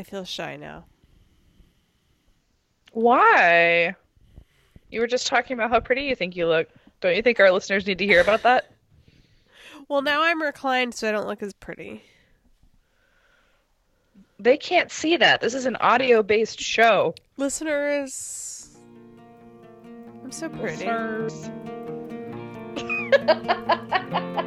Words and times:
I 0.00 0.02
feel 0.02 0.24
shy 0.24 0.56
now. 0.56 0.86
Why? 2.92 3.94
You 4.90 5.00
were 5.00 5.06
just 5.06 5.26
talking 5.26 5.52
about 5.52 5.68
how 5.68 5.78
pretty 5.80 6.04
you 6.04 6.16
think 6.16 6.34
you 6.36 6.46
look. 6.46 6.70
Don't 7.02 7.14
you 7.14 7.20
think 7.20 7.38
our 7.38 7.50
listeners 7.50 7.86
need 7.86 7.98
to 7.98 8.06
hear 8.06 8.22
about 8.22 8.42
that? 8.44 8.70
Well, 9.88 10.02
now 10.02 10.22
I'm 10.22 10.40
reclined, 10.40 10.94
so 10.94 11.08
I 11.08 11.10
don't 11.10 11.26
look 11.26 11.42
as 11.42 11.52
pretty. 11.52 12.04
They 14.38 14.56
can't 14.56 14.88
see 14.88 15.16
that. 15.16 15.40
This 15.40 15.52
is 15.52 15.66
an 15.66 15.74
audio 15.80 16.22
based 16.22 16.60
show. 16.60 17.12
Listeners, 17.38 18.78
I'm 20.22 20.30
so 20.30 20.48
pretty. 20.48 20.86
Listeners. 20.86 21.50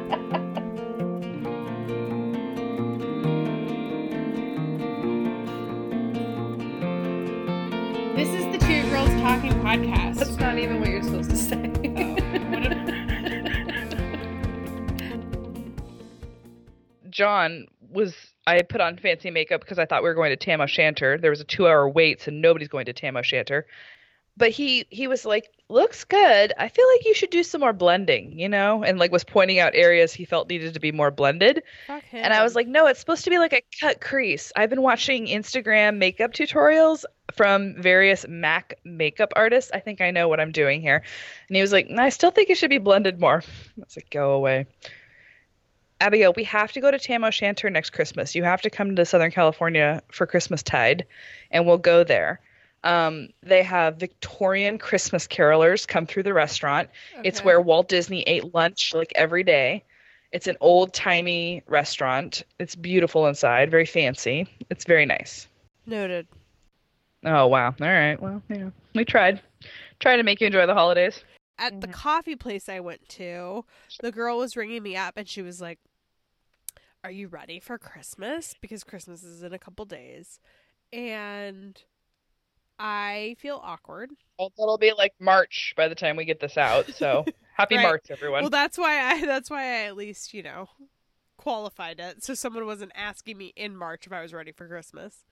podcast. 9.64 10.16
That's 10.16 10.36
not 10.36 10.58
even 10.58 10.78
what 10.78 10.90
you're 10.90 11.02
supposed 11.02 11.30
to 11.30 11.36
say. 11.36 11.70
John 17.10 17.66
was 17.90 18.14
I 18.46 18.60
put 18.60 18.82
on 18.82 18.98
fancy 18.98 19.30
makeup 19.30 19.62
because 19.62 19.78
I 19.78 19.86
thought 19.86 20.02
we 20.02 20.08
were 20.10 20.14
going 20.14 20.30
to 20.30 20.36
Tam 20.36 20.60
O'Shanter. 20.60 21.16
There 21.16 21.30
was 21.30 21.40
a 21.40 21.44
two 21.44 21.66
hour 21.66 21.88
wait, 21.88 22.20
so 22.20 22.30
nobody's 22.30 22.68
going 22.68 22.84
to 22.86 22.92
Tam 22.92 23.16
O'Shanter. 23.16 23.66
But 24.36 24.50
he 24.50 24.86
he 24.90 25.06
was 25.06 25.24
like, 25.24 25.48
looks 25.68 26.04
good. 26.04 26.52
I 26.58 26.68
feel 26.68 26.86
like 26.92 27.04
you 27.04 27.14
should 27.14 27.30
do 27.30 27.42
some 27.42 27.60
more 27.60 27.72
blending, 27.72 28.38
you 28.38 28.48
know, 28.48 28.82
and 28.82 28.98
like 28.98 29.12
was 29.12 29.24
pointing 29.24 29.58
out 29.58 29.74
areas 29.74 30.12
he 30.12 30.24
felt 30.24 30.48
needed 30.48 30.74
to 30.74 30.80
be 30.80 30.92
more 30.92 31.10
blended. 31.10 31.62
And 32.12 32.32
I 32.32 32.42
was 32.42 32.54
like, 32.54 32.66
no, 32.66 32.86
it's 32.86 33.00
supposed 33.00 33.24
to 33.24 33.30
be 33.30 33.38
like 33.38 33.52
a 33.52 33.62
cut 33.80 34.00
crease. 34.00 34.52
I've 34.56 34.70
been 34.70 34.82
watching 34.82 35.26
Instagram 35.26 35.98
makeup 35.98 36.32
tutorials 36.32 37.04
from 37.32 37.80
various 37.80 38.26
Mac 38.28 38.78
makeup 38.84 39.32
artists. 39.36 39.70
I 39.72 39.80
think 39.80 40.00
I 40.00 40.10
know 40.10 40.28
what 40.28 40.40
I'm 40.40 40.52
doing 40.52 40.80
here. 40.80 41.02
And 41.48 41.56
he 41.56 41.62
was 41.62 41.72
like, 41.72 41.88
I 41.90 42.08
still 42.08 42.30
think 42.30 42.50
it 42.50 42.58
should 42.58 42.70
be 42.70 42.78
blended 42.78 43.20
more. 43.20 43.42
I 43.42 43.80
was 43.80 43.96
like, 43.96 44.10
go 44.10 44.32
away. 44.32 44.66
Abigail, 46.00 46.34
we 46.36 46.44
have 46.44 46.72
to 46.72 46.80
go 46.80 46.90
to 46.90 46.98
Tam 46.98 47.24
O'Shanter 47.24 47.70
next 47.70 47.90
Christmas. 47.90 48.34
You 48.34 48.42
have 48.42 48.62
to 48.62 48.70
come 48.70 48.96
to 48.96 49.06
Southern 49.06 49.30
California 49.30 50.02
for 50.10 50.26
Christmas 50.26 50.62
tide, 50.62 51.06
and 51.50 51.66
we'll 51.66 51.78
go 51.78 52.04
there. 52.04 52.40
Um, 52.84 53.30
they 53.42 53.62
have 53.62 53.96
Victorian 53.96 54.78
Christmas 54.78 55.26
carolers 55.26 55.88
come 55.88 56.06
through 56.06 56.22
the 56.24 56.34
restaurant. 56.34 56.90
It's 57.24 57.42
where 57.42 57.60
Walt 57.60 57.88
Disney 57.88 58.22
ate 58.22 58.54
lunch 58.54 58.92
like 58.94 59.12
every 59.16 59.42
day. 59.42 59.84
It's 60.32 60.46
an 60.48 60.56
old 60.60 60.92
timey 60.92 61.62
restaurant. 61.66 62.42
It's 62.58 62.74
beautiful 62.74 63.26
inside, 63.26 63.70
very 63.70 63.86
fancy. 63.86 64.46
It's 64.68 64.84
very 64.84 65.06
nice. 65.06 65.48
Noted. 65.86 66.26
Oh 67.24 67.46
wow. 67.46 67.74
All 67.80 67.86
right. 67.88 68.20
Well, 68.20 68.42
yeah. 68.50 68.68
We 68.94 69.04
tried. 69.06 69.40
Tried 70.00 70.16
to 70.16 70.22
make 70.22 70.40
you 70.40 70.46
enjoy 70.46 70.66
the 70.66 70.74
holidays. 70.74 71.24
At 71.58 71.80
the 71.80 71.88
Mhm. 71.88 71.92
coffee 71.92 72.36
place 72.36 72.68
I 72.68 72.80
went 72.80 73.08
to, 73.10 73.64
the 74.00 74.12
girl 74.12 74.38
was 74.38 74.56
ringing 74.56 74.82
me 74.82 74.96
up 74.96 75.16
and 75.16 75.26
she 75.28 75.40
was 75.40 75.60
like, 75.60 75.78
Are 77.02 77.10
you 77.10 77.28
ready 77.28 77.60
for 77.60 77.78
Christmas? 77.78 78.54
Because 78.60 78.82
Christmas 78.84 79.22
is 79.22 79.42
in 79.42 79.52
a 79.52 79.58
couple 79.58 79.84
days. 79.84 80.40
And 80.92 81.80
I 82.78 83.36
feel 83.38 83.60
awkward. 83.62 84.10
Well, 84.38 84.52
it'll 84.58 84.78
be 84.78 84.92
like 84.92 85.12
March 85.20 85.74
by 85.76 85.88
the 85.88 85.94
time 85.94 86.16
we 86.16 86.24
get 86.24 86.40
this 86.40 86.56
out. 86.58 86.86
So 86.94 87.24
happy 87.56 87.76
Right. 87.76 87.84
March, 87.84 88.06
everyone. 88.10 88.42
Well, 88.42 88.50
that's 88.50 88.76
why 88.78 89.00
I 89.12 89.24
that's 89.24 89.50
why 89.50 89.62
I 89.62 89.84
at 89.86 89.96
least, 89.96 90.34
you 90.34 90.42
know, 90.42 90.68
qualified 91.36 92.00
it. 92.00 92.22
So 92.24 92.34
someone 92.34 92.66
wasn't 92.66 92.92
asking 92.94 93.38
me 93.38 93.52
in 93.56 93.76
March 93.76 94.06
if 94.06 94.12
I 94.12 94.22
was 94.22 94.32
ready 94.34 94.52
for 94.52 94.66
Christmas. 94.66 95.24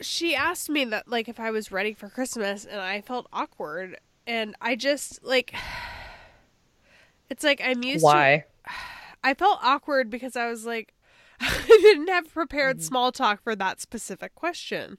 She 0.00 0.34
asked 0.34 0.68
me 0.70 0.84
that 0.86 1.08
like 1.08 1.28
if 1.28 1.40
I 1.40 1.50
was 1.50 1.72
ready 1.72 1.94
for 1.94 2.08
Christmas 2.08 2.64
and 2.64 2.80
I 2.80 3.00
felt 3.00 3.26
awkward 3.32 3.98
and 4.26 4.54
I 4.60 4.76
just 4.76 5.22
like 5.24 5.54
it's 7.30 7.44
like 7.44 7.60
I'm 7.64 7.82
used 7.82 8.10
to 8.10 8.10
Why? 8.12 8.44
I 9.24 9.34
felt 9.34 9.58
awkward 9.62 10.10
because 10.10 10.36
I 10.36 10.48
was 10.48 10.64
like 10.66 10.94
I 11.40 11.64
didn't 11.66 12.08
have 12.08 12.32
prepared 12.32 12.78
Mm-hmm. 12.78 12.82
small 12.82 13.12
talk 13.12 13.42
for 13.42 13.56
that 13.56 13.80
specific 13.80 14.34
question. 14.34 14.98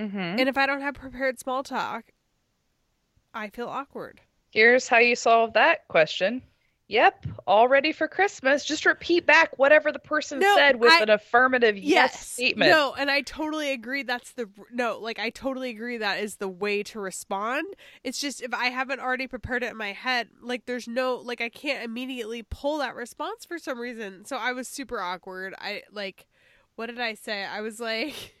Mm-hmm. 0.00 0.16
And 0.38 0.48
if 0.48 0.56
I 0.56 0.66
don't 0.66 0.80
have 0.80 0.94
prepared 0.94 1.38
small 1.38 1.62
talk, 1.62 2.04
I 3.34 3.48
feel 3.48 3.68
awkward. 3.68 4.20
Here's 4.50 4.88
how 4.88 4.98
you 4.98 5.14
solve 5.14 5.52
that 5.52 5.86
question. 5.88 6.42
Yep, 6.88 7.24
all 7.46 7.68
ready 7.68 7.92
for 7.92 8.08
Christmas. 8.08 8.64
Just 8.64 8.84
repeat 8.84 9.24
back 9.24 9.56
whatever 9.60 9.92
the 9.92 10.00
person 10.00 10.40
No, 10.40 10.56
said 10.56 10.80
with 10.80 10.90
I- 10.90 11.02
an 11.02 11.10
affirmative 11.10 11.78
yes, 11.78 12.26
statement. 12.28 12.68
No, 12.72 12.94
and 12.98 13.08
I 13.08 13.20
totally 13.20 13.70
agree. 13.70 14.02
That's 14.02 14.32
the 14.32 14.48
no. 14.72 14.98
Like 14.98 15.20
I 15.20 15.30
totally 15.30 15.70
agree. 15.70 15.98
That 15.98 16.18
is 16.18 16.36
the 16.36 16.48
way 16.48 16.82
to 16.84 16.98
respond. 16.98 17.64
It's 18.02 18.20
just 18.20 18.42
if 18.42 18.52
I 18.52 18.70
haven't 18.70 18.98
already 18.98 19.28
prepared 19.28 19.62
it 19.62 19.70
in 19.70 19.76
my 19.76 19.92
head, 19.92 20.30
like 20.42 20.66
there's 20.66 20.88
no 20.88 21.14
like 21.14 21.40
I 21.40 21.48
can't 21.48 21.84
immediately 21.84 22.42
pull 22.42 22.78
that 22.78 22.96
response 22.96 23.44
for 23.44 23.60
some 23.60 23.78
reason. 23.78 24.24
So 24.24 24.36
I 24.36 24.50
was 24.50 24.66
super 24.66 24.98
awkward. 25.00 25.54
I 25.60 25.82
like, 25.92 26.26
what 26.74 26.86
did 26.86 26.98
I 26.98 27.14
say? 27.14 27.44
I 27.44 27.60
was 27.60 27.78
like, 27.78 28.34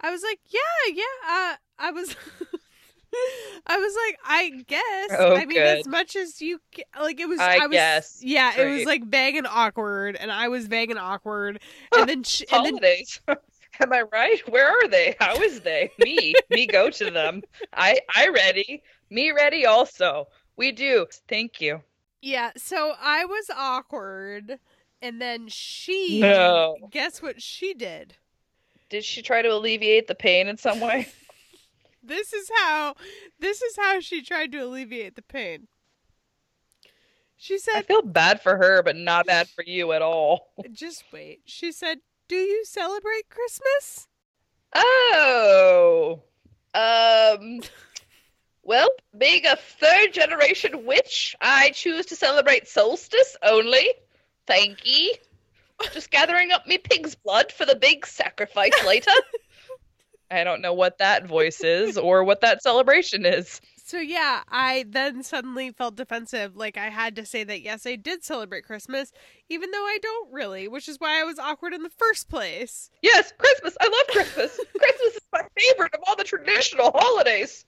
I 0.00 0.10
was 0.10 0.22
like, 0.22 0.40
yeah, 0.46 0.94
yeah. 0.94 1.02
Uh, 1.28 1.56
I 1.78 1.90
was. 1.90 2.14
I 3.66 3.78
was 3.78 3.94
like, 4.06 4.18
I 4.24 4.50
guess. 4.66 5.18
Oh, 5.18 5.34
I 5.34 5.46
mean, 5.46 5.56
good. 5.58 5.78
as 5.78 5.86
much 5.86 6.14
as 6.14 6.40
you 6.40 6.60
like, 6.98 7.20
it 7.20 7.28
was. 7.28 7.40
I 7.40 7.66
was, 7.66 7.70
guess. 7.70 8.20
Yeah, 8.22 8.58
it 8.58 8.70
was 8.70 8.84
like 8.84 9.04
vague 9.04 9.36
and 9.36 9.46
awkward, 9.46 10.16
and 10.16 10.30
I 10.30 10.48
was 10.48 10.66
vague 10.66 10.90
and 10.90 10.98
awkward, 10.98 11.60
and 11.96 12.08
then 12.08 12.22
sh- 12.22 12.42
and 12.52 12.66
then 12.66 12.74
Holidays. 12.74 13.20
Am 13.80 13.92
I 13.92 14.02
right? 14.12 14.40
Where 14.50 14.68
are 14.68 14.88
they? 14.88 15.14
How 15.20 15.36
is 15.36 15.60
they? 15.60 15.90
Me. 15.98 16.34
Me 16.50 16.66
go 16.66 16.90
to 16.90 17.10
them. 17.10 17.42
I 17.72 18.00
I 18.14 18.28
ready. 18.28 18.82
Me 19.10 19.30
ready 19.32 19.66
also. 19.66 20.28
We 20.56 20.72
do. 20.72 21.06
Thank 21.28 21.60
you. 21.60 21.82
Yeah, 22.20 22.50
so 22.56 22.94
I 23.00 23.24
was 23.24 23.46
awkward, 23.54 24.58
and 25.00 25.20
then 25.20 25.48
she. 25.48 26.20
No. 26.20 26.76
Guess 26.90 27.22
what 27.22 27.40
she 27.40 27.72
did? 27.72 28.16
Did 28.90 29.04
she 29.04 29.22
try 29.22 29.42
to 29.42 29.52
alleviate 29.52 30.06
the 30.06 30.14
pain 30.14 30.48
in 30.48 30.56
some 30.56 30.80
way? 30.80 31.08
This 32.00 32.32
is 32.32 32.50
how. 32.56 32.94
This 33.38 33.60
is 33.60 33.76
how 33.76 34.00
she 34.00 34.22
tried 34.22 34.50
to 34.52 34.58
alleviate 34.58 35.14
the 35.14 35.20
pain. 35.20 35.68
She 37.36 37.58
said 37.58 37.76
I 37.76 37.82
feel 37.82 38.00
bad 38.00 38.40
for 38.40 38.56
her, 38.56 38.82
but 38.82 38.96
not 38.96 39.26
bad 39.26 39.48
for 39.48 39.62
you 39.62 39.92
at 39.92 40.00
all. 40.00 40.52
"Just 40.72 41.04
wait." 41.12 41.42
She 41.44 41.70
said, 41.70 41.98
"Do 42.26 42.36
you 42.36 42.64
celebrate 42.64 43.28
Christmas?" 43.28 44.08
Oh. 44.74 46.22
Um 46.72 47.60
well, 48.62 48.88
being 49.18 49.44
a 49.44 49.56
third 49.56 50.12
generation 50.12 50.86
witch, 50.86 51.36
I 51.42 51.70
choose 51.70 52.06
to 52.06 52.16
celebrate 52.16 52.68
solstice 52.68 53.36
only. 53.42 53.86
Thank 54.46 54.86
ye. 54.86 55.14
Just 55.92 56.10
gathering 56.10 56.52
up 56.52 56.66
me 56.66 56.78
pig's 56.78 57.14
blood 57.14 57.52
for 57.52 57.64
the 57.64 57.76
big 57.76 58.06
sacrifice 58.06 58.72
later. 58.86 59.10
I 60.30 60.44
don't 60.44 60.60
know 60.60 60.74
what 60.74 60.98
that 60.98 61.26
voice 61.26 61.62
is 61.62 61.96
or 61.96 62.22
what 62.24 62.42
that 62.42 62.62
celebration 62.62 63.24
is. 63.24 63.60
So 63.88 63.98
yeah, 63.98 64.42
I 64.50 64.84
then 64.86 65.22
suddenly 65.22 65.70
felt 65.70 65.96
defensive, 65.96 66.54
like 66.54 66.76
I 66.76 66.90
had 66.90 67.16
to 67.16 67.24
say 67.24 67.42
that 67.44 67.62
yes, 67.62 67.86
I 67.86 67.96
did 67.96 68.22
celebrate 68.22 68.64
Christmas, 68.64 69.12
even 69.48 69.70
though 69.70 69.78
I 69.78 69.98
don't 70.02 70.30
really, 70.30 70.68
which 70.68 70.90
is 70.90 71.00
why 71.00 71.18
I 71.18 71.24
was 71.24 71.38
awkward 71.38 71.72
in 71.72 71.82
the 71.82 71.88
first 71.88 72.28
place. 72.28 72.90
Yes, 73.00 73.32
Christmas. 73.38 73.78
I 73.80 73.84
love 73.84 74.06
Christmas. 74.08 74.60
Christmas 74.78 75.14
is 75.14 75.22
my 75.32 75.42
favorite 75.56 75.94
of 75.94 76.00
all 76.06 76.16
the 76.16 76.24
traditional 76.24 76.90
holidays. 76.94 77.64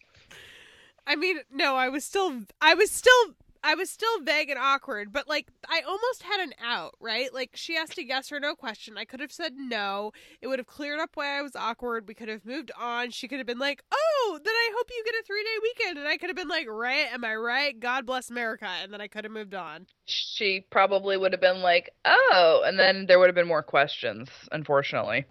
I 1.06 1.16
mean, 1.16 1.38
no, 1.50 1.76
I 1.76 1.88
was 1.88 2.04
still 2.04 2.42
I 2.60 2.74
was 2.74 2.90
still 2.90 3.34
I 3.62 3.74
was 3.74 3.90
still 3.90 4.20
vague 4.22 4.48
and 4.50 4.58
awkward, 4.58 5.12
but 5.12 5.28
like 5.28 5.48
I 5.68 5.82
almost 5.86 6.22
had 6.22 6.40
an 6.40 6.52
out, 6.62 6.94
right? 7.00 7.32
Like 7.32 7.50
she 7.54 7.76
asked 7.76 7.98
a 7.98 8.06
yes 8.06 8.32
or 8.32 8.40
no 8.40 8.54
question. 8.54 8.96
I 8.96 9.04
could 9.04 9.20
have 9.20 9.32
said 9.32 9.52
no. 9.56 10.12
It 10.40 10.46
would 10.46 10.58
have 10.58 10.66
cleared 10.66 11.00
up 11.00 11.10
why 11.14 11.38
I 11.38 11.42
was 11.42 11.54
awkward. 11.54 12.08
We 12.08 12.14
could 12.14 12.28
have 12.28 12.44
moved 12.44 12.70
on. 12.78 13.10
She 13.10 13.28
could 13.28 13.38
have 13.38 13.46
been 13.46 13.58
like, 13.58 13.82
"Oh, 13.92 14.40
then 14.42 14.54
I 14.54 14.70
hope 14.76 14.88
you 14.90 15.04
get 15.04 15.14
a 15.14 15.30
3-day 15.30 15.58
weekend." 15.62 15.98
And 15.98 16.08
I 16.08 16.16
could 16.16 16.30
have 16.30 16.36
been 16.36 16.48
like, 16.48 16.68
"Right? 16.68 17.12
Am 17.12 17.24
I 17.24 17.34
right? 17.34 17.78
God 17.78 18.06
bless 18.06 18.30
America." 18.30 18.68
And 18.82 18.92
then 18.92 19.00
I 19.00 19.08
could 19.08 19.24
have 19.24 19.32
moved 19.32 19.54
on. 19.54 19.86
She 20.06 20.64
probably 20.70 21.16
would 21.16 21.32
have 21.32 21.40
been 21.40 21.60
like, 21.60 21.90
"Oh," 22.04 22.62
and 22.64 22.78
then 22.78 23.06
there 23.06 23.18
would 23.18 23.28
have 23.28 23.34
been 23.34 23.46
more 23.46 23.62
questions, 23.62 24.28
unfortunately. 24.52 25.26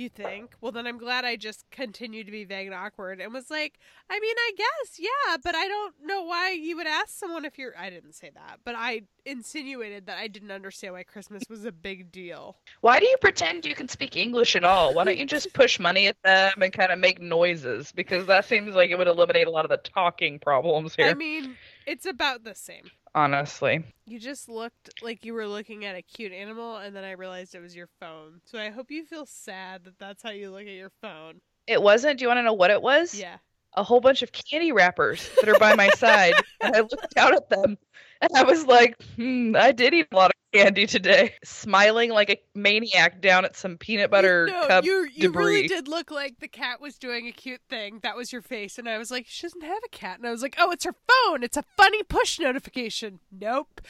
You 0.00 0.08
think? 0.08 0.54
Well, 0.62 0.72
then 0.72 0.86
I'm 0.86 0.96
glad 0.96 1.26
I 1.26 1.36
just 1.36 1.66
continued 1.70 2.24
to 2.24 2.32
be 2.32 2.46
vague 2.46 2.66
and 2.66 2.74
awkward 2.74 3.20
and 3.20 3.34
was 3.34 3.50
like, 3.50 3.78
I 4.08 4.18
mean, 4.18 4.34
I 4.38 4.52
guess, 4.56 4.98
yeah, 4.98 5.36
but 5.44 5.54
I 5.54 5.68
don't 5.68 5.94
know 6.02 6.22
why 6.22 6.52
you 6.52 6.74
would 6.78 6.86
ask 6.86 7.10
someone 7.10 7.44
if 7.44 7.58
you're. 7.58 7.74
I 7.78 7.90
didn't 7.90 8.14
say 8.14 8.30
that, 8.32 8.60
but 8.64 8.74
I 8.78 9.02
insinuated 9.26 10.06
that 10.06 10.16
I 10.16 10.26
didn't 10.26 10.52
understand 10.52 10.94
why 10.94 11.02
Christmas 11.02 11.42
was 11.50 11.66
a 11.66 11.72
big 11.72 12.10
deal. 12.10 12.56
Why 12.80 12.98
do 12.98 13.04
you 13.04 13.16
pretend 13.20 13.66
you 13.66 13.74
can 13.74 13.88
speak 13.88 14.16
English 14.16 14.56
at 14.56 14.64
all? 14.64 14.94
Why 14.94 15.04
don't 15.04 15.18
you 15.18 15.26
just 15.26 15.52
push 15.52 15.78
money 15.78 16.06
at 16.06 16.16
them 16.22 16.62
and 16.62 16.72
kind 16.72 16.90
of 16.90 16.98
make 16.98 17.20
noises? 17.20 17.92
Because 17.92 18.24
that 18.26 18.46
seems 18.46 18.74
like 18.74 18.88
it 18.88 18.96
would 18.96 19.06
eliminate 19.06 19.48
a 19.48 19.50
lot 19.50 19.66
of 19.66 19.70
the 19.70 19.76
talking 19.76 20.38
problems 20.38 20.94
here. 20.94 21.08
I 21.08 21.14
mean, 21.14 21.58
It's 21.86 22.06
about 22.06 22.44
the 22.44 22.54
same. 22.54 22.90
honestly. 23.14 23.84
You 24.06 24.18
just 24.18 24.48
looked 24.48 24.90
like 25.02 25.24
you 25.24 25.34
were 25.34 25.46
looking 25.46 25.84
at 25.84 25.96
a 25.96 26.02
cute 26.02 26.32
animal, 26.32 26.76
and 26.76 26.94
then 26.94 27.04
I 27.04 27.12
realized 27.12 27.54
it 27.54 27.60
was 27.60 27.74
your 27.76 27.88
phone. 28.00 28.40
So 28.44 28.58
I 28.58 28.70
hope 28.70 28.90
you 28.90 29.04
feel 29.04 29.26
sad 29.26 29.84
that 29.84 29.98
that's 29.98 30.22
how 30.22 30.30
you 30.30 30.50
look 30.50 30.62
at 30.62 30.68
your 30.68 30.92
phone. 31.00 31.40
It 31.66 31.82
wasn't. 31.82 32.18
Do 32.18 32.24
you 32.24 32.28
want 32.28 32.38
to 32.38 32.42
know 32.42 32.52
what 32.52 32.70
it 32.70 32.82
was? 32.82 33.14
Yeah. 33.14 33.38
A 33.74 33.82
whole 33.82 34.00
bunch 34.00 34.22
of 34.22 34.32
candy 34.32 34.72
wrappers 34.72 35.30
that 35.40 35.48
are 35.48 35.58
by 35.58 35.74
my 35.74 35.88
side. 35.90 36.34
And 36.60 36.74
I 36.74 36.80
looked 36.80 37.14
down 37.14 37.34
at 37.34 37.48
them 37.48 37.78
and 38.20 38.30
I 38.36 38.42
was 38.42 38.66
like, 38.66 39.00
hmm, 39.16 39.56
I 39.56 39.72
did 39.72 39.94
eat 39.94 40.08
a 40.12 40.16
lot 40.16 40.30
of 40.30 40.36
candy 40.52 40.86
today. 40.86 41.34
Smiling 41.44 42.10
like 42.10 42.30
a 42.30 42.40
maniac 42.54 43.20
down 43.20 43.44
at 43.44 43.56
some 43.56 43.78
peanut 43.78 44.10
butter 44.10 44.46
no, 44.46 44.66
cup 44.66 44.84
you 44.84 45.08
you 45.14 45.30
really 45.30 45.62
debris. 45.62 45.68
did 45.68 45.88
look 45.88 46.10
like 46.10 46.38
the 46.40 46.48
cat 46.48 46.80
was 46.80 46.98
doing 46.98 47.26
a 47.28 47.32
cute 47.32 47.62
thing. 47.68 48.00
That 48.02 48.16
was 48.16 48.32
your 48.32 48.42
face, 48.42 48.78
and 48.78 48.88
I 48.88 48.98
was 48.98 49.10
like, 49.10 49.26
she 49.28 49.42
doesn't 49.42 49.62
have 49.62 49.82
a 49.84 49.88
cat, 49.88 50.18
and 50.18 50.26
I 50.26 50.30
was 50.30 50.42
like, 50.42 50.56
oh, 50.58 50.70
it's 50.70 50.84
her 50.84 50.94
phone. 51.08 51.42
It's 51.42 51.56
a 51.56 51.64
funny 51.76 52.02
push 52.02 52.38
notification. 52.38 53.20
Nope, 53.32 53.80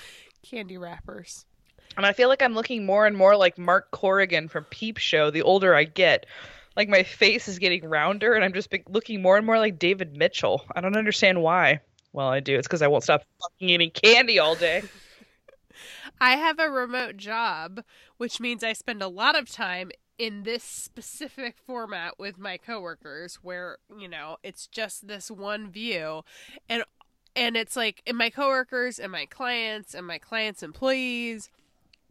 candy 0.42 0.78
wrappers. 0.78 1.46
And 1.96 2.06
I 2.06 2.12
feel 2.12 2.28
like 2.28 2.42
I'm 2.42 2.54
looking 2.54 2.86
more 2.86 3.06
and 3.06 3.16
more 3.16 3.36
like 3.36 3.58
Mark 3.58 3.90
Corrigan 3.90 4.48
from 4.48 4.64
Peep 4.64 4.96
Show 4.96 5.30
the 5.30 5.42
older 5.42 5.74
I 5.74 5.84
get. 5.84 6.26
Like 6.80 6.88
my 6.88 7.02
face 7.02 7.46
is 7.46 7.58
getting 7.58 7.86
rounder 7.86 8.32
and 8.32 8.42
I'm 8.42 8.54
just 8.54 8.70
be- 8.70 8.82
looking 8.88 9.20
more 9.20 9.36
and 9.36 9.44
more 9.44 9.58
like 9.58 9.78
David 9.78 10.16
Mitchell. 10.16 10.64
I 10.74 10.80
don't 10.80 10.96
understand 10.96 11.42
why. 11.42 11.80
Well, 12.14 12.28
I 12.28 12.40
do. 12.40 12.56
It's 12.56 12.66
because 12.66 12.80
I 12.80 12.86
won't 12.86 13.02
stop 13.02 13.22
fucking 13.38 13.68
eating 13.68 13.90
candy 13.90 14.38
all 14.38 14.54
day. 14.54 14.84
I 16.22 16.36
have 16.36 16.58
a 16.58 16.70
remote 16.70 17.18
job, 17.18 17.84
which 18.16 18.40
means 18.40 18.64
I 18.64 18.72
spend 18.72 19.02
a 19.02 19.08
lot 19.08 19.38
of 19.38 19.50
time 19.50 19.90
in 20.16 20.44
this 20.44 20.64
specific 20.64 21.56
format 21.58 22.18
with 22.18 22.38
my 22.38 22.56
coworkers 22.56 23.40
where, 23.42 23.76
you 23.98 24.08
know, 24.08 24.38
it's 24.42 24.66
just 24.66 25.06
this 25.06 25.30
one 25.30 25.70
view 25.70 26.22
and 26.66 26.82
and 27.36 27.58
it's 27.58 27.76
like 27.76 28.02
in 28.06 28.16
my 28.16 28.30
coworkers 28.30 28.98
and 28.98 29.12
my 29.12 29.26
clients 29.26 29.92
and 29.94 30.06
my 30.06 30.16
clients' 30.16 30.62
employees 30.62 31.50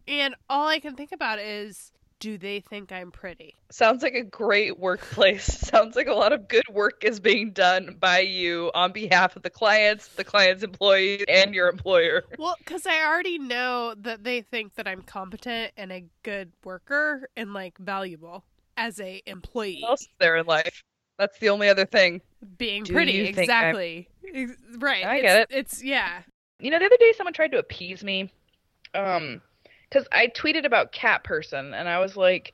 and 0.08 0.36
all 0.48 0.68
I 0.68 0.78
can 0.78 0.96
think 0.96 1.12
about 1.12 1.40
is 1.40 1.92
do 2.20 2.38
they 2.38 2.60
think 2.60 2.92
I'm 2.92 3.12
pretty? 3.12 3.56
Sounds 3.72 4.04
like 4.04 4.14
a 4.14 4.24
great 4.24 4.78
workplace. 4.80 5.46
Sounds 5.68 5.96
like 5.96 6.08
a 6.08 6.14
lot 6.14 6.34
of 6.34 6.48
good 6.48 6.68
work 6.72 7.04
is 7.04 7.20
being 7.20 7.52
done 7.52 7.96
by 8.00 8.20
you 8.20 8.72
on 8.74 8.92
behalf 8.92 9.36
of 9.36 9.44
the 9.44 9.50
clients, 9.50 10.08
the 10.10 10.24
client's 10.24 10.64
employees, 10.64 11.24
and 11.28 11.54
your 11.54 11.70
employer. 11.70 12.24
Well, 12.38 12.56
because 12.60 12.86
I 12.86 13.06
already 13.06 13.38
know 13.38 13.94
that 14.00 14.24
they 14.24 14.42
think 14.42 14.76
that 14.76 14.88
I'm 14.88 15.02
competent 15.02 15.72
and 15.78 15.92
a 15.92 16.06
good 16.24 16.52
worker 16.64 17.30
and 17.36 17.54
like 17.54 17.78
valuable 17.78 18.44
as 18.78 19.00
a 19.00 19.22
employee. 19.26 19.80
What 19.82 19.90
else 19.92 20.02
is 20.02 20.08
there 20.20 20.38
in 20.38 20.46
life? 20.46 20.84
That's 21.18 21.38
the 21.40 21.50
only 21.50 21.68
other 21.68 21.86
thing. 21.86 22.22
Being 22.58 22.84
Do 22.84 22.94
pretty, 22.94 23.12
you 23.12 23.26
think 23.34 23.50
I'm- 23.50 23.76
exactly. 23.76 24.10
Right. 24.78 25.06
I 25.06 25.16
it's, 25.16 25.22
get 25.24 25.38
it. 25.42 25.48
It's 25.52 25.84
yeah. 25.84 26.22
You 26.60 26.72
know, 26.72 26.80
the 26.80 26.86
other 26.86 26.98
day 26.98 27.14
someone 27.18 27.34
tried 27.34 27.52
to 27.52 27.60
appease 27.60 28.04
me. 28.04 28.32
Um, 28.94 29.42
because 29.90 30.08
I 30.12 30.28
tweeted 30.28 30.66
about 30.66 30.92
cat 30.92 31.24
person, 31.24 31.74
and 31.74 31.90
I 31.90 32.00
was 32.00 32.16
like, 32.16 32.54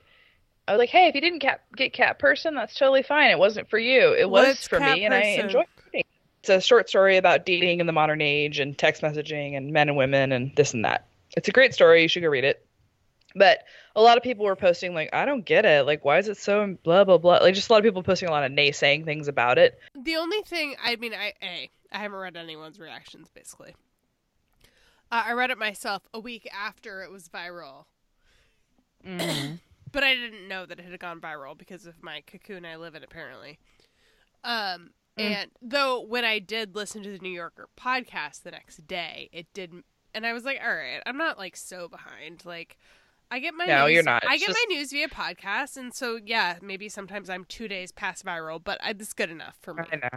I 0.68 0.72
was 0.72 0.78
like, 0.78 0.88
hey, 0.88 1.06
if 1.06 1.14
you 1.14 1.20
didn't 1.20 1.40
cat 1.40 1.62
get 1.76 1.92
cat 1.92 2.18
person, 2.18 2.54
that's 2.54 2.74
totally 2.74 3.02
fine. 3.02 3.30
It 3.30 3.38
wasn't 3.38 3.68
for 3.70 3.78
you. 3.78 4.14
It 4.14 4.28
was 4.28 4.46
What's 4.46 4.68
for 4.68 4.80
me, 4.80 5.04
and 5.04 5.14
I 5.14 5.20
person? 5.20 5.44
enjoyed 5.46 5.66
reading. 5.92 6.04
It's 6.40 6.48
a 6.48 6.60
short 6.60 6.88
story 6.88 7.16
about 7.16 7.46
dating 7.46 7.80
in 7.80 7.86
the 7.86 7.92
modern 7.92 8.20
age 8.20 8.58
and 8.58 8.76
text 8.76 9.02
messaging 9.02 9.56
and 9.56 9.72
men 9.72 9.88
and 9.88 9.96
women 9.96 10.32
and 10.32 10.54
this 10.56 10.74
and 10.74 10.84
that. 10.84 11.06
It's 11.36 11.48
a 11.48 11.52
great 11.52 11.74
story. 11.74 12.02
You 12.02 12.08
should 12.08 12.22
go 12.22 12.28
read 12.28 12.44
it. 12.44 12.64
But 13.34 13.64
a 13.94 14.00
lot 14.00 14.16
of 14.16 14.22
people 14.22 14.46
were 14.46 14.56
posting 14.56 14.94
like, 14.94 15.10
I 15.12 15.26
don't 15.26 15.44
get 15.44 15.66
it. 15.66 15.84
Like, 15.84 16.04
why 16.04 16.18
is 16.18 16.28
it 16.28 16.38
so 16.38 16.76
blah 16.82 17.04
blah 17.04 17.18
blah? 17.18 17.38
Like, 17.38 17.54
just 17.54 17.68
a 17.68 17.72
lot 17.72 17.78
of 17.78 17.84
people 17.84 18.02
posting 18.02 18.28
a 18.28 18.32
lot 18.32 18.44
of 18.44 18.52
naysaying 18.52 19.04
things 19.04 19.28
about 19.28 19.58
it. 19.58 19.78
The 19.94 20.16
only 20.16 20.40
thing 20.42 20.74
I 20.82 20.96
mean, 20.96 21.12
I 21.12 21.34
a 21.42 21.70
I 21.92 21.98
haven't 21.98 22.18
read 22.18 22.36
anyone's 22.36 22.80
reactions 22.80 23.28
basically. 23.34 23.74
Uh, 25.10 25.22
I 25.26 25.32
read 25.32 25.50
it 25.50 25.58
myself 25.58 26.02
a 26.12 26.18
week 26.20 26.48
after 26.52 27.02
it 27.02 27.10
was 27.10 27.28
viral, 27.28 27.84
but 29.04 30.02
I 30.04 30.14
didn't 30.14 30.48
know 30.48 30.66
that 30.66 30.78
it 30.80 30.84
had 30.84 30.98
gone 30.98 31.20
viral 31.20 31.56
because 31.56 31.86
of 31.86 32.02
my 32.02 32.22
cocoon 32.26 32.64
I 32.64 32.76
live 32.76 32.94
in 32.94 33.02
apparently. 33.04 33.58
Um, 34.44 34.90
Mm. 35.18 35.22
and 35.22 35.50
though 35.62 35.98
when 36.02 36.26
I 36.26 36.38
did 36.40 36.74
listen 36.76 37.02
to 37.02 37.10
the 37.10 37.18
New 37.18 37.30
Yorker 37.30 37.70
podcast 37.74 38.42
the 38.42 38.50
next 38.50 38.86
day, 38.86 39.30
it 39.32 39.46
didn't, 39.54 39.86
and 40.12 40.26
I 40.26 40.34
was 40.34 40.44
like, 40.44 40.60
all 40.62 40.74
right, 40.74 41.00
I'm 41.06 41.16
not 41.16 41.38
like 41.38 41.56
so 41.56 41.88
behind. 41.88 42.44
Like, 42.44 42.76
I 43.30 43.38
get 43.38 43.54
my 43.54 43.64
No, 43.64 43.86
news, 43.86 43.94
you're 43.94 44.02
not. 44.02 44.24
I 44.28 44.36
get 44.36 44.48
just- 44.48 44.58
my 44.68 44.74
news 44.74 44.90
via 44.92 45.08
podcast, 45.08 45.78
and 45.78 45.94
so 45.94 46.20
yeah, 46.22 46.58
maybe 46.60 46.90
sometimes 46.90 47.30
I'm 47.30 47.46
two 47.46 47.66
days 47.66 47.92
past 47.92 48.26
viral, 48.26 48.62
but 48.62 48.78
I, 48.84 48.90
it's 48.90 49.14
good 49.14 49.30
enough 49.30 49.56
for 49.62 49.72
me. 49.72 49.84
I 49.90 49.96
know. 49.96 50.08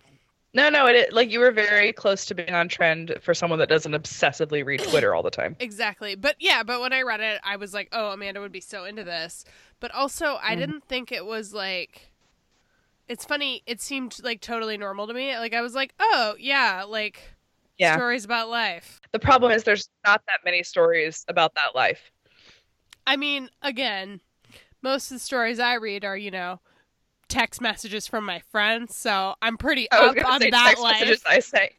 No, 0.54 0.70
no, 0.70 0.88
it, 0.88 1.14
like 1.14 1.32
you 1.32 1.40
were 1.40 1.52
very 1.52 1.94
close 1.94 2.26
to 2.26 2.34
being 2.36 2.54
on 2.54 2.68
trend 2.68 3.16
for 3.22 3.36
someone 3.36 3.60
that 3.60 3.70
doesn't 3.70 3.92
obsessively 3.92 4.66
read 4.66 4.82
Twitter 4.82 5.14
all 5.14 5.22
the 5.22 5.30
time. 5.30 5.56
Exactly. 5.70 6.16
But 6.16 6.36
yeah, 6.40 6.64
but 6.64 6.82
when 6.82 6.92
I 6.94 7.04
read 7.04 7.20
it, 7.20 7.40
I 7.44 7.56
was 7.58 7.74
like, 7.74 7.90
oh, 7.92 8.12
Amanda 8.12 8.40
would 8.42 8.52
be 8.52 8.62
so 8.62 8.86
into 8.86 9.04
this. 9.04 9.46
But 9.80 9.92
also, 9.94 10.40
I 10.42 10.56
Mhm. 10.56 10.58
didn't 10.60 10.84
think 10.86 11.12
it 11.12 11.26
was 11.26 11.54
like. 11.54 12.12
It's 13.08 13.26
funny. 13.26 13.64
It 13.66 13.82
seemed 13.82 14.18
like 14.24 14.40
totally 14.42 14.78
normal 14.78 15.08
to 15.08 15.14
me. 15.14 15.36
Like 15.38 15.54
I 15.54 15.62
was 15.62 15.74
like, 15.76 15.94
oh 16.00 16.36
yeah, 16.40 16.84
like 16.88 17.22
Yeah. 17.78 17.96
stories 17.96 18.26
about 18.26 18.50
life. 18.50 19.00
The 19.12 19.20
problem 19.20 19.52
is 19.52 19.64
there's 19.64 19.90
not 20.06 20.22
that 20.28 20.40
many 20.46 20.64
stories 20.64 21.26
about 21.28 21.54
that 21.56 21.76
life. 21.76 22.12
I 23.08 23.16
mean, 23.18 23.50
again, 23.62 24.22
most 24.82 25.10
of 25.12 25.16
the 25.16 25.20
stories 25.20 25.60
I 25.60 25.76
read 25.76 26.06
are 26.06 26.18
you 26.18 26.32
know 26.32 26.60
text 27.30 27.62
messages 27.62 28.08
from 28.08 28.26
my 28.26 28.42
friends, 28.52 28.96
so 28.96 29.36
I'm 29.42 29.58
pretty 29.58 29.90
I 29.92 29.98
up 29.98 30.26
on 30.26 30.42
say 30.42 30.50
that 30.50 30.66
text 30.68 30.84
life. 30.84 31.00
messages 31.00 31.24
I 31.28 31.40
say. 31.40 31.76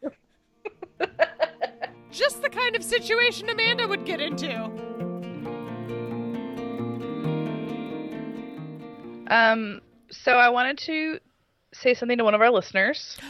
Just 2.10 2.42
the 2.42 2.48
kind 2.48 2.74
of 2.74 2.82
situation 2.82 3.48
Amanda 3.50 3.86
would 3.86 4.04
get 4.04 4.20
into. 4.20 4.70
Um, 9.30 9.80
so 10.10 10.32
I 10.32 10.48
wanted 10.48 10.78
to 10.78 11.20
say 11.72 11.94
something 11.94 12.18
to 12.18 12.24
one 12.24 12.34
of 12.34 12.40
our 12.40 12.50
listeners. 12.50 13.18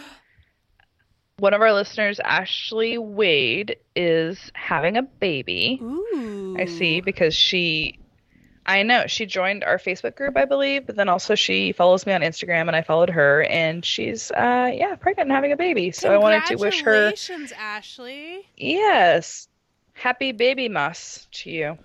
One 1.39 1.55
of 1.55 1.63
our 1.63 1.73
listeners, 1.73 2.21
Ashley 2.23 2.99
Wade, 2.99 3.77
is 3.97 4.53
having 4.55 4.99
a 4.99 5.03
baby. 5.03 5.81
Ooh. 5.81 6.55
I 6.59 6.67
see 6.67 7.01
because 7.01 7.35
she 7.35 7.99
I 8.67 8.83
know 8.83 9.07
she 9.07 9.27
joined 9.27 9.65
our 9.65 9.79
Facebook 9.79 10.15
group, 10.17 10.37
I 10.37 10.45
believe, 10.45 10.87
but 10.87 10.95
then 10.97 11.09
also 11.09 11.35
she 11.35 11.73
follows 11.73 12.07
me 12.07 12.13
on 12.13 12.21
Instagram 12.21 12.67
and 12.69 12.77
I 12.77 12.83
followed 12.83 13.11
her 13.11 13.43
and 13.45 13.85
she's 13.85 14.31
uh 14.31 14.71
yeah, 14.73 14.95
pregnant 14.97 15.29
and 15.29 15.33
having 15.35 15.53
a 15.53 15.57
baby. 15.57 15.91
So 15.91 16.13
I 16.13 16.19
wanted 16.19 16.45
to 16.47 16.57
wish 16.57 16.83
her 16.83 17.11
Congratulations, 17.11 17.53
Ashley. 17.59 18.49
yes. 18.57 19.49
Happy 19.95 20.33
baby 20.33 20.69
muss 20.69 21.27
to 21.33 21.51
you. 21.51 21.79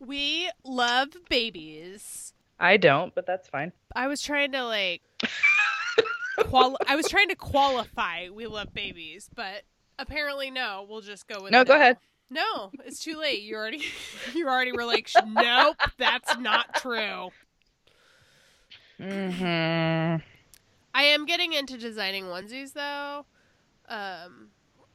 We 0.00 0.50
love 0.64 1.08
babies. 1.28 2.32
I 2.58 2.76
don't, 2.76 3.14
but 3.14 3.26
that's 3.26 3.48
fine. 3.48 3.72
I 3.94 4.06
was 4.06 4.22
trying 4.22 4.52
to 4.52 4.64
like 4.64 5.02
quali- 6.48 6.76
I 6.86 6.96
was 6.96 7.08
trying 7.08 7.28
to 7.28 7.36
qualify 7.36 8.28
we 8.28 8.46
love 8.46 8.72
babies, 8.72 9.28
but 9.34 9.62
apparently 9.98 10.50
no. 10.50 10.86
We'll 10.88 11.00
just 11.00 11.26
go 11.26 11.42
with 11.42 11.52
No, 11.52 11.64
go 11.64 11.74
ahead. 11.74 11.98
No, 12.34 12.72
it's 12.84 12.98
too 12.98 13.16
late. 13.16 13.42
You 13.42 13.54
already 13.54 13.82
you 14.34 14.48
already 14.48 14.72
were 14.72 14.84
like 14.84 15.08
nope, 15.24 15.76
that's 15.98 16.36
not 16.38 16.74
true. 16.74 17.28
Mm-hmm. 19.00 20.22
I 20.96 21.02
am 21.02 21.26
getting 21.26 21.52
into 21.52 21.76
designing 21.78 22.24
onesies 22.24 22.72
though. 22.72 23.24
Um 23.88 24.48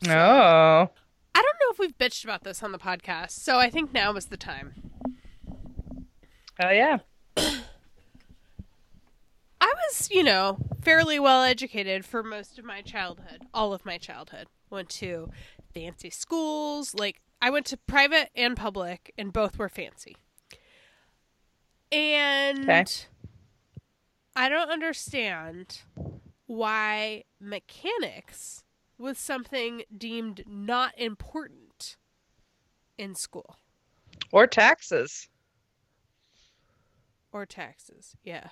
so- 0.03 0.11
Oh. 0.13 0.89
I 1.35 1.41
don't 1.41 1.57
know 1.61 1.71
if 1.71 1.79
we've 1.79 1.97
bitched 1.97 2.23
about 2.25 2.43
this 2.43 2.61
on 2.63 2.71
the 2.73 2.79
podcast, 2.79 3.31
so 3.31 3.57
I 3.57 3.69
think 3.69 3.93
now 3.93 4.13
is 4.15 4.25
the 4.25 4.35
time. 4.37 4.73
Oh 6.61 6.69
yeah. 6.71 6.97
I 7.37 7.63
was, 9.61 10.09
you 10.11 10.23
know, 10.23 10.57
fairly 10.81 11.19
well 11.19 11.43
educated 11.43 12.03
for 12.05 12.23
most 12.23 12.57
of 12.59 12.65
my 12.65 12.81
childhood, 12.81 13.43
all 13.53 13.73
of 13.73 13.85
my 13.85 13.97
childhood. 13.97 14.47
Went 14.69 14.89
to 14.89 15.31
fancy 15.73 16.09
schools, 16.09 16.93
like 16.93 17.21
I 17.41 17.49
went 17.49 17.65
to 17.67 17.77
private 17.77 18.29
and 18.35 18.55
public, 18.57 19.13
and 19.17 19.31
both 19.31 19.57
were 19.57 19.69
fancy. 19.69 20.17
And 21.91 22.63
Okay. 22.69 22.85
I 24.35 24.49
don't 24.49 24.69
understand 24.69 25.81
why 26.45 27.23
mechanics 27.39 28.63
was 28.97 29.17
something 29.17 29.83
deemed 29.95 30.43
not 30.47 30.97
important 30.99 31.97
in 32.97 33.15
school 33.15 33.57
Or 34.31 34.45
taxes. 34.45 35.29
or 37.31 37.45
taxes. 37.45 38.15
Yeah. 38.23 38.49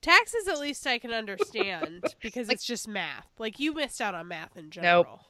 Taxes, 0.00 0.46
at 0.48 0.58
least 0.60 0.86
I 0.86 0.98
can 0.98 1.12
understand 1.12 2.04
because 2.20 2.48
it's 2.48 2.64
just 2.64 2.86
math. 2.88 3.28
Like 3.38 3.58
you 3.58 3.74
missed 3.74 4.00
out 4.00 4.14
on 4.14 4.28
math 4.28 4.56
in 4.56 4.70
general. 4.70 5.26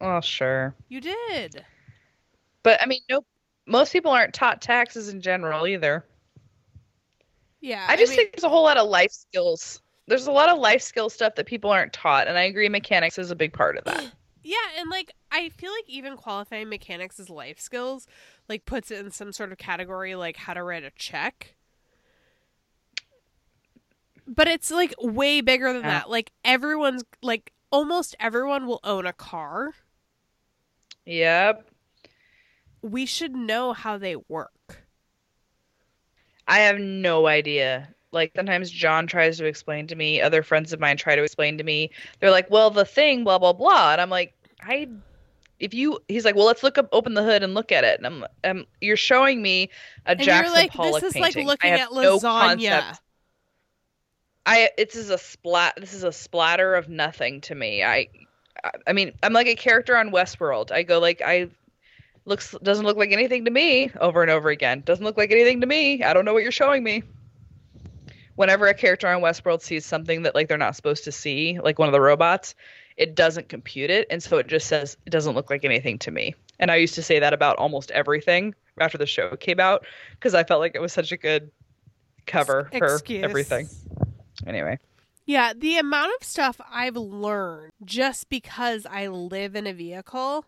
Oh 0.00 0.20
sure. 0.22 0.74
You 0.88 1.00
did. 1.00 1.64
But 2.62 2.82
I 2.82 2.86
mean, 2.86 3.00
nope. 3.08 3.26
Most 3.66 3.92
people 3.94 4.10
aren't 4.10 4.34
taught 4.34 4.60
taxes 4.60 5.08
in 5.08 5.22
general 5.22 5.66
either. 5.66 6.04
Yeah. 7.60 7.86
I 7.88 7.96
just 7.96 8.10
mean, 8.10 8.16
think 8.16 8.32
there's 8.32 8.44
a 8.44 8.48
whole 8.48 8.62
lot 8.62 8.76
of 8.76 8.88
life 8.88 9.12
skills 9.12 9.80
there's 10.08 10.26
a 10.28 10.32
lot 10.32 10.48
of 10.48 10.58
life 10.60 10.82
skill 10.82 11.10
stuff 11.10 11.34
that 11.34 11.46
people 11.46 11.68
aren't 11.70 11.92
taught, 11.92 12.28
and 12.28 12.38
I 12.38 12.42
agree 12.42 12.68
mechanics 12.68 13.18
is 13.18 13.32
a 13.32 13.34
big 13.36 13.52
part 13.52 13.76
of 13.76 13.84
that. 13.84 14.06
Yeah, 14.42 14.56
and 14.78 14.90
like 14.90 15.10
I 15.32 15.48
feel 15.48 15.72
like 15.72 15.88
even 15.88 16.16
qualifying 16.16 16.68
mechanics 16.68 17.18
as 17.18 17.28
life 17.28 17.58
skills 17.58 18.06
like 18.48 18.64
puts 18.64 18.90
it 18.92 19.04
in 19.04 19.10
some 19.10 19.32
sort 19.32 19.50
of 19.50 19.58
category 19.58 20.14
like 20.14 20.36
how 20.36 20.54
to 20.54 20.62
write 20.62 20.84
a 20.84 20.92
check. 20.92 21.56
But 24.26 24.48
it's 24.48 24.70
like 24.70 24.94
way 25.00 25.40
bigger 25.40 25.72
than 25.72 25.82
Yeah. 25.82 26.00
that. 26.00 26.10
Like 26.10 26.32
everyone's 26.44 27.04
like 27.22 27.52
almost 27.70 28.14
everyone 28.20 28.66
will 28.66 28.80
own 28.84 29.06
a 29.06 29.12
car. 29.12 29.74
Yep. 31.06 31.68
We 32.82 33.06
should 33.06 33.34
know 33.34 33.72
how 33.72 33.98
they 33.98 34.16
work. 34.28 34.84
I 36.46 36.60
have 36.60 36.78
no 36.78 37.26
idea. 37.26 37.88
Like 38.12 38.32
sometimes 38.36 38.70
John 38.70 39.06
tries 39.06 39.38
to 39.38 39.46
explain 39.46 39.86
to 39.88 39.96
me, 39.96 40.20
other 40.20 40.42
friends 40.42 40.72
of 40.72 40.80
mine 40.80 40.96
try 40.96 41.16
to 41.16 41.22
explain 41.22 41.58
to 41.58 41.64
me. 41.64 41.90
They're 42.20 42.30
like, 42.30 42.50
"Well, 42.50 42.70
the 42.70 42.84
thing, 42.84 43.24
blah 43.24 43.38
blah 43.38 43.52
blah," 43.52 43.92
and 43.92 44.00
I'm 44.00 44.10
like, 44.10 44.34
"I." 44.62 44.88
If 45.58 45.72
you, 45.72 46.00
he's 46.06 46.26
like, 46.26 46.34
well, 46.34 46.44
let's 46.44 46.62
look 46.62 46.76
up, 46.76 46.86
open 46.92 47.14
the 47.14 47.22
hood 47.22 47.42
and 47.42 47.54
look 47.54 47.72
at 47.72 47.82
it. 47.82 47.98
And 47.98 48.06
I'm, 48.06 48.24
um, 48.44 48.66
you're 48.82 48.94
showing 48.94 49.40
me 49.40 49.70
a 50.04 50.10
And 50.10 50.20
Jackson 50.20 50.44
you're 50.44 50.54
like, 50.54 50.70
Pollock 50.70 51.00
this 51.00 51.14
is 51.14 51.18
like 51.18 51.34
looking 51.34 51.70
at 51.70 51.90
no 51.90 52.18
lasagna. 52.18 52.20
concept. 52.20 53.00
I, 54.44 54.68
this 54.76 54.94
is 54.96 55.08
a 55.08 55.16
splat. 55.16 55.72
This 55.78 55.94
is 55.94 56.04
a 56.04 56.12
splatter 56.12 56.74
of 56.74 56.90
nothing 56.90 57.40
to 57.40 57.54
me. 57.54 57.82
I, 57.82 58.08
I- 58.86 58.92
mean, 58.92 59.12
I'm 59.22 59.32
like 59.32 59.46
a 59.46 59.54
character 59.54 59.96
on 59.96 60.10
Westworld. 60.10 60.70
I 60.72 60.82
go 60.82 60.98
like, 60.98 61.22
I 61.24 61.48
looks 62.24 62.54
doesn't 62.62 62.84
look 62.84 62.96
like 62.96 63.12
anything 63.12 63.44
to 63.44 63.50
me 63.50 63.90
over 64.00 64.22
and 64.22 64.30
over 64.30 64.50
again. 64.50 64.82
Doesn't 64.84 65.04
look 65.04 65.16
like 65.16 65.30
anything 65.30 65.60
to 65.60 65.66
me. 65.66 66.02
I 66.02 66.12
don't 66.12 66.24
know 66.24 66.34
what 66.34 66.42
you're 66.42 66.52
showing 66.52 66.82
me. 66.82 67.02
Whenever 68.34 68.66
a 68.66 68.74
character 68.74 69.08
on 69.08 69.22
Westworld 69.22 69.62
sees 69.62 69.86
something 69.86 70.22
that 70.22 70.34
like 70.34 70.48
they're 70.48 70.58
not 70.58 70.76
supposed 70.76 71.04
to 71.04 71.12
see, 71.12 71.58
like 71.62 71.78
one 71.78 71.88
of 71.88 71.92
the 71.92 72.00
robots, 72.00 72.54
it 72.96 73.14
doesn't 73.14 73.48
compute 73.48 73.90
it, 73.90 74.06
and 74.10 74.22
so 74.22 74.38
it 74.38 74.46
just 74.46 74.66
says 74.66 74.96
it 75.06 75.10
doesn't 75.10 75.34
look 75.34 75.48
like 75.48 75.64
anything 75.64 75.98
to 76.00 76.10
me. 76.10 76.34
And 76.58 76.70
I 76.70 76.76
used 76.76 76.94
to 76.94 77.02
say 77.02 77.18
that 77.18 77.32
about 77.32 77.56
almost 77.56 77.90
everything 77.92 78.54
after 78.78 78.98
the 78.98 79.06
show 79.06 79.36
came 79.36 79.60
out 79.60 79.86
because 80.12 80.34
I 80.34 80.44
felt 80.44 80.60
like 80.60 80.74
it 80.74 80.80
was 80.80 80.92
such 80.92 81.12
a 81.12 81.16
good 81.16 81.50
cover 82.26 82.68
for 82.78 82.98
everything. 83.24 83.68
Anyway, 84.46 84.78
Yeah, 85.26 85.52
the 85.54 85.76
amount 85.76 86.12
of 86.20 86.24
stuff 86.24 86.60
I've 86.70 86.96
learned 86.96 87.72
just 87.84 88.28
because 88.28 88.86
I 88.86 89.08
live 89.08 89.56
in 89.56 89.66
a 89.66 89.72
vehicle 89.72 90.44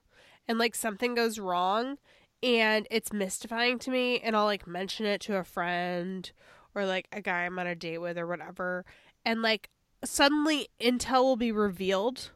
and 0.47 0.56
like 0.56 0.76
something 0.76 1.16
goes 1.16 1.40
wrong 1.40 1.99
and 2.44 2.87
it's 2.88 3.12
mystifying 3.12 3.80
to 3.80 3.90
me 3.90 4.20
and 4.20 4.37
I'll 4.37 4.44
like 4.44 4.68
mention 4.68 5.04
it 5.04 5.20
to 5.23 5.37
a 5.37 5.42
friend 5.42 6.30
or 6.76 6.87
like 6.87 7.08
a 7.11 7.20
guy 7.20 7.40
I'm 7.44 7.58
on 7.58 7.66
a 7.66 7.75
date 7.75 7.99
with 7.99 8.16
or 8.16 8.28
whatever. 8.28 8.85
And 9.25 9.42
like 9.42 9.68
suddenly 10.04 10.68
intel 10.80 11.25
will 11.25 11.37
be 11.37 11.50
revealed 11.50 12.30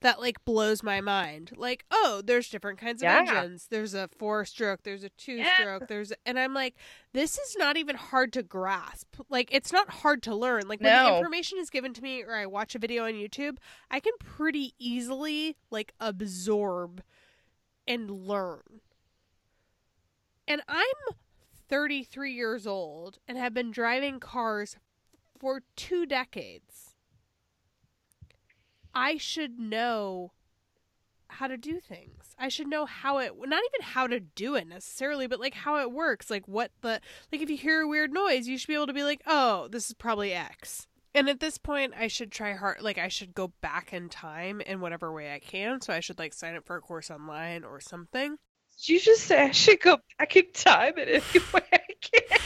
that 0.00 0.20
like 0.20 0.44
blows 0.44 0.82
my 0.82 1.00
mind. 1.00 1.52
Like, 1.56 1.84
oh, 1.90 2.22
there's 2.24 2.48
different 2.48 2.78
kinds 2.78 3.02
of 3.02 3.06
Yeah. 3.06 3.20
engines. 3.20 3.66
There's 3.70 3.94
a 3.94 4.08
four 4.18 4.44
stroke, 4.44 4.82
there's 4.82 5.04
a 5.04 5.08
two 5.10 5.42
stroke, 5.54 5.88
there's 5.88 6.12
and 6.24 6.38
I'm 6.38 6.52
like, 6.54 6.74
this 7.12 7.38
is 7.38 7.56
not 7.58 7.76
even 7.76 7.96
hard 7.96 8.32
to 8.34 8.42
grasp. 8.42 9.16
Like, 9.30 9.48
it's 9.52 9.72
not 9.72 9.88
hard 9.90 10.22
to 10.24 10.34
learn. 10.34 10.68
Like 10.68 10.80
when 10.80 10.92
the 10.92 11.16
information 11.18 11.58
is 11.58 11.70
given 11.70 11.94
to 11.94 12.02
me 12.02 12.22
or 12.22 12.34
I 12.34 12.46
watch 12.46 12.74
a 12.74 12.78
video 12.78 13.04
on 13.04 13.14
YouTube, 13.14 13.56
I 13.90 14.00
can 14.00 14.12
pretty 14.18 14.74
easily 14.78 15.56
like 15.70 15.94
absorb 15.98 17.02
and 17.88 18.10
learn. 18.10 18.80
And 20.48 20.62
I'm 20.68 21.14
33 21.68 22.32
years 22.32 22.66
old 22.66 23.18
and 23.26 23.36
have 23.38 23.52
been 23.54 23.70
driving 23.72 24.20
cars 24.20 24.76
for 25.38 25.62
two 25.74 26.06
decades. 26.06 26.85
I 28.96 29.18
should 29.18 29.58
know 29.58 30.32
how 31.28 31.48
to 31.48 31.58
do 31.58 31.80
things. 31.80 32.34
I 32.38 32.48
should 32.48 32.66
know 32.66 32.86
how 32.86 33.18
it 33.18 33.32
not 33.38 33.62
even 33.74 33.82
how 33.82 34.06
to 34.06 34.20
do 34.20 34.54
it 34.54 34.66
necessarily, 34.66 35.26
but 35.26 35.38
like 35.38 35.52
how 35.52 35.80
it 35.82 35.92
works. 35.92 36.30
Like 36.30 36.48
what 36.48 36.70
the 36.80 37.00
like 37.30 37.42
if 37.42 37.50
you 37.50 37.58
hear 37.58 37.82
a 37.82 37.88
weird 37.88 38.10
noise, 38.10 38.48
you 38.48 38.56
should 38.56 38.68
be 38.68 38.74
able 38.74 38.86
to 38.86 38.94
be 38.94 39.04
like, 39.04 39.20
"Oh, 39.26 39.68
this 39.68 39.88
is 39.88 39.94
probably 39.94 40.32
X." 40.32 40.86
And 41.14 41.28
at 41.28 41.40
this 41.40 41.58
point, 41.58 41.92
I 41.98 42.08
should 42.08 42.32
try 42.32 42.54
hard 42.54 42.80
like 42.80 42.96
I 42.96 43.08
should 43.08 43.34
go 43.34 43.48
back 43.60 43.92
in 43.92 44.08
time 44.08 44.62
in 44.62 44.80
whatever 44.80 45.12
way 45.12 45.34
I 45.34 45.40
can. 45.40 45.82
So 45.82 45.92
I 45.92 46.00
should 46.00 46.18
like 46.18 46.32
sign 46.32 46.56
up 46.56 46.64
for 46.64 46.76
a 46.76 46.80
course 46.80 47.10
online 47.10 47.64
or 47.64 47.80
something. 47.80 48.38
you 48.84 48.98
just 48.98 49.24
say 49.24 49.42
I 49.42 49.50
should 49.50 49.80
go 49.80 49.98
back 50.18 50.36
in 50.36 50.50
time 50.54 50.96
in 50.96 51.08
any 51.08 51.20
way 51.52 51.62
I 51.70 51.78
can? 52.00 52.38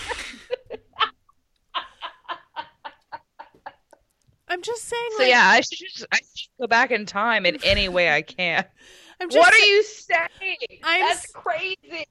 I'm 4.50 4.62
just 4.62 4.84
saying 4.84 5.08
So 5.16 5.22
like 5.22 5.30
yeah, 5.30 5.46
I 5.46 5.60
should 5.60 5.78
just 5.78 6.06
I 6.12 6.18
should 6.34 6.50
go 6.60 6.66
back 6.66 6.90
in 6.90 7.06
time 7.06 7.46
in 7.46 7.58
any 7.64 7.88
way 7.88 8.12
I 8.12 8.22
can. 8.22 8.64
I'm 9.20 9.30
just 9.30 9.38
What 9.38 9.54
are 9.54 9.66
you 9.66 9.82
saying? 9.82 10.56
I'm 10.82 11.00
That's 11.00 11.26
crazy. 11.32 12.06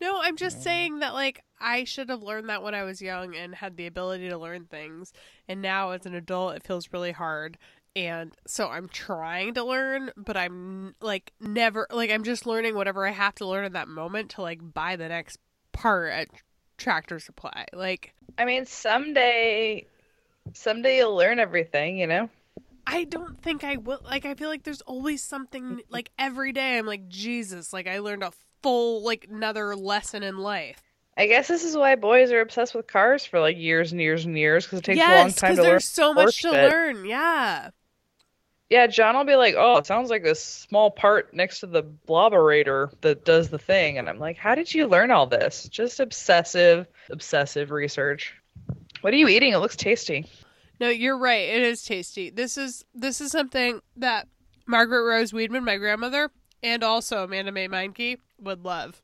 No, 0.00 0.20
I'm 0.20 0.36
just 0.36 0.62
saying 0.62 0.98
that 0.98 1.14
like 1.14 1.42
I 1.60 1.84
should 1.84 2.10
have 2.10 2.22
learned 2.22 2.48
that 2.48 2.62
when 2.62 2.74
I 2.74 2.82
was 2.82 3.00
young 3.00 3.34
and 3.36 3.54
had 3.54 3.76
the 3.76 3.86
ability 3.86 4.28
to 4.28 4.36
learn 4.36 4.64
things. 4.64 5.12
And 5.48 5.62
now 5.62 5.90
as 5.90 6.04
an 6.04 6.14
adult 6.14 6.56
it 6.56 6.64
feels 6.64 6.92
really 6.92 7.12
hard. 7.12 7.58
And 7.96 8.34
so 8.44 8.68
I'm 8.68 8.88
trying 8.88 9.54
to 9.54 9.62
learn, 9.62 10.10
but 10.16 10.36
I'm 10.36 10.96
like 11.00 11.32
never 11.40 11.86
like 11.90 12.10
I'm 12.10 12.24
just 12.24 12.44
learning 12.44 12.74
whatever 12.74 13.06
I 13.06 13.12
have 13.12 13.36
to 13.36 13.46
learn 13.46 13.64
in 13.64 13.72
that 13.74 13.88
moment 13.88 14.30
to 14.30 14.42
like 14.42 14.58
buy 14.74 14.96
the 14.96 15.08
next 15.08 15.38
part 15.72 16.10
at 16.12 16.28
Tractor 16.76 17.20
Supply. 17.20 17.66
Like 17.72 18.14
I 18.36 18.44
mean, 18.44 18.66
someday, 18.66 19.86
someday 20.52 20.98
you'll 20.98 21.16
learn 21.16 21.38
everything. 21.38 21.98
You 21.98 22.06
know. 22.06 22.30
I 22.86 23.04
don't 23.04 23.40
think 23.40 23.64
I 23.64 23.76
will 23.76 24.00
like 24.04 24.26
I 24.26 24.34
feel 24.34 24.48
like 24.48 24.62
there's 24.62 24.82
always 24.82 25.22
something 25.22 25.80
like 25.88 26.10
every 26.18 26.52
day 26.52 26.78
I'm 26.78 26.86
like 26.86 27.08
Jesus, 27.08 27.72
like 27.72 27.86
I 27.86 28.00
learned 28.00 28.22
a 28.22 28.32
full 28.62 29.02
like 29.02 29.26
another 29.30 29.74
lesson 29.74 30.22
in 30.22 30.38
life. 30.38 30.82
I 31.16 31.26
guess 31.26 31.48
this 31.48 31.64
is 31.64 31.76
why 31.76 31.94
boys 31.94 32.32
are 32.32 32.40
obsessed 32.40 32.74
with 32.74 32.86
cars 32.86 33.24
for 33.24 33.38
like 33.40 33.56
years 33.56 33.92
and 33.92 34.00
years 34.00 34.24
and 34.24 34.36
years 34.36 34.64
because 34.64 34.80
it 34.80 34.84
takes 34.84 35.00
a 35.00 35.20
long 35.22 35.30
time 35.32 35.54
to 35.54 35.62
learn. 35.62 35.70
there's 35.70 35.84
so 35.84 36.12
much 36.12 36.42
to 36.42 36.50
learn. 36.50 37.04
Yeah. 37.04 37.70
Yeah, 38.70 38.86
John 38.86 39.14
will 39.14 39.24
be 39.24 39.36
like, 39.36 39.54
"Oh, 39.56 39.76
it 39.76 39.86
sounds 39.86 40.10
like 40.10 40.24
this 40.24 40.42
small 40.42 40.90
part 40.90 41.32
next 41.34 41.60
to 41.60 41.66
the 41.66 41.84
blobberator 41.84 42.90
that 43.02 43.24
does 43.24 43.50
the 43.50 43.58
thing," 43.58 43.98
and 43.98 44.08
I'm 44.08 44.18
like, 44.18 44.36
"How 44.36 44.54
did 44.54 44.72
you 44.72 44.86
learn 44.88 45.10
all 45.10 45.26
this? 45.26 45.68
Just 45.68 46.00
obsessive, 46.00 46.86
obsessive 47.10 47.70
research." 47.70 48.34
What 49.04 49.12
are 49.12 49.18
you 49.18 49.28
eating? 49.28 49.52
It 49.52 49.58
looks 49.58 49.76
tasty. 49.76 50.24
No, 50.80 50.88
you're 50.88 51.18
right. 51.18 51.46
It 51.46 51.60
is 51.60 51.84
tasty. 51.84 52.30
This 52.30 52.56
is 52.56 52.86
this 52.94 53.20
is 53.20 53.30
something 53.30 53.80
that 53.96 54.26
Margaret 54.66 55.04
Rose 55.04 55.30
Weedman, 55.30 55.62
my 55.62 55.76
grandmother, 55.76 56.30
and 56.62 56.82
also 56.82 57.22
Amanda 57.22 57.52
May 57.52 57.68
Meinke 57.68 58.16
would 58.40 58.64
love. 58.64 59.02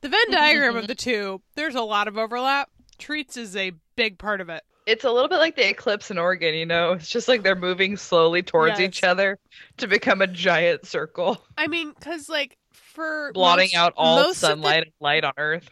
The 0.00 0.08
Venn 0.08 0.20
diagram 0.30 0.76
of 0.76 0.86
the 0.86 0.94
two, 0.94 1.42
there's 1.54 1.74
a 1.74 1.82
lot 1.82 2.08
of 2.08 2.16
overlap. 2.16 2.70
Treats 2.96 3.36
is 3.36 3.54
a 3.56 3.72
big 3.94 4.16
part 4.16 4.40
of 4.40 4.48
it. 4.48 4.62
It's 4.86 5.04
a 5.04 5.10
little 5.10 5.28
bit 5.28 5.36
like 5.36 5.54
the 5.54 5.68
eclipse 5.68 6.10
in 6.10 6.16
Oregon, 6.16 6.54
you 6.54 6.64
know? 6.64 6.92
It's 6.92 7.10
just 7.10 7.28
like 7.28 7.42
they're 7.42 7.54
moving 7.54 7.98
slowly 7.98 8.42
towards 8.42 8.78
Yes. 8.80 8.88
each 8.88 9.04
other 9.04 9.38
to 9.76 9.86
become 9.86 10.22
a 10.22 10.26
giant 10.26 10.86
circle, 10.86 11.44
I 11.58 11.66
mean, 11.66 11.92
because 11.92 12.30
like 12.30 12.56
for 12.72 13.32
blotting 13.34 13.66
most- 13.66 13.76
out 13.76 13.92
all 13.98 14.18
of 14.18 14.28
the- 14.28 14.34
sunlight 14.34 14.84
and 14.84 14.92
light 14.98 15.24
on 15.24 15.34
Earth. 15.36 15.68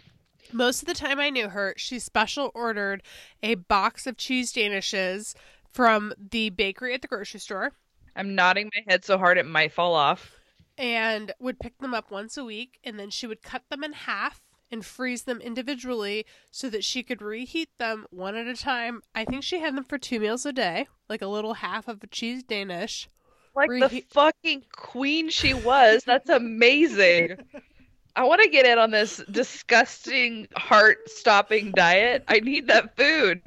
Most 0.53 0.83
of 0.83 0.89
the 0.89 0.95
time 0.95 1.21
I 1.21 1.31
knew 1.31 1.49
her, 1.49 1.75
she 1.77 1.99
special 1.99 2.51
ordered 2.55 3.03
a 3.43 3.57
box 3.57 4.07
of 4.07 4.17
cheese 4.17 4.53
danishes 4.53 5.35
from 5.73 6.13
the 6.19 6.51
bakery 6.51 6.95
at 6.95 7.03
the 7.03 7.09
grocery 7.09 7.41
store 7.41 7.73
I'm 8.17 8.35
nodding 8.35 8.71
my 8.75 8.83
head 8.91 9.05
so 9.05 9.17
hard 9.19 9.39
it 9.39 9.47
might 9.47 9.73
fall 9.73 9.95
off. 9.95 10.33
and 10.77 11.33
would 11.39 11.61
pick 11.61 11.79
them 11.79 11.95
up 11.95 12.11
once 12.11 12.37
a 12.37 12.45
week 12.45 12.79
and 12.83 12.99
then 12.99 13.11
she 13.11 13.27
would 13.27 13.43
cut 13.43 13.63
them 13.69 13.85
in 13.85 13.93
half 13.93 14.41
and 14.71 14.85
freeze 14.85 15.23
them 15.23 15.41
individually 15.41 16.27
so 16.51 16.69
that 16.71 16.85
she 16.85 17.03
could 17.03 17.23
reheat 17.23 17.69
them 17.79 18.07
one 18.11 18.35
at 18.37 18.47
a 18.47 18.55
time. 18.55 19.03
I 19.15 19.25
think 19.25 19.43
she 19.43 19.61
had 19.61 19.77
them 19.77 19.85
for 19.85 19.99
two 19.99 20.21
meals 20.21 20.45
a 20.45 20.53
day, 20.53 20.89
like 21.09 21.23
a 21.23 21.27
little 21.27 21.55
half 21.55 21.89
of 21.89 22.03
a 22.03 22.07
cheese 22.07 22.43
danish. 22.43 23.09
Like 23.55 23.71
the 23.71 24.05
fucking 24.11 24.65
queen 24.71 25.31
she 25.31 25.55
was. 25.55 26.05
That's 26.05 26.29
amazing. 26.29 27.39
I 28.19 28.25
want 28.25 28.43
to 28.43 28.49
get 28.49 28.67
in 28.67 28.81
on 28.81 28.91
this 28.91 29.23
disgusting 29.31 30.49
heart 30.57 31.09
stopping 31.09 31.71
diet. 31.71 32.25
I 32.27 32.41
need 32.41 32.67
that 32.67 32.97
food. 32.97 33.41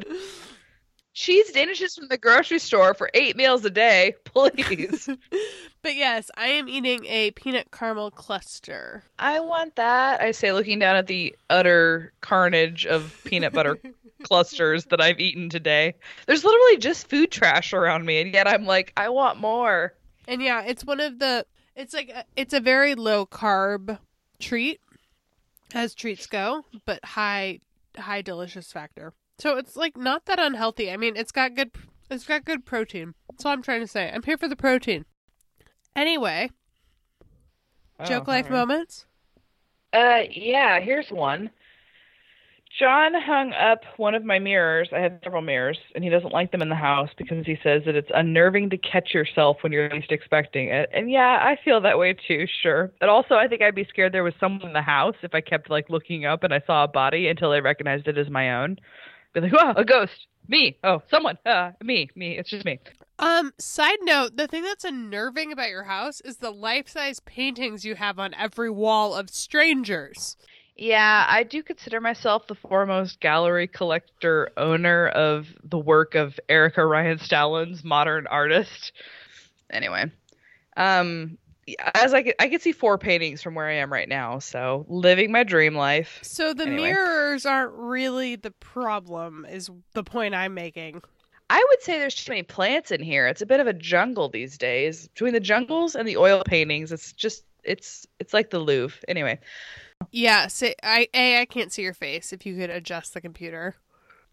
Cheese 1.13 1.51
danishes 1.51 2.00
from 2.00 2.08
the 2.08 2.18
grocery 2.18 2.58
store 2.58 2.94
for 2.94 3.12
eight 3.13 3.36
meals 3.36 3.66
a 3.66 3.70
day, 3.70 4.16
please. 4.24 5.10
But 5.84 5.96
yes, 5.96 6.30
I 6.38 6.46
am 6.46 6.70
eating 6.70 7.08
a 7.08 7.32
peanut 7.32 7.72
caramel 7.72 8.12
cluster. 8.12 9.04
I 9.18 9.40
want 9.40 9.78
that. 9.78 10.22
I 10.22 10.30
say, 10.30 10.54
looking 10.54 10.78
down 10.78 10.96
at 10.96 11.08
the 11.08 11.36
utter 11.50 12.13
carnage 12.22 12.86
of 12.86 13.20
peanut 13.24 13.51
butter 13.51 13.80
clusters 14.24 14.86
that 14.86 15.01
I've 15.01 15.20
eaten 15.20 15.50
today. 15.50 15.96
There's 16.28 16.44
literally 16.44 16.78
just 16.78 17.10
food 17.10 17.32
trash 17.32 17.74
around 17.74 18.06
me, 18.06 18.22
and 18.22 18.32
yet 18.32 18.48
I'm 18.48 18.68
like, 18.68 18.94
I 18.96 19.10
want 19.10 19.40
more. 19.40 19.96
And 20.28 20.40
yeah, 20.40 20.62
it's 20.62 20.86
one 20.86 21.00
of 21.00 21.18
the 21.18 21.48
it's 21.75 21.96
like 21.96 22.10
a, 22.10 22.25
it's 22.36 22.54
a 22.54 22.60
very 22.60 22.94
low 22.94 23.25
carb 23.25 23.98
treat 24.42 24.82
as 25.74 25.96
treats 25.96 26.28
go, 26.28 26.66
but 26.86 27.04
high 27.06 27.60
high 27.98 28.22
delicious 28.22 28.72
factor. 28.72 29.14
So 29.40 29.58
it's 29.58 29.76
like 29.76 29.98
not 29.98 30.26
that 30.26 30.40
unhealthy. 30.40 30.92
I 30.92 30.98
mean, 30.98 31.16
it's 31.16 31.32
got 31.32 31.56
good 31.56 31.72
it's 32.10 32.26
got 32.26 32.46
good 32.46 32.66
protein. 32.66 33.14
That's 33.30 33.46
all 33.46 33.54
I'm 33.54 33.62
trying 33.64 33.82
to 33.82 33.88
say. 33.88 34.12
I'm 34.14 34.24
here 34.24 34.38
for 34.38 34.48
the 34.48 34.56
protein. 34.56 35.06
Anyway, 35.96 36.50
joke 38.06 38.24
Oh, 38.28 38.32
life 38.32 38.46
alright. 38.46 38.52
moments. 38.52 39.06
Uh, 39.94 40.24
yeah, 40.30 40.80
here's 40.80 41.10
one. 41.12 41.50
John 42.80 43.13
hung 43.13 43.54
up 43.54 43.82
one 43.98 44.16
of 44.16 44.24
my 44.24 44.40
mirrors. 44.40 44.90
I 44.92 45.00
have 45.00 45.20
several 45.24 45.42
mirrors, 45.42 45.78
and 45.94 46.04
he 46.04 46.10
doesn't 46.10 46.32
like 46.32 46.51
them 46.51 46.62
in 46.62 46.70
the 46.70 46.75
house 46.75 47.10
because 47.18 47.46
he 47.46 47.58
says 47.63 47.84
that 47.86 47.96
it's 47.96 48.12
unnerving 48.13 48.70
to 48.72 48.78
catch 48.78 49.13
yourself 49.13 49.58
when 49.62 49.72
you're 49.72 49.90
least 49.90 50.12
expecting 50.12 50.70
it. 50.70 50.90
And 50.94 51.12
yeah, 51.12 51.40
I 51.42 51.58
feel 51.63 51.82
that 51.82 52.00
way 52.00 52.13
too, 52.13 52.46
sure. 52.62 52.92
But 53.00 53.10
also, 53.10 53.36
I 53.36 53.48
think 53.48 53.62
I'd 53.62 53.75
be 53.75 53.86
scared 53.90 54.13
there 54.13 54.24
was 54.24 54.34
someone 54.40 54.68
in 54.68 54.74
the 54.74 54.82
house 54.82 55.16
if 55.22 55.36
I 55.36 55.42
kept 55.42 55.70
like 55.70 55.90
looking 55.90 56.25
up 56.25 56.44
and 56.44 56.54
I 56.54 56.62
saw 56.66 56.84
a 56.84 56.88
body 56.88 57.28
until 57.28 57.51
I 57.51 57.60
recognized 57.60 58.08
it 58.08 58.18
as 58.18 58.30
my 58.30 58.62
own. 58.62 58.78
Be 59.34 59.42
like, 59.42 59.54
oh, 59.58 59.74
a 59.75 59.86
ghost. 59.86 60.28
Me. 60.48 60.78
Oh, 60.84 61.01
someone. 61.10 61.38
Uh, 61.46 61.72
me. 61.84 62.10
Me. 62.16 62.38
It's 62.38 62.50
just 62.50 62.66
me. 62.66 62.80
Um, 63.20 63.54
side 63.60 64.00
note, 64.01 64.36
the 64.36 64.48
thing 64.48 64.63
that's 64.63 64.84
unnerving 64.84 65.51
about 65.51 65.70
your 65.70 65.84
house 65.84 66.22
is 66.22 66.38
the 66.38 66.51
life-size 66.51 67.20
paintings 67.20 67.86
you 67.86 67.96
have 67.96 68.18
on 68.18 68.34
every 68.34 68.70
wall 68.70 69.13
of 69.13 69.30
strangers. 69.30 70.36
Yeah, 70.78 71.25
I 71.30 71.44
do 71.44 71.62
consider 71.62 72.01
myself 72.01 72.48
the 72.48 72.56
foremost 72.56 73.20
gallery 73.20 73.68
collector 73.68 74.51
owner 74.58 75.08
of 75.10 75.48
the 75.63 75.78
work 75.78 76.16
of 76.16 76.40
Erica 76.50 76.86
Ryan 76.86 77.20
Stallin's 77.20 77.84
modern 77.84 78.25
artist. 78.28 78.94
Anyway, 79.70 80.12
um, 80.78 81.38
as 81.94 82.13
I 82.13 82.24
could, 82.24 82.36
I 82.40 82.48
could 82.50 82.62
see 82.62 82.72
four 82.72 82.98
paintings 82.98 83.42
from 83.44 83.54
where 83.56 83.68
I 83.68 83.74
am 83.74 83.92
right 83.92 84.10
now, 84.10 84.40
so 84.40 84.86
living 84.90 85.32
my 85.32 85.44
dream 85.44 85.75
life. 85.75 86.20
So 86.24 86.54
the 86.54 86.66
Anyway. 86.66 86.90
mirrors 86.90 87.46
aren't 87.46 87.74
really 87.74 88.36
the 88.36 88.51
problem 88.51 89.46
is 89.50 89.70
the 89.94 90.04
point 90.04 90.34
I'm 90.34 90.54
making. 90.54 91.01
I 91.50 91.63
would 91.70 91.82
say 91.82 92.00
there's 92.00 92.16
too 92.16 92.32
many 92.32 92.44
plants 92.44 92.92
in 92.92 93.04
here. 93.04 93.28
It's 93.28 93.42
a 93.42 93.46
bit 93.46 93.60
of 93.60 93.68
a 93.68 93.74
jungle 93.74 94.30
these 94.30 94.58
days. 94.58 95.10
Between 95.10 95.34
the 95.34 95.40
jungles 95.42 95.96
and 95.96 96.08
the 96.08 96.18
oil 96.18 96.44
paintings, 96.46 96.92
it's 96.92 97.12
just 97.12 97.44
it's 97.63 98.08
it's 98.20 98.34
like 98.34 98.50
the 98.50 98.60
Louvre. 98.60 98.98
Anyway, 99.08 99.38
Yeah, 100.12 100.48
say 100.48 100.75
I 100.84 101.08
A 101.13 101.41
I 101.41 101.46
can't 101.46 101.72
see 101.72 101.82
your 101.84 101.94
face 101.94 102.34
if 102.34 102.46
you 102.46 102.56
could 102.56 102.70
adjust 102.70 103.13
the 103.13 103.22
computer. 103.22 103.75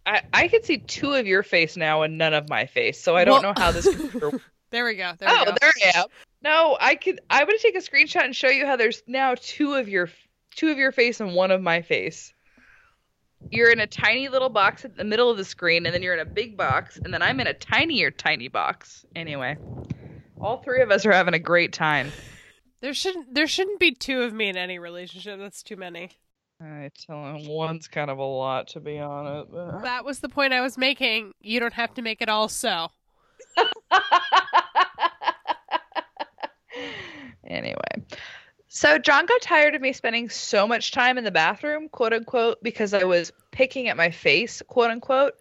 I 0.04 0.22
I 0.32 0.48
can 0.48 0.62
see 0.62 0.78
two 0.78 1.14
of 1.14 1.26
your 1.26 1.42
face 1.42 1.76
now 1.76 2.02
and 2.02 2.18
none 2.18 2.34
of 2.34 2.48
my 2.48 2.66
face, 2.66 3.00
so 3.00 3.16
I 3.16 3.24
don't 3.24 3.42
Well- 3.42 3.54
know 3.54 3.60
how 3.60 3.70
this 3.72 3.88
computer 3.88 4.40
There 4.70 4.84
we 4.84 4.96
go. 4.96 5.12
There 5.18 5.28
oh, 5.30 5.38
we 5.40 5.44
go. 5.46 5.54
there 5.62 5.72
I 5.94 5.98
am. 6.00 6.06
No, 6.42 6.76
I 6.78 6.94
could. 6.96 7.20
I 7.30 7.42
would 7.42 7.58
take 7.58 7.74
a 7.74 7.78
screenshot 7.78 8.24
and 8.24 8.36
show 8.36 8.48
you 8.48 8.66
how 8.66 8.76
there's 8.76 9.02
now 9.06 9.34
two 9.40 9.74
of 9.74 9.88
your 9.88 10.10
two 10.54 10.68
of 10.70 10.76
your 10.76 10.92
face 10.92 11.20
and 11.20 11.34
one 11.34 11.50
of 11.50 11.62
my 11.62 11.80
face. 11.80 12.34
You're 13.50 13.70
in 13.70 13.80
a 13.80 13.86
tiny 13.86 14.28
little 14.28 14.50
box 14.50 14.84
at 14.84 14.94
the 14.96 15.04
middle 15.04 15.30
of 15.30 15.38
the 15.38 15.44
screen, 15.44 15.86
and 15.86 15.94
then 15.94 16.02
you're 16.02 16.12
in 16.12 16.20
a 16.20 16.24
big 16.26 16.56
box, 16.56 16.98
and 17.02 17.14
then 17.14 17.22
I'm 17.22 17.40
in 17.40 17.46
a 17.46 17.54
tinier, 17.54 18.10
tiny 18.10 18.48
box. 18.48 19.06
Anyway, 19.16 19.56
all 20.38 20.58
three 20.58 20.82
of 20.82 20.90
us 20.90 21.06
are 21.06 21.12
having 21.12 21.32
a 21.34 21.38
great 21.38 21.72
time. 21.72 22.12
There 22.80 22.94
shouldn't 22.94 23.34
there 23.34 23.46
shouldn't 23.48 23.80
be 23.80 23.92
two 23.92 24.22
of 24.22 24.32
me 24.32 24.48
in 24.48 24.56
any 24.56 24.78
relationship. 24.78 25.38
That's 25.38 25.62
too 25.62 25.76
many. 25.76 26.10
I 26.60 26.90
tell 27.06 27.24
him 27.36 27.46
one's 27.46 27.86
kind 27.88 28.10
of 28.10 28.18
a 28.18 28.24
lot, 28.24 28.68
to 28.68 28.80
be 28.80 28.98
honest. 28.98 29.50
but- 29.52 29.82
That 29.82 30.04
was 30.04 30.18
the 30.20 30.28
point 30.28 30.52
I 30.52 30.60
was 30.60 30.76
making. 30.76 31.32
You 31.40 31.60
don't 31.60 31.72
have 31.74 31.94
to 31.94 32.02
make 32.02 32.20
it 32.20 32.28
all 32.28 32.48
so. 32.48 32.88
anyway, 37.46 37.74
so 38.68 38.98
John 38.98 39.26
got 39.26 39.40
tired 39.40 39.74
of 39.74 39.80
me 39.82 39.92
spending 39.92 40.28
so 40.28 40.66
much 40.66 40.90
time 40.92 41.18
in 41.18 41.24
the 41.24 41.30
bathroom, 41.30 41.88
quote 41.88 42.12
unquote, 42.12 42.58
because 42.62 42.92
I 42.94 43.04
was 43.04 43.32
picking 43.50 43.88
at 43.88 43.96
my 43.96 44.10
face, 44.10 44.62
quote 44.68 44.90
unquote. 44.90 45.34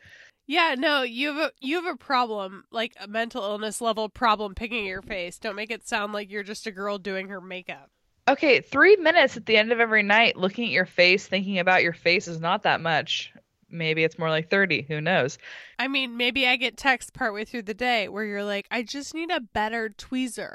Yeah, 0.48 0.76
no, 0.78 1.04
you 1.04 1.34
have 1.34 1.38
a 1.38 1.52
you 1.60 1.76
have 1.76 1.94
a 1.94 1.98
problem, 1.98 2.64
like 2.72 2.94
a 3.02 3.08
mental 3.08 3.44
illness 3.44 3.82
level 3.82 4.08
problem 4.08 4.56
picking 4.56 4.86
your 4.86 5.02
face. 5.02 5.38
Don't 5.38 5.58
make 5.58 5.72
it 5.72 5.86
sound 5.86 6.14
like 6.14 6.32
you're 6.32 6.42
just 6.42 6.66
a 6.66 6.72
girl 6.72 6.98
doing 6.98 7.28
her 7.28 7.42
makeup. 7.42 7.92
Okay, 8.30 8.62
three 8.62 8.96
minutes 8.96 9.36
at 9.36 9.46
the 9.46 9.58
end 9.58 9.74
of 9.74 9.82
every 9.82 10.04
night 10.04 10.38
looking 10.38 10.66
at 10.66 10.72
your 10.72 10.86
face, 10.86 11.28
thinking 11.28 11.60
about 11.60 11.84
your 11.84 11.94
face 11.94 12.28
is 12.30 12.40
not 12.40 12.64
that 12.64 12.80
much. 12.80 13.34
Maybe 13.70 14.06
it's 14.06 14.18
more 14.18 14.30
like 14.30 14.50
30. 14.50 14.84
Who 14.88 15.02
knows? 15.02 15.38
I 15.78 15.90
mean, 15.90 16.16
maybe 16.16 16.48
I 16.48 16.56
get 16.56 16.78
text 16.78 17.14
partway 17.14 17.44
through 17.44 17.64
the 17.64 17.74
day 17.74 18.08
where 18.08 18.24
you're 18.24 18.44
like, 18.44 18.68
I 18.72 18.84
just 18.84 19.14
need 19.14 19.30
a 19.30 19.42
better 19.42 19.90
tweezer. 19.90 20.54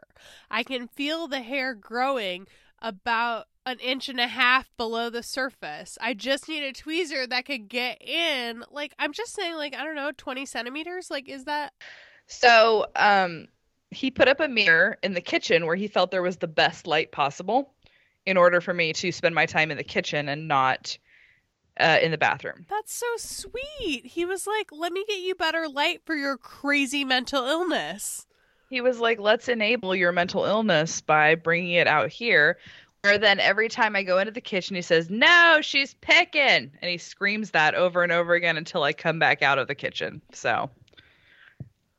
I 0.51 0.63
can 0.63 0.89
feel 0.89 1.29
the 1.29 1.43
hair 1.43 1.75
growing 1.75 2.47
about 2.81 3.49
an 3.65 3.79
inch 3.79 4.09
and 4.09 4.21
a 4.21 4.27
half 4.27 4.71
below 4.77 5.11
the 5.11 5.23
surface. 5.23 5.97
I 6.01 6.15
just 6.15 6.49
need 6.49 6.65
a 6.65 6.73
tweezer 6.73 7.29
that 7.29 7.45
could 7.45 7.69
get 7.69 8.03
in. 8.03 8.65
Like, 8.71 8.95
I'm 8.99 9.13
just 9.13 9.35
saying, 9.35 9.55
like, 9.55 9.75
I 9.75 9.85
don't 9.85 9.95
know, 9.95 10.11
20 10.17 10.47
centimeters? 10.47 11.11
Like, 11.11 11.29
is 11.29 11.45
that. 11.45 11.73
So, 12.27 12.87
um, 12.97 13.47
he 13.91 14.11
put 14.11 14.29
up 14.29 14.41
a 14.41 14.49
mirror 14.49 14.99
in 15.03 15.15
the 15.15 15.21
kitchen 15.21 15.67
where 15.67 15.77
he 15.77 15.87
felt 15.87 16.11
there 16.11 16.23
was 16.23 16.39
the 16.39 16.49
best 16.49 16.87
light 16.87 17.13
possible 17.13 17.75
in 18.27 18.37
order 18.37 18.61
for 18.61 18.73
me 18.73 18.93
to 18.95 19.13
spend 19.13 19.35
my 19.35 19.47
time 19.47 19.71
in 19.71 19.77
the 19.77 19.85
kitchen 19.85 20.29
and 20.29 20.49
not 20.49 20.97
uh, 21.79 21.99
in 22.03 22.11
the 22.11 22.19
bathroom. 22.19 22.67
That's 22.69 22.95
so 22.95 23.07
sweet. 23.17 24.07
He 24.07 24.25
was 24.25 24.47
like, 24.47 24.71
let 24.73 24.93
me 24.93 25.05
get 25.07 25.21
you 25.21 25.35
better 25.35 25.69
light 25.69 26.03
for 26.05 26.15
your 26.15 26.37
crazy 26.37 27.05
mental 27.05 27.45
illness. 27.45 28.27
He 28.71 28.81
was 28.81 28.99
like, 29.01 29.21
let's 29.21 29.49
enable 29.49 29.95
your 29.95 30.13
mental 30.13 30.45
illness 30.45 31.01
by 31.01 31.35
bringing 31.35 31.73
it 31.73 31.87
out 31.87 32.11
here. 32.11 32.59
Where 33.03 33.19
then 33.19 33.41
every 33.41 33.69
time 33.69 33.97
I 33.97 34.05
go 34.05 34.19
into 34.19 34.31
the 34.31 34.41
kitchen, 34.41 34.77
he 34.77 34.83
says, 34.83 35.11
no, 35.11 35.59
she's 35.61 35.95
picking. 35.95 36.71
And 36.81 36.91
he 36.91 36.99
screams 36.99 37.51
that 37.51 37.75
over 37.75 38.05
and 38.05 38.13
over 38.13 38.35
again 38.35 38.57
until 38.57 38.85
I 38.85 38.93
come 38.93 39.19
back 39.19 39.43
out 39.43 39.59
of 39.59 39.67
the 39.67 39.75
kitchen. 39.75 40.23
So, 40.33 40.71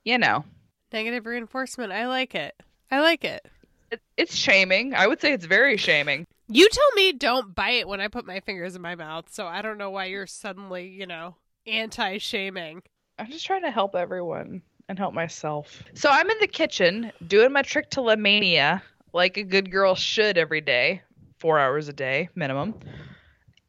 you 0.06 0.18
know, 0.18 0.46
Negative 0.94 1.26
reinforcement. 1.26 1.92
I 1.92 2.08
like 2.08 2.36
it. 2.36 2.56
I 2.92 3.02
like 3.02 3.26
it. 3.26 3.46
it, 3.92 4.00
it's 4.16 4.36
shaming. 4.36 4.94
I 4.94 5.08
would 5.08 5.20
say 5.20 5.34
it's 5.34 5.46
very 5.46 5.76
shaming. 5.76 6.28
You 6.48 6.70
tell 6.70 6.92
me 6.96 7.12
don't 7.14 7.56
bite 7.56 7.88
when 7.88 8.00
I 8.00 8.08
put 8.08 8.28
my 8.28 8.40
fingers 8.42 8.76
in 8.76 8.82
my 8.82 8.94
mouth, 8.94 9.26
so 9.30 9.48
I 9.48 9.64
don't 9.64 9.80
know 9.80 9.90
why 9.90 10.06
you're 10.06 10.28
suddenly, 10.28 10.88
you 10.88 11.08
know, 11.08 11.36
anti 11.66 12.20
shaming. 12.20 12.84
I'm 13.18 13.30
just 13.30 13.46
trying 13.46 13.64
to 13.64 13.72
help 13.72 13.96
everyone 13.96 14.62
and 14.88 15.00
help 15.00 15.16
myself. 15.16 15.84
So 15.96 16.10
I'm 16.12 16.30
in 16.30 16.38
the 16.40 16.48
kitchen 16.48 17.12
doing 17.26 17.52
my 17.52 17.64
trichotillomania 17.64 18.82
like 19.14 19.38
a 19.38 19.44
good 19.44 19.72
girl 19.72 19.96
should 19.96 20.38
every 20.38 20.62
day, 20.62 21.02
four 21.40 21.60
hours 21.60 21.88
a 21.88 21.94
day 21.94 22.30
minimum. 22.36 22.74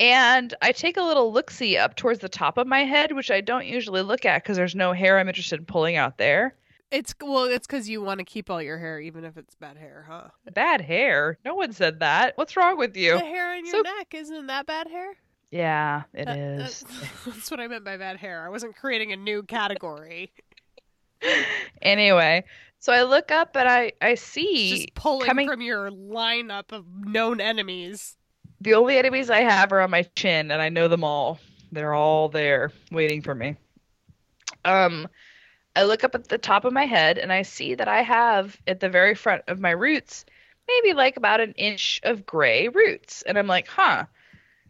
And 0.01 0.53
I 0.61 0.73
take 0.73 0.97
a 0.97 1.03
little 1.03 1.33
look 1.33 1.51
see 1.51 1.77
up 1.77 1.95
towards 1.97 2.19
the 2.19 2.29
top 2.29 2.59
of 2.59 2.67
my 2.67 2.81
head, 2.81 3.13
which 3.13 3.31
I 3.31 3.41
don't 3.41 3.67
usually 3.67 4.03
look 4.03 4.25
at 4.25 4.43
because 4.43 4.57
there's 4.57 4.75
no 4.75 4.93
hair 4.93 5.19
I'm 5.19 5.29
interested 5.29 5.61
in 5.61 5.67
pulling 5.67 5.97
out 5.97 6.19
there. 6.19 6.57
It's 6.91 7.15
well, 7.21 7.45
it's 7.45 7.67
because 7.67 7.89
you 7.89 8.03
want 8.03 8.19
to 8.19 8.25
keep 8.25 8.51
all 8.51 8.61
your 8.63 8.79
hair, 8.79 9.01
even 9.01 9.25
if 9.25 9.37
it's 9.37 9.55
bad 9.55 9.77
hair, 9.77 10.05
huh? 10.09 10.29
Bad 10.53 10.81
hair? 10.81 11.39
No 11.45 11.55
one 11.55 11.73
said 11.73 12.01
that. 12.01 12.37
What's 12.37 12.57
wrong 12.57 12.77
with 12.77 12.97
you? 12.97 13.15
The 13.19 13.25
hair 13.25 13.53
on 13.53 13.65
your 13.65 13.73
So- 13.77 13.81
neck 13.83 14.15
isn't 14.15 14.47
that 14.49 14.67
bad 14.67 14.89
hair? 14.89 15.15
Yeah, 15.51 16.03
it 16.13 16.25
That- 16.27 16.39
is. 16.39 16.81
That's, 16.81 17.25
that's 17.27 17.51
what 17.51 17.61
I 17.61 17.69
meant 17.69 17.85
by 17.85 17.97
bad 17.97 18.17
hair. 18.17 18.45
I 18.45 18.49
wasn't 18.49 18.77
creating 18.77 19.13
a 19.13 19.17
new 19.17 19.43
category. 19.45 20.33
anyway, 21.83 22.45
so 22.85 22.93
I 22.93 23.05
look 23.05 23.31
up 23.31 23.57
and 23.57 23.67
I 23.67 23.93
I 24.03 24.15
see 24.15 24.69
just 24.69 24.95
pulling 24.95 25.27
coming- 25.27 25.49
from 25.49 25.63
your 25.63 25.91
lineup 25.91 26.71
of 26.71 26.85
known 26.95 27.41
enemies. 27.41 28.19
The 28.61 28.75
only 28.75 28.99
enemies 28.99 29.31
I 29.31 29.41
have 29.41 29.73
are 29.73 29.81
on 29.81 29.91
my 29.91 30.03
chin, 30.17 30.51
and 30.51 30.61
I 30.61 30.69
know 30.69 30.89
them 30.89 31.03
all. 31.03 31.41
They're 31.73 31.95
all 31.95 32.29
there 32.29 32.73
waiting 32.93 33.23
for 33.23 33.35
me. 33.35 33.57
Um, 34.67 35.09
I 35.75 35.85
look 35.85 36.05
up 36.05 36.15
at 36.15 36.29
the 36.29 36.37
top 36.37 36.67
of 36.67 36.75
my 36.75 36.85
head, 36.85 37.17
and 37.17 37.33
I 37.33 37.41
see 37.41 37.75
that 37.75 37.89
I 37.89 38.03
have 38.03 38.61
at 38.67 38.81
the 38.81 38.91
very 38.91 39.15
front 39.15 39.45
of 39.49 39.61
my 39.61 39.71
roots, 39.71 40.27
maybe 40.69 40.93
like 40.93 41.17
about 41.17 41.41
an 41.41 41.53
inch 41.53 42.01
of 42.03 42.27
gray 42.27 42.69
roots, 42.69 43.23
and 43.23 43.39
I'm 43.39 43.47
like, 43.47 43.67
huh. 43.67 44.05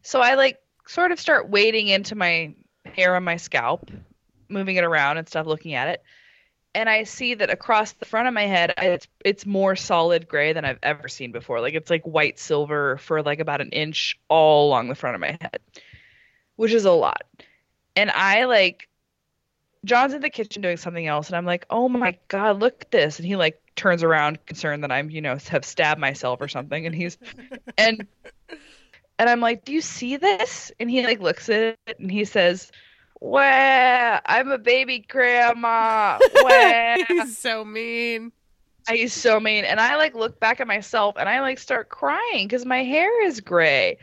So 0.02 0.20
I 0.20 0.34
like 0.34 0.60
sort 0.86 1.10
of 1.10 1.18
start 1.18 1.48
wading 1.48 1.88
into 1.88 2.14
my 2.14 2.54
hair 2.86 3.16
on 3.16 3.24
my 3.24 3.38
scalp, 3.38 3.90
moving 4.48 4.76
it 4.76 4.84
around 4.84 5.18
and 5.18 5.28
stuff, 5.28 5.46
looking 5.46 5.74
at 5.74 5.88
it. 5.88 6.02
And 6.74 6.88
I 6.88 7.04
see 7.04 7.34
that 7.34 7.50
across 7.50 7.92
the 7.92 8.04
front 8.04 8.26
of 8.26 8.34
my 8.34 8.46
head, 8.46 8.74
it's 8.78 9.06
it's 9.24 9.46
more 9.46 9.76
solid 9.76 10.26
gray 10.26 10.52
than 10.52 10.64
I've 10.64 10.80
ever 10.82 11.08
seen 11.08 11.30
before. 11.30 11.60
Like 11.60 11.74
it's 11.74 11.90
like 11.90 12.02
white 12.02 12.38
silver 12.38 12.98
for 12.98 13.22
like 13.22 13.38
about 13.38 13.60
an 13.60 13.70
inch 13.70 14.18
all 14.28 14.68
along 14.68 14.88
the 14.88 14.94
front 14.94 15.14
of 15.14 15.20
my 15.20 15.38
head, 15.40 15.60
which 16.56 16.72
is 16.72 16.84
a 16.84 16.92
lot. 16.92 17.22
And 17.94 18.10
I 18.10 18.44
like, 18.46 18.88
John's 19.84 20.14
in 20.14 20.20
the 20.20 20.30
kitchen 20.30 20.62
doing 20.62 20.76
something 20.76 21.06
else, 21.06 21.28
and 21.28 21.36
I'm 21.36 21.46
like, 21.46 21.64
oh 21.70 21.88
my 21.88 22.18
god, 22.26 22.60
look 22.60 22.82
at 22.82 22.90
this. 22.90 23.18
And 23.18 23.26
he 23.26 23.36
like 23.36 23.60
turns 23.76 24.02
around, 24.02 24.44
concerned 24.46 24.82
that 24.82 24.90
I'm 24.90 25.10
you 25.10 25.20
know 25.20 25.38
have 25.48 25.64
stabbed 25.64 26.00
myself 26.00 26.40
or 26.40 26.48
something. 26.48 26.86
And 26.86 26.94
he's 26.94 27.18
and 27.78 28.06
and 29.18 29.30
I'm 29.30 29.40
like, 29.40 29.64
do 29.64 29.72
you 29.72 29.80
see 29.80 30.16
this? 30.16 30.72
And 30.80 30.90
he 30.90 31.04
like 31.04 31.20
looks 31.20 31.48
at 31.48 31.76
it 31.86 31.98
and 32.00 32.10
he 32.10 32.24
says. 32.24 32.72
Well, 33.26 34.20
I'm 34.26 34.50
a 34.50 34.58
baby 34.58 34.98
grandma. 34.98 36.18
He's 37.08 37.38
so 37.38 37.64
mean. 37.64 38.32
He's 38.86 39.14
so 39.14 39.40
mean. 39.40 39.64
And 39.64 39.80
I 39.80 39.96
like 39.96 40.14
look 40.14 40.38
back 40.38 40.60
at 40.60 40.66
myself 40.66 41.16
and 41.18 41.26
I 41.26 41.40
like 41.40 41.58
start 41.58 41.88
crying 41.88 42.46
because 42.46 42.66
my 42.66 42.84
hair 42.84 43.24
is 43.24 43.40
gray. 43.40 43.96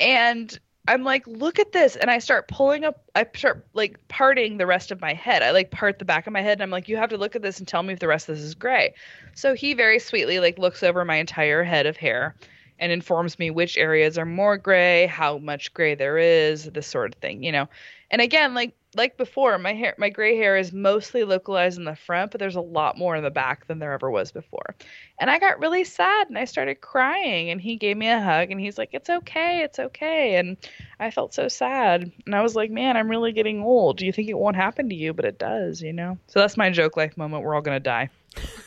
And 0.00 0.58
I'm 0.88 1.04
like, 1.04 1.24
look 1.28 1.60
at 1.60 1.70
this. 1.70 1.94
And 1.94 2.10
I 2.10 2.18
start 2.18 2.48
pulling 2.48 2.84
up, 2.84 3.04
I 3.14 3.24
start 3.36 3.68
like 3.72 4.00
parting 4.08 4.56
the 4.56 4.66
rest 4.66 4.90
of 4.90 5.00
my 5.00 5.14
head. 5.14 5.44
I 5.44 5.52
like 5.52 5.70
part 5.70 6.00
the 6.00 6.04
back 6.04 6.26
of 6.26 6.32
my 6.32 6.42
head 6.42 6.54
and 6.54 6.64
I'm 6.64 6.70
like, 6.70 6.88
you 6.88 6.96
have 6.96 7.10
to 7.10 7.16
look 7.16 7.36
at 7.36 7.42
this 7.42 7.60
and 7.60 7.68
tell 7.68 7.84
me 7.84 7.92
if 7.92 8.00
the 8.00 8.08
rest 8.08 8.28
of 8.28 8.34
this 8.34 8.44
is 8.44 8.56
gray. 8.56 8.94
So 9.36 9.54
he 9.54 9.74
very 9.74 10.00
sweetly 10.00 10.40
like 10.40 10.58
looks 10.58 10.82
over 10.82 11.04
my 11.04 11.16
entire 11.16 11.62
head 11.62 11.86
of 11.86 11.96
hair 11.96 12.34
and 12.78 12.92
informs 12.92 13.38
me 13.38 13.50
which 13.50 13.76
areas 13.76 14.18
are 14.18 14.26
more 14.26 14.56
gray, 14.56 15.06
how 15.06 15.38
much 15.38 15.72
gray 15.74 15.94
there 15.94 16.18
is, 16.18 16.64
this 16.64 16.86
sort 16.86 17.14
of 17.14 17.20
thing, 17.20 17.42
you 17.42 17.52
know. 17.52 17.68
And 18.10 18.22
again, 18.22 18.54
like 18.54 18.74
like 18.94 19.16
before, 19.18 19.58
my 19.58 19.74
hair 19.74 19.94
my 19.98 20.08
gray 20.08 20.36
hair 20.36 20.56
is 20.56 20.72
mostly 20.72 21.24
localized 21.24 21.78
in 21.78 21.84
the 21.84 21.96
front, 21.96 22.30
but 22.30 22.38
there's 22.38 22.56
a 22.56 22.60
lot 22.60 22.96
more 22.96 23.14
in 23.14 23.22
the 23.22 23.30
back 23.30 23.66
than 23.66 23.78
there 23.78 23.92
ever 23.92 24.10
was 24.10 24.32
before. 24.32 24.74
And 25.18 25.28
I 25.28 25.38
got 25.38 25.58
really 25.58 25.84
sad 25.84 26.28
and 26.28 26.38
I 26.38 26.44
started 26.44 26.80
crying 26.80 27.50
and 27.50 27.60
he 27.60 27.76
gave 27.76 27.96
me 27.96 28.08
a 28.08 28.20
hug 28.20 28.50
and 28.50 28.60
he's 28.60 28.78
like, 28.78 28.90
"It's 28.92 29.10
okay, 29.10 29.62
it's 29.62 29.78
okay." 29.78 30.36
And 30.36 30.56
I 30.98 31.10
felt 31.10 31.34
so 31.34 31.48
sad. 31.48 32.10
And 32.24 32.34
I 32.34 32.42
was 32.42 32.54
like, 32.54 32.70
"Man, 32.70 32.96
I'm 32.96 33.10
really 33.10 33.32
getting 33.32 33.62
old. 33.62 33.98
Do 33.98 34.06
you 34.06 34.12
think 34.12 34.28
it 34.28 34.38
won't 34.38 34.56
happen 34.56 34.88
to 34.88 34.94
you, 34.94 35.12
but 35.12 35.24
it 35.24 35.38
does, 35.38 35.82
you 35.82 35.92
know?" 35.92 36.18
So 36.28 36.40
that's 36.40 36.56
my 36.56 36.70
joke 36.70 36.96
life 36.96 37.16
moment. 37.16 37.42
We're 37.42 37.54
all 37.54 37.62
going 37.62 37.76
to 37.76 37.80
die. 37.80 38.10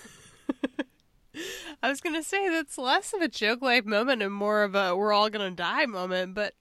I 1.84 1.90
was 1.90 2.02
gonna 2.02 2.24
say 2.24 2.50
that's 2.50 2.78
less 2.78 3.14
of 3.14 3.22
a 3.22 3.28
joke 3.28 3.62
life 3.62 3.86
moment 3.86 4.22
and 4.22 4.34
more 4.34 4.64
of 4.64 4.76
a 4.76 4.96
we're 4.96 5.14
all 5.14 5.30
gonna 5.30 5.52
die 5.52 5.86
moment, 5.86 6.34
but 6.34 6.54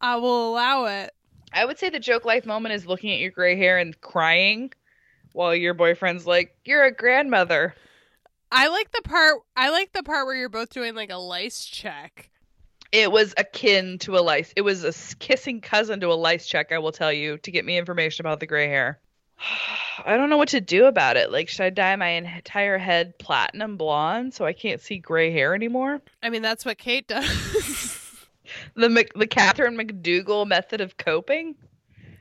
I 0.00 0.16
will 0.16 0.50
allow 0.50 0.86
it. 0.86 1.12
I 1.52 1.64
would 1.64 1.78
say 1.78 1.88
the 1.88 2.00
joke 2.00 2.24
life 2.24 2.46
moment 2.46 2.74
is 2.74 2.86
looking 2.86 3.12
at 3.12 3.20
your 3.20 3.30
gray 3.30 3.56
hair 3.56 3.78
and 3.78 3.98
crying 4.00 4.72
while 5.32 5.54
your 5.54 5.74
boyfriend's 5.74 6.26
like, 6.26 6.56
"You're 6.64 6.84
a 6.84 6.92
grandmother." 6.92 7.74
I 8.50 8.68
like 8.68 8.92
the 8.92 9.02
part 9.02 9.40
I 9.56 9.70
like 9.70 9.92
the 9.92 10.02
part 10.02 10.26
where 10.26 10.36
you're 10.36 10.48
both 10.48 10.70
doing 10.70 10.94
like 10.94 11.10
a 11.10 11.16
lice 11.16 11.64
check. 11.64 12.30
It 12.92 13.10
was 13.10 13.34
akin 13.36 13.98
to 14.00 14.16
a 14.16 14.20
lice. 14.20 14.52
It 14.54 14.60
was 14.60 14.84
a 14.84 15.16
kissing 15.16 15.60
cousin 15.60 15.98
to 16.00 16.12
a 16.12 16.14
lice 16.14 16.46
check, 16.46 16.70
I 16.70 16.78
will 16.78 16.92
tell 16.92 17.12
you, 17.12 17.38
to 17.38 17.50
get 17.50 17.64
me 17.64 17.76
information 17.76 18.24
about 18.24 18.38
the 18.38 18.46
gray 18.46 18.68
hair. 18.68 19.00
I 20.04 20.16
don't 20.16 20.28
know 20.28 20.36
what 20.36 20.48
to 20.48 20.60
do 20.60 20.86
about 20.86 21.16
it. 21.16 21.30
Like, 21.32 21.48
should 21.48 21.64
I 21.64 21.70
dye 21.70 21.96
my 21.96 22.08
entire 22.08 22.78
head 22.78 23.18
platinum 23.18 23.76
blonde 23.76 24.34
so 24.34 24.44
I 24.44 24.52
can't 24.52 24.80
see 24.80 24.98
gray 24.98 25.30
hair 25.30 25.54
anymore? 25.54 26.02
I 26.22 26.30
mean 26.30 26.42
that's 26.42 26.64
what 26.64 26.78
Kate 26.78 27.06
does. 27.08 28.00
The 28.74 28.88
Mc, 28.88 29.12
the 29.14 29.26
Catherine 29.26 29.76
McDougal 29.76 30.46
method 30.46 30.80
of 30.80 30.96
coping. 30.96 31.54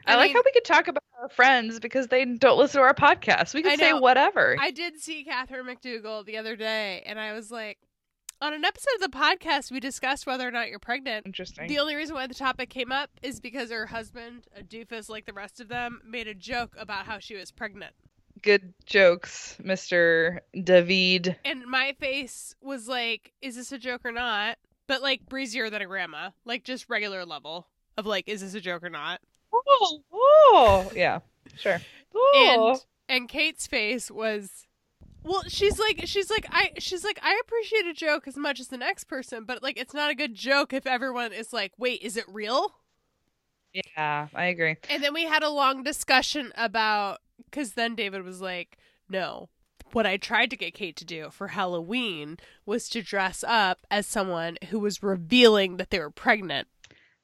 I, 0.05 0.13
I 0.13 0.15
like 0.15 0.33
how 0.33 0.41
we 0.43 0.51
could 0.51 0.65
talk 0.65 0.87
about 0.87 1.03
our 1.21 1.29
friends 1.29 1.79
because 1.79 2.07
they 2.07 2.25
don't 2.25 2.57
listen 2.57 2.79
to 2.79 2.85
our 2.85 2.93
podcast. 2.93 3.53
We 3.53 3.61
could 3.61 3.79
say 3.79 3.93
whatever. 3.93 4.57
I 4.59 4.71
did 4.71 4.99
see 4.99 5.23
Catherine 5.23 5.65
McDougal 5.65 6.25
the 6.25 6.37
other 6.37 6.55
day 6.55 7.03
and 7.05 7.19
I 7.19 7.33
was 7.33 7.51
like 7.51 7.77
on 8.43 8.53
an 8.53 8.65
episode 8.65 8.95
of 8.95 9.09
the 9.09 9.17
podcast 9.17 9.71
we 9.71 9.79
discussed 9.79 10.27
whether 10.27 10.45
or 10.45 10.51
not 10.51 10.69
you're 10.69 10.77
pregnant. 10.77 11.25
Interesting. 11.25 11.69
The 11.69 11.79
only 11.79 11.95
reason 11.95 12.13
why 12.13 12.27
the 12.27 12.33
topic 12.33 12.69
came 12.69 12.91
up 12.91 13.09
is 13.21 13.39
because 13.39 13.71
her 13.71 13.85
husband, 13.85 14.47
a 14.53 14.61
doofus 14.61 15.07
like 15.07 15.25
the 15.25 15.31
rest 15.31 15.61
of 15.61 15.69
them, 15.69 16.01
made 16.05 16.27
a 16.27 16.33
joke 16.33 16.75
about 16.77 17.05
how 17.05 17.19
she 17.19 17.35
was 17.35 17.51
pregnant. 17.51 17.93
Good 18.41 18.73
jokes, 18.85 19.55
Mr. 19.63 20.39
David. 20.61 21.37
And 21.45 21.65
my 21.65 21.95
face 22.01 22.53
was 22.61 22.89
like, 22.89 23.31
is 23.41 23.55
this 23.55 23.71
a 23.71 23.77
joke 23.77 24.01
or 24.03 24.11
not? 24.11 24.57
But 24.87 25.01
like 25.01 25.29
breezier 25.29 25.69
than 25.69 25.81
a 25.81 25.85
grandma. 25.85 26.31
Like 26.43 26.65
just 26.65 26.89
regular 26.89 27.25
level 27.25 27.69
of 27.97 28.05
like, 28.05 28.27
is 28.27 28.41
this 28.41 28.55
a 28.55 28.61
joke 28.61 28.83
or 28.83 28.89
not? 28.89 29.21
Oh, 29.53 30.01
oh, 30.11 30.91
yeah, 30.93 31.19
sure. 31.55 31.79
Oh. 32.13 32.71
And 32.73 32.85
and 33.07 33.29
Kate's 33.29 33.67
face 33.67 34.11
was 34.11 34.67
well, 35.23 35.43
she's 35.47 35.79
like 35.79 36.01
she's 36.05 36.29
like 36.29 36.45
I 36.51 36.71
she's 36.79 37.03
like 37.03 37.19
I 37.21 37.39
appreciate 37.43 37.85
a 37.85 37.93
joke 37.93 38.27
as 38.27 38.37
much 38.37 38.59
as 38.59 38.67
the 38.67 38.77
next 38.77 39.05
person, 39.05 39.45
but 39.45 39.63
like 39.63 39.77
it's 39.77 39.93
not 39.93 40.11
a 40.11 40.15
good 40.15 40.35
joke 40.35 40.73
if 40.73 40.85
everyone 40.85 41.33
is 41.33 41.53
like, 41.53 41.73
"Wait, 41.77 42.01
is 42.01 42.17
it 42.17 42.25
real?" 42.27 42.73
yeah, 43.73 44.27
I 44.33 44.45
agree. 44.45 44.77
And 44.89 45.03
then 45.03 45.13
we 45.13 45.23
had 45.23 45.43
a 45.43 45.49
long 45.49 45.83
discussion 45.83 46.51
about 46.55 47.19
because 47.45 47.73
then 47.73 47.95
David 47.95 48.23
was 48.23 48.41
like, 48.41 48.77
no. 49.09 49.49
What 49.91 50.05
I 50.07 50.17
tried 50.17 50.49
to 50.49 50.57
get 50.57 50.73
Kate 50.73 50.95
to 50.97 51.05
do 51.05 51.29
for 51.29 51.49
Halloween 51.49 52.37
was 52.65 52.89
to 52.89 53.03
dress 53.03 53.43
up 53.47 53.85
as 53.91 54.07
someone 54.07 54.57
who 54.69 54.79
was 54.79 55.03
revealing 55.03 55.77
that 55.77 55.91
they 55.91 55.99
were 55.99 56.09
pregnant. 56.09 56.67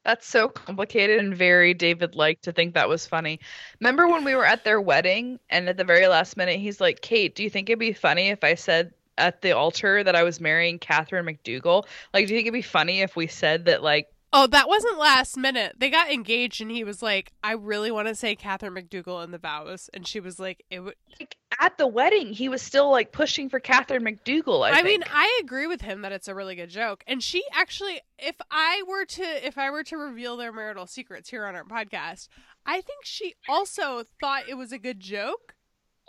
That's 0.06 0.26
so 0.26 0.48
complicated 0.48 1.20
and 1.20 1.36
very 1.36 1.74
David 1.74 2.16
like 2.16 2.42
to 2.42 2.52
think 2.52 2.74
that 2.74 2.90
was 2.90 3.06
funny. 3.06 3.40
Remember 3.80 4.08
when 4.08 4.24
we 4.24 4.36
were 4.36 4.46
at 4.46 4.64
their 4.64 4.80
wedding 4.82 5.40
and 5.50 5.68
at 5.70 5.78
the 5.78 5.84
very 5.84 6.08
last 6.08 6.38
minute 6.38 6.60
he's 6.60 6.80
like, 6.82 7.02
Kate, 7.02 7.36
do 7.36 7.44
you 7.44 7.50
think 7.50 7.70
it'd 7.70 7.80
be 7.80 7.94
funny 7.94 8.30
if 8.30 8.44
I 8.44 8.56
said 8.56 8.94
at 9.18 9.42
the 9.42 9.52
altar 9.52 10.04
that 10.04 10.16
I 10.16 10.24
was 10.24 10.40
marrying 10.40 10.80
Catherine 10.80 11.26
McDougal? 11.26 11.86
Like, 12.14 12.28
do 12.28 12.34
you 12.34 12.38
think 12.40 12.48
it'd 12.48 12.54
be 12.54 12.62
funny 12.62 13.02
if 13.02 13.16
we 13.16 13.28
said 13.28 13.66
that 13.66 13.84
like 13.84 14.10
Oh, 14.32 14.46
that 14.48 14.68
wasn't 14.68 15.00
last 15.00 15.38
minute. 15.38 15.76
They 15.80 15.90
got 15.90 16.12
engaged, 16.12 16.62
and 16.62 16.70
he 16.70 16.84
was 16.84 17.02
like, 17.02 17.32
"I 17.44 17.54
really 17.54 17.90
want 17.90 18.08
to 18.10 18.16
say 18.16 18.36
Catherine 18.36 18.76
McDougal 18.76 19.24
in 19.24 19.32
the 19.32 19.40
vows," 19.40 19.90
and 19.94 20.06
she 20.06 20.20
was 20.20 20.40
like, 20.40 20.64
"It 20.70 20.82
would." 20.82 20.96
like 21.20 21.36
at 21.60 21.78
the 21.78 21.88
wedding 21.88 22.32
he 22.32 22.48
was 22.48 22.62
still 22.62 22.90
like 22.92 23.12
pushing 23.12 23.50
for 23.50 23.60
Catherine 23.60 24.04
McDougal, 24.04 24.66
I, 24.66 24.80
I, 24.80 24.84
mean. 24.84 25.04
I 25.12 25.40
agree 25.44 25.68
with 25.68 25.82
him 25.82 26.04
that 26.04 26.12
it's 26.12 26.28
a 26.28 26.36
really 26.36 26.56
good 26.56 26.70
joke, 26.70 27.04
and 27.08 27.24
she 27.24 27.44
actually, 27.54 28.02
if 28.20 28.36
I 28.52 28.84
were 28.88 29.06
to, 29.06 29.48
if 29.48 29.58
I 29.58 29.72
were 29.72 29.84
to 29.86 29.98
reveal 29.98 30.38
their 30.38 30.54
marital 30.54 30.86
secrets 30.86 31.30
here 31.30 31.46
on 31.46 31.56
our 31.56 31.64
podcast, 31.64 32.28
I 32.66 32.82
think 32.82 33.06
she 33.06 33.34
also 33.48 34.04
thought 34.22 34.48
it 34.48 34.56
was 34.56 34.72
a 34.72 34.78
good 34.78 35.00
joke. 35.00 35.56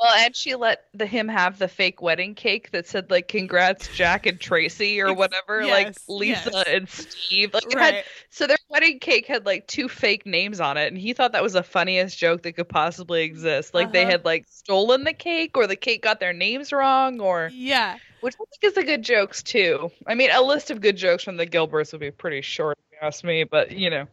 Well, 0.00 0.14
and 0.14 0.34
she 0.34 0.54
let 0.54 0.84
the 0.94 1.04
him 1.04 1.28
have 1.28 1.58
the 1.58 1.68
fake 1.68 2.00
wedding 2.00 2.34
cake 2.34 2.70
that 2.70 2.86
said 2.86 3.10
like 3.10 3.28
"Congrats, 3.28 3.88
Jack 3.94 4.24
and 4.24 4.40
Tracy" 4.40 5.00
or 5.00 5.12
whatever, 5.12 5.66
like 5.66 5.94
Lisa 6.08 6.50
yes. 6.54 6.64
and 6.68 6.88
Steve. 6.88 7.52
Like, 7.52 7.66
it 7.66 7.78
had- 7.78 7.94
Right? 7.94 8.04
so 8.30 8.46
their 8.46 8.56
wedding 8.70 8.98
cake 8.98 9.26
had 9.26 9.44
like 9.44 9.66
two 9.66 9.88
fake 9.90 10.24
names 10.24 10.58
on 10.58 10.78
it, 10.78 10.86
and 10.86 10.96
he 10.96 11.12
thought 11.12 11.32
that 11.32 11.42
was 11.42 11.52
the 11.52 11.62
funniest 11.62 12.16
joke 12.16 12.42
that 12.42 12.52
could 12.52 12.68
possibly 12.68 13.22
exist. 13.24 13.74
Like 13.74 13.92
they 13.92 14.02
Uh-huh. 14.02 14.12
had 14.12 14.24
like 14.24 14.46
stolen 14.48 15.04
the 15.04 15.12
cake, 15.12 15.56
or 15.58 15.66
the 15.66 15.76
cake 15.76 16.02
got 16.02 16.18
their 16.18 16.32
names 16.32 16.72
wrong, 16.72 17.20
or 17.20 17.50
Yeah. 17.52 17.98
which 18.22 18.34
I 18.36 18.38
think 18.38 18.64
is 18.70 18.74
the 18.74 18.84
good 18.84 19.02
jokes 19.02 19.42
too. 19.42 19.90
I 20.06 20.14
mean, 20.14 20.30
a 20.32 20.40
list 20.40 20.70
of 20.70 20.80
good 20.80 20.96
jokes 20.96 21.24
from 21.24 21.36
the 21.36 21.46
Gilberts 21.46 21.92
would 21.92 22.00
be 22.00 22.10
pretty 22.10 22.40
short, 22.40 22.78
if 22.86 22.92
you 22.92 23.06
ask 23.06 23.22
me. 23.22 23.44
But 23.44 23.72
you 23.72 23.90
know, 23.90 24.06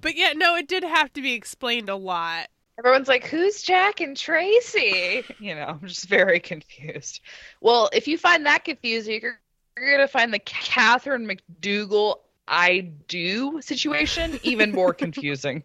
But 0.00 0.16
yeah, 0.16 0.32
no, 0.34 0.56
it 0.56 0.68
did 0.68 0.84
have 0.84 1.12
to 1.12 1.20
be 1.20 1.34
explained 1.34 1.90
a 1.90 1.96
lot. 1.96 2.48
Everyone's 2.80 3.08
like, 3.08 3.26
"Who's 3.26 3.60
Jack 3.62 4.00
and 4.00 4.16
Tracy?" 4.16 5.22
You 5.38 5.54
know, 5.54 5.66
I'm 5.66 5.86
just 5.86 6.08
very 6.08 6.40
confused. 6.40 7.20
Well, 7.60 7.90
if 7.92 8.08
you 8.08 8.16
find 8.16 8.46
that 8.46 8.64
confusing, 8.64 9.20
you're, 9.20 9.38
you're 9.78 9.96
gonna 9.96 10.08
find 10.08 10.32
the 10.32 10.38
Catherine 10.38 11.28
McDougal 11.28 12.20
"I 12.48 12.90
do" 13.06 13.60
situation 13.60 14.40
even 14.42 14.72
more 14.72 14.94
confusing. 15.04 15.62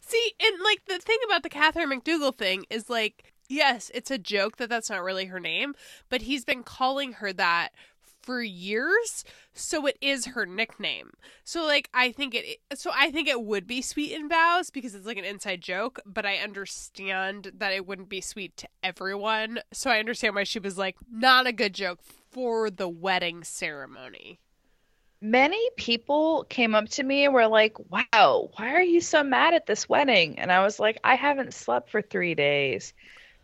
See, 0.00 0.32
and 0.42 0.62
like 0.64 0.86
the 0.86 0.98
thing 0.98 1.18
about 1.26 1.42
the 1.42 1.50
Catherine 1.50 1.90
McDougal 1.90 2.36
thing 2.36 2.64
is 2.70 2.88
like, 2.88 3.32
yes, 3.48 3.90
it's 3.94 4.10
a 4.10 4.18
joke 4.18 4.56
that 4.56 4.70
that's 4.70 4.88
not 4.88 5.02
really 5.02 5.26
her 5.26 5.40
name, 5.40 5.74
but 6.08 6.22
he's 6.22 6.44
been 6.46 6.62
calling 6.62 7.14
her 7.14 7.32
that 7.34 7.72
for 8.22 8.42
years, 8.42 9.24
so 9.52 9.86
it 9.86 9.98
is 10.00 10.26
her 10.26 10.46
nickname. 10.46 11.10
So 11.44 11.64
like, 11.64 11.88
I 11.92 12.12
think 12.12 12.34
it. 12.34 12.60
So 12.74 12.90
I 12.94 13.10
think 13.10 13.28
it 13.28 13.42
would 13.42 13.66
be 13.66 13.82
sweet 13.82 14.12
in 14.12 14.28
vows 14.28 14.70
because 14.70 14.94
it's 14.94 15.06
like 15.06 15.18
an 15.18 15.24
inside 15.24 15.60
joke, 15.60 16.00
but 16.06 16.24
I 16.24 16.36
understand 16.36 17.52
that 17.58 17.72
it 17.72 17.86
wouldn't 17.86 18.08
be 18.08 18.20
sweet 18.20 18.56
to 18.58 18.68
everyone. 18.82 19.60
So 19.72 19.90
I 19.90 19.98
understand 19.98 20.34
why 20.34 20.44
she 20.44 20.58
was 20.58 20.78
like, 20.78 20.96
not 21.10 21.46
a 21.46 21.52
good 21.52 21.74
joke 21.74 22.00
for 22.30 22.70
the 22.70 22.88
wedding 22.88 23.44
ceremony. 23.44 24.38
Many 25.20 25.70
people 25.76 26.44
came 26.48 26.74
up 26.74 26.88
to 26.90 27.02
me 27.04 27.24
and 27.24 27.32
were 27.32 27.46
like, 27.46 27.76
"Wow, 27.90 28.50
why 28.56 28.74
are 28.74 28.82
you 28.82 29.00
so 29.00 29.22
mad 29.22 29.54
at 29.54 29.66
this 29.66 29.88
wedding?" 29.88 30.38
And 30.40 30.50
I 30.50 30.64
was 30.64 30.80
like, 30.80 30.98
"I 31.04 31.14
haven't 31.14 31.54
slept 31.54 31.90
for 31.90 32.02
three 32.02 32.34
days 32.34 32.92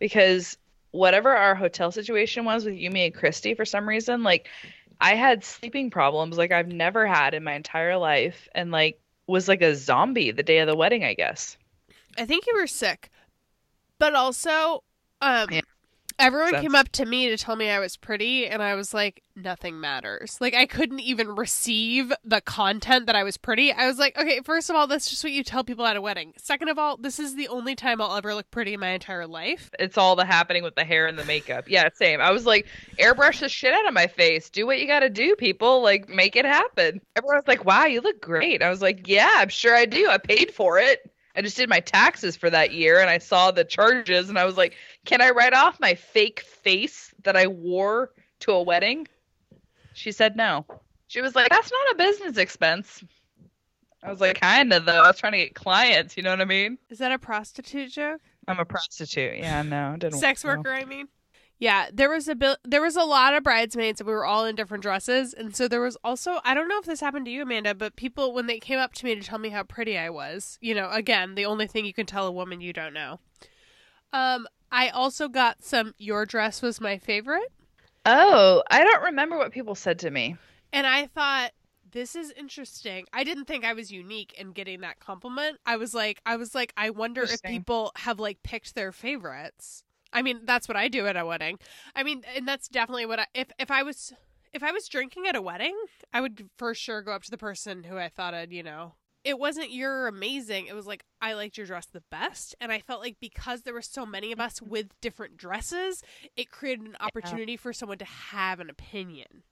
because 0.01 0.59
whatever 0.91 1.35
our 1.35 1.55
hotel 1.55 1.93
situation 1.93 2.45
was 2.45 2.65
with 2.65 2.75
Yumi 2.75 3.07
and 3.07 3.15
Christy, 3.15 3.55
for 3.55 3.65
some 3.65 3.89
reason, 3.89 4.23
like 4.23 4.49
I 5.01 5.15
had 5.15 5.45
sleeping 5.45 5.91
problems 5.91 6.39
like 6.39 6.53
I've 6.53 6.69
never 6.69 7.07
had 7.07 7.35
in 7.35 7.45
my 7.45 7.55
entire 7.55 7.97
life, 7.97 8.49
and 8.55 8.71
like 8.71 9.01
was 9.27 9.49
like 9.49 9.63
a 9.63 9.75
zombie 9.75 10.31
the 10.31 10.43
day 10.43 10.59
of 10.59 10.67
the 10.67 10.77
wedding, 10.77 11.05
I 11.05 11.15
guess. 11.15 11.57
I 12.17 12.25
think 12.25 12.47
you 12.47 12.55
were 12.57 12.67
sick, 12.67 13.11
but 13.99 14.15
also, 14.15 14.83
um, 15.21 15.49
Yeah. 15.51 15.61
Everyone 16.19 16.51
Sense. 16.51 16.63
came 16.63 16.75
up 16.75 16.89
to 16.91 17.07
me 17.07 17.29
to 17.29 17.37
tell 17.37 17.57
me 17.57 17.71
I 17.71 17.79
was 17.79 17.97
pretty, 17.97 18.47
and 18.47 18.63
I 18.63 18.75
was 18.75 18.93
like, 18.93 19.23
nothing 19.37 19.81
matters. 19.81 20.37
Like, 20.41 20.55
I 20.55 20.67
couldn't 20.67 21.01
even 21.01 21.35
receive 21.35 22.13
the 22.25 22.41
content 22.41 23.07
that 23.07 23.17
I 23.17 23.23
was 23.23 23.37
pretty. 23.37 23.73
I 23.73 23.87
was 23.87 23.99
like, 23.99 24.19
okay, 24.19 24.41
first 24.45 24.69
of 24.69 24.77
all, 24.77 24.87
that's 24.87 25.09
just 25.09 25.23
what 25.23 25.33
you 25.33 25.45
tell 25.45 25.65
people 25.65 25.87
at 25.87 25.97
a 25.97 26.01
wedding. 26.01 26.35
Second 26.37 26.69
of 26.69 26.79
all, 26.79 26.97
this 26.97 27.19
is 27.19 27.35
the 27.35 27.49
only 27.49 27.75
time 27.75 28.01
I'll 28.01 28.17
ever 28.17 28.35
look 28.35 28.51
pretty 28.51 28.75
in 28.75 28.81
my 28.81 28.89
entire 28.89 29.27
life. 29.27 29.71
It's 29.79 29.97
all 29.97 30.17
the 30.17 30.25
happening 30.25 30.63
with 30.63 30.75
the 30.75 30.85
hair 30.85 31.07
and 31.07 31.19
the 31.19 31.25
makeup. 31.25 31.69
Yeah, 31.69 31.89
same. 31.95 32.21
I 32.21 32.31
was 32.31 32.47
like, 32.47 32.67
airbrush 32.99 33.41
the 33.41 33.49
shit 33.49 33.73
out 33.73 33.87
of 33.87 33.95
my 33.95 34.07
face. 34.07 34.51
Do 34.51 34.67
what 34.67 34.81
you 34.81 34.87
got 34.87 35.01
to 35.01 35.11
do, 35.11 35.37
people. 35.37 35.83
Like, 35.83 36.09
make 36.09 36.37
it 36.37 36.45
happen. 36.45 37.01
Everyone 37.17 37.37
was 37.37 37.49
like, 37.49 37.65
wow, 37.65 37.85
you 37.85 38.01
look 38.01 38.21
great. 38.21 38.63
I 38.63 38.71
was 38.71 38.83
like, 38.83 39.07
yeah, 39.07 39.33
I'm 39.35 39.49
sure 39.49 39.75
I 39.75 39.87
do. 39.87 40.09
I 40.09 40.19
paid 40.19 40.53
for 40.53 40.79
it. 40.79 41.11
I 41.37 41.43
just 41.43 41.57
did 41.57 41.69
my 41.69 41.81
taxes 41.81 42.37
for 42.37 42.51
that 42.51 42.73
year 42.73 43.01
and 43.01 43.09
I 43.09 43.19
saw 43.19 43.51
the 43.51 43.65
charges 43.65 44.29
and 44.29 44.39
I 44.39 44.45
was 44.45 44.57
like, 44.57 44.75
can 45.05 45.21
I 45.21 45.31
write 45.31 45.55
off 45.55 45.79
my 45.81 45.95
fake 45.95 46.41
face 46.41 47.15
that 47.23 47.37
I 47.37 47.47
wore 47.47 48.11
to 48.41 48.53
a 48.53 48.63
wedding? 48.63 49.07
She 49.93 50.13
said 50.13 50.37
no. 50.37 50.67
She 51.07 51.21
was 51.21 51.35
like, 51.35 51.49
that's 51.49 51.71
not 51.71 51.93
a 51.93 51.95
business 51.97 52.37
expense. 52.37 53.05
I 54.03 54.11
was 54.11 54.21
like, 54.21 54.41
kinda 54.41 54.81
though. 54.81 55.03
I 55.03 55.09
was 55.09 55.19
trying 55.19 55.33
to 55.33 55.39
get 55.39 55.55
clients. 55.55 56.17
You 56.17 56.23
know 56.23 56.31
what 56.31 56.41
I 56.41 56.45
mean? 56.45 56.79
Is 56.91 56.99
that 56.99 57.13
a 57.13 57.19
prostitute 57.19 57.93
joke? 57.93 58.21
I'm 58.47 58.59
a 58.59 58.65
prostitute. 58.65 59.39
Yeah, 59.39 59.63
no, 59.63 59.97
didn't. 59.99 60.19
Sex 60.19 60.45
worker, 60.45 60.73
I 60.73 60.85
mean. 60.85 61.09
Yeah, 61.61 61.89
there 61.93 62.09
was 62.09 62.29
a 62.29 62.35
bil- 62.37 62.57
there 62.65 62.81
was 62.81 62.95
a 62.97 63.03
lot 63.03 63.35
of 63.35 63.43
bridesmaids 63.43 64.01
and 64.01 64.07
we 64.07 64.13
were 64.13 64.25
all 64.25 64.45
in 64.45 64.55
different 64.55 64.83
dresses 64.83 65.35
and 65.35 65.57
so 65.57 65.67
there 65.67 65.81
was 65.81 65.97
also 66.05 66.39
I 66.45 66.55
don't 66.55 66.69
know 66.69 66.79
if 66.79 66.85
this 66.87 67.01
happened 67.01 67.25
to 67.27 67.33
you 67.33 67.43
Amanda 67.43 67.75
but 67.75 67.97
people 67.97 68.33
when 68.33 68.47
they 68.47 68.61
came 68.61 68.79
up 68.79 68.93
to 68.95 69.05
me 69.05 69.15
to 69.17 69.21
tell 69.23 69.39
me 69.39 69.49
how 69.49 69.65
pretty 69.65 69.99
I 69.99 70.09
was, 70.11 70.57
you 70.61 70.75
know, 70.75 70.89
again, 70.91 71.35
the 71.35 71.47
only 71.47 71.67
thing 71.67 71.85
you 71.85 71.93
can 71.93 72.07
tell 72.07 72.27
a 72.27 72.33
woman 72.33 72.61
you 72.61 72.73
don't 72.73 72.95
know. 72.95 73.19
Um 74.13 74.47
I 74.71 74.89
also 74.91 75.29
got 75.29 75.65
some 75.65 75.95
your 75.99 76.27
dress 76.27 76.63
was 76.63 76.81
my 76.81 76.99
favorite 76.99 77.51
Oh, 78.07 78.63
I 78.71 78.85
don't 78.85 79.03
remember 79.03 79.37
what 79.37 79.53
people 79.53 79.75
said 79.75 79.99
to 80.01 80.11
me. 80.11 80.37
and 80.73 80.87
I 80.87 81.07
thought 81.07 81.51
this 81.91 82.15
is 82.15 82.31
interesting. 82.37 83.07
I 83.13 83.25
didn't 83.25 83.47
think 83.47 83.65
I 83.65 83.73
was 83.73 83.91
unique 83.91 84.35
in 84.39 84.53
getting 84.53 84.83
that 84.83 85.01
compliment. 85.01 85.59
I 85.67 85.77
was 85.77 85.93
like 85.95 86.21
I 86.25 86.37
was 86.37 86.55
like 86.55 86.73
I 86.77 86.91
wonder 86.91 87.23
if 87.23 87.43
people 87.43 87.93
have 87.97 88.21
like 88.21 88.43
picked 88.43 88.75
their 88.75 88.93
favorites. 88.93 89.83
I 90.13 90.23
mean, 90.23 90.41
that's 90.45 90.69
what 90.69 90.77
I 90.77 90.89
do 90.89 91.07
at 91.07 91.17
a 91.17 91.25
wedding. 91.27 91.59
I 91.95 92.03
mean, 92.03 92.23
and 92.35 92.47
that's 92.47 92.69
definitely 92.69 93.07
what 93.07 93.21
I 93.21 93.27
if 93.35 93.51
if 93.59 93.71
I 93.71 93.83
was 93.83 94.13
if 94.53 94.63
I 94.63 94.73
was 94.73 94.89
drinking 94.89 95.27
at 95.27 95.37
a 95.37 95.43
wedding, 95.43 95.77
I 96.13 96.21
would 96.21 96.49
for 96.57 96.75
sure 96.75 97.03
go 97.03 97.13
up 97.13 97.23
to 97.25 97.31
the 97.31 97.39
person 97.39 97.85
who 97.85 97.97
I 97.99 98.09
thought 98.09 98.35
I'd, 98.35 98.53
you 98.53 98.63
know, 98.63 98.95
it 99.25 99.39
wasn't 99.39 99.71
you're 99.71 100.07
amazing. 100.07 100.67
It 100.67 100.75
was 100.75 100.87
like 100.87 101.05
I 101.21 101.35
liked 101.35 101.57
your 101.59 101.67
dress 101.67 101.87
the 101.87 102.03
best, 102.11 102.55
and 102.61 102.73
I 102.73 102.81
felt 102.81 103.01
like 103.01 103.17
because 103.21 103.63
there 103.63 103.75
were 103.75 103.83
so 103.83 104.07
many 104.07 104.33
of 104.33 104.41
us 104.41 104.63
with 104.63 104.89
different 105.01 105.37
dresses, 105.37 106.03
it 106.37 106.51
created 106.51 106.87
an 106.87 106.97
opportunity 107.01 107.57
for 107.57 107.73
someone 107.73 107.99
to 107.99 108.05
have 108.05 108.61
an 108.61 108.71
opinion. 108.71 109.43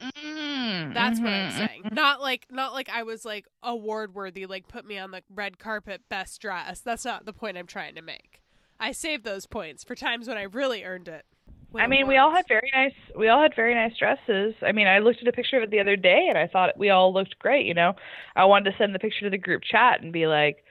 Mm, 0.00 0.94
That's 0.94 1.20
what 1.20 1.32
I'm 1.34 1.48
mhm, 1.48 1.52
saying. 1.52 1.82
Not 1.92 2.20
like 2.20 2.46
not 2.50 2.72
like 2.72 2.88
I 2.88 3.02
was 3.02 3.24
like 3.24 3.46
award 3.62 4.14
worthy, 4.14 4.46
like 4.46 4.66
put 4.68 4.84
me 4.86 4.98
on 4.98 5.10
the 5.10 5.22
red 5.28 5.58
carpet 5.58 6.02
best 6.08 6.40
dress. 6.40 6.80
That's 6.80 7.04
not 7.04 7.26
the 7.26 7.32
point 7.32 7.58
I'm 7.58 7.66
trying 7.66 7.94
to 7.96 8.02
make. 8.02 8.40
I 8.80 8.92
saved 8.92 9.24
those 9.24 9.46
points 9.46 9.84
for 9.84 9.94
times 9.94 10.26
when 10.26 10.38
I 10.38 10.42
really 10.42 10.84
earned 10.84 11.06
it. 11.06 11.26
I 11.74 11.86
mean, 11.86 12.08
we 12.08 12.16
all 12.16 12.32
had 12.32 12.46
very 12.48 12.68
nice. 12.74 12.94
We 13.16 13.28
all 13.28 13.40
had 13.40 13.54
very 13.54 13.74
nice 13.74 13.96
dresses. 13.96 14.54
I 14.60 14.72
mean, 14.72 14.88
I 14.88 14.98
looked 14.98 15.22
at 15.22 15.28
a 15.28 15.32
picture 15.32 15.58
of 15.58 15.62
it 15.62 15.70
the 15.70 15.78
other 15.78 15.94
day, 15.94 16.26
and 16.28 16.36
I 16.36 16.48
thought 16.48 16.76
we 16.76 16.90
all 16.90 17.12
looked 17.12 17.38
great. 17.38 17.66
You 17.66 17.74
know, 17.74 17.94
I 18.34 18.46
wanted 18.46 18.72
to 18.72 18.76
send 18.76 18.92
the 18.92 18.98
picture 18.98 19.26
to 19.26 19.30
the 19.30 19.38
group 19.38 19.62
chat 19.62 20.00
and 20.02 20.12
be 20.12 20.26
like, 20.26 20.64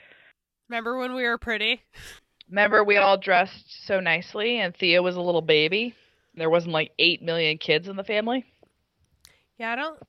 Remember 0.67 0.97
when 0.97 1.15
we 1.15 1.23
were 1.23 1.37
pretty? 1.37 1.83
"Remember, 2.49 2.83
we 2.83 2.97
all 2.97 3.17
dressed 3.17 3.85
so 3.85 3.99
nicely, 3.99 4.59
and 4.59 4.75
Thea 4.75 5.01
was 5.01 5.15
a 5.15 5.21
little 5.21 5.41
baby. 5.41 5.95
There 6.35 6.49
wasn't 6.49 6.73
like 6.73 6.91
eight 6.99 7.21
million 7.21 7.57
kids 7.57 7.87
in 7.87 7.95
the 7.95 8.03
family." 8.03 8.45
Yeah, 9.57 9.71
I 9.71 9.75
don't 9.75 9.99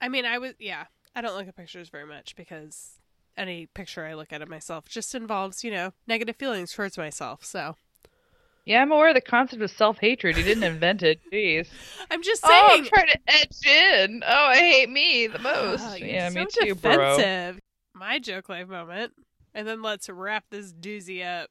I 0.00 0.08
mean 0.08 0.24
I 0.24 0.38
was 0.38 0.54
yeah. 0.58 0.84
I 1.14 1.20
don't 1.20 1.36
look 1.36 1.48
at 1.48 1.56
pictures 1.56 1.88
very 1.88 2.06
much 2.06 2.36
because 2.36 2.98
any 3.36 3.66
picture 3.66 4.04
I 4.04 4.14
look 4.14 4.32
at 4.32 4.42
of 4.42 4.48
myself 4.48 4.88
just 4.88 5.14
involves, 5.14 5.64
you 5.64 5.70
know, 5.70 5.92
negative 6.06 6.36
feelings 6.36 6.72
towards 6.72 6.98
myself. 6.98 7.44
So 7.44 7.76
Yeah, 8.64 8.82
I'm 8.82 8.92
aware 8.92 9.08
of 9.08 9.14
the 9.14 9.20
concept 9.20 9.62
of 9.62 9.70
self 9.70 9.98
hatred. 9.98 10.36
You 10.36 10.44
didn't 10.44 10.64
invent 10.64 11.02
it. 11.02 11.20
Jeez. 11.32 11.68
I'm 12.10 12.22
just 12.22 12.42
Oh, 12.44 12.48
saying 12.48 12.82
I'm 12.84 12.88
trying 12.88 13.08
to 13.08 13.18
edge 13.28 13.66
in. 13.66 14.22
Oh, 14.26 14.46
I 14.50 14.56
hate 14.56 14.90
me 14.90 15.26
the 15.26 15.38
most. 15.38 15.82
Oh, 15.86 15.94
yeah, 15.94 16.28
so 16.28 16.34
me 16.40 16.46
too, 16.50 16.74
bro. 16.74 17.16
defensive. 17.16 17.60
My 17.94 18.18
joke 18.18 18.48
life 18.48 18.68
moment. 18.68 19.12
And 19.54 19.68
then 19.68 19.82
let's 19.82 20.08
wrap 20.08 20.44
this 20.50 20.72
doozy 20.72 21.24
up. 21.26 21.50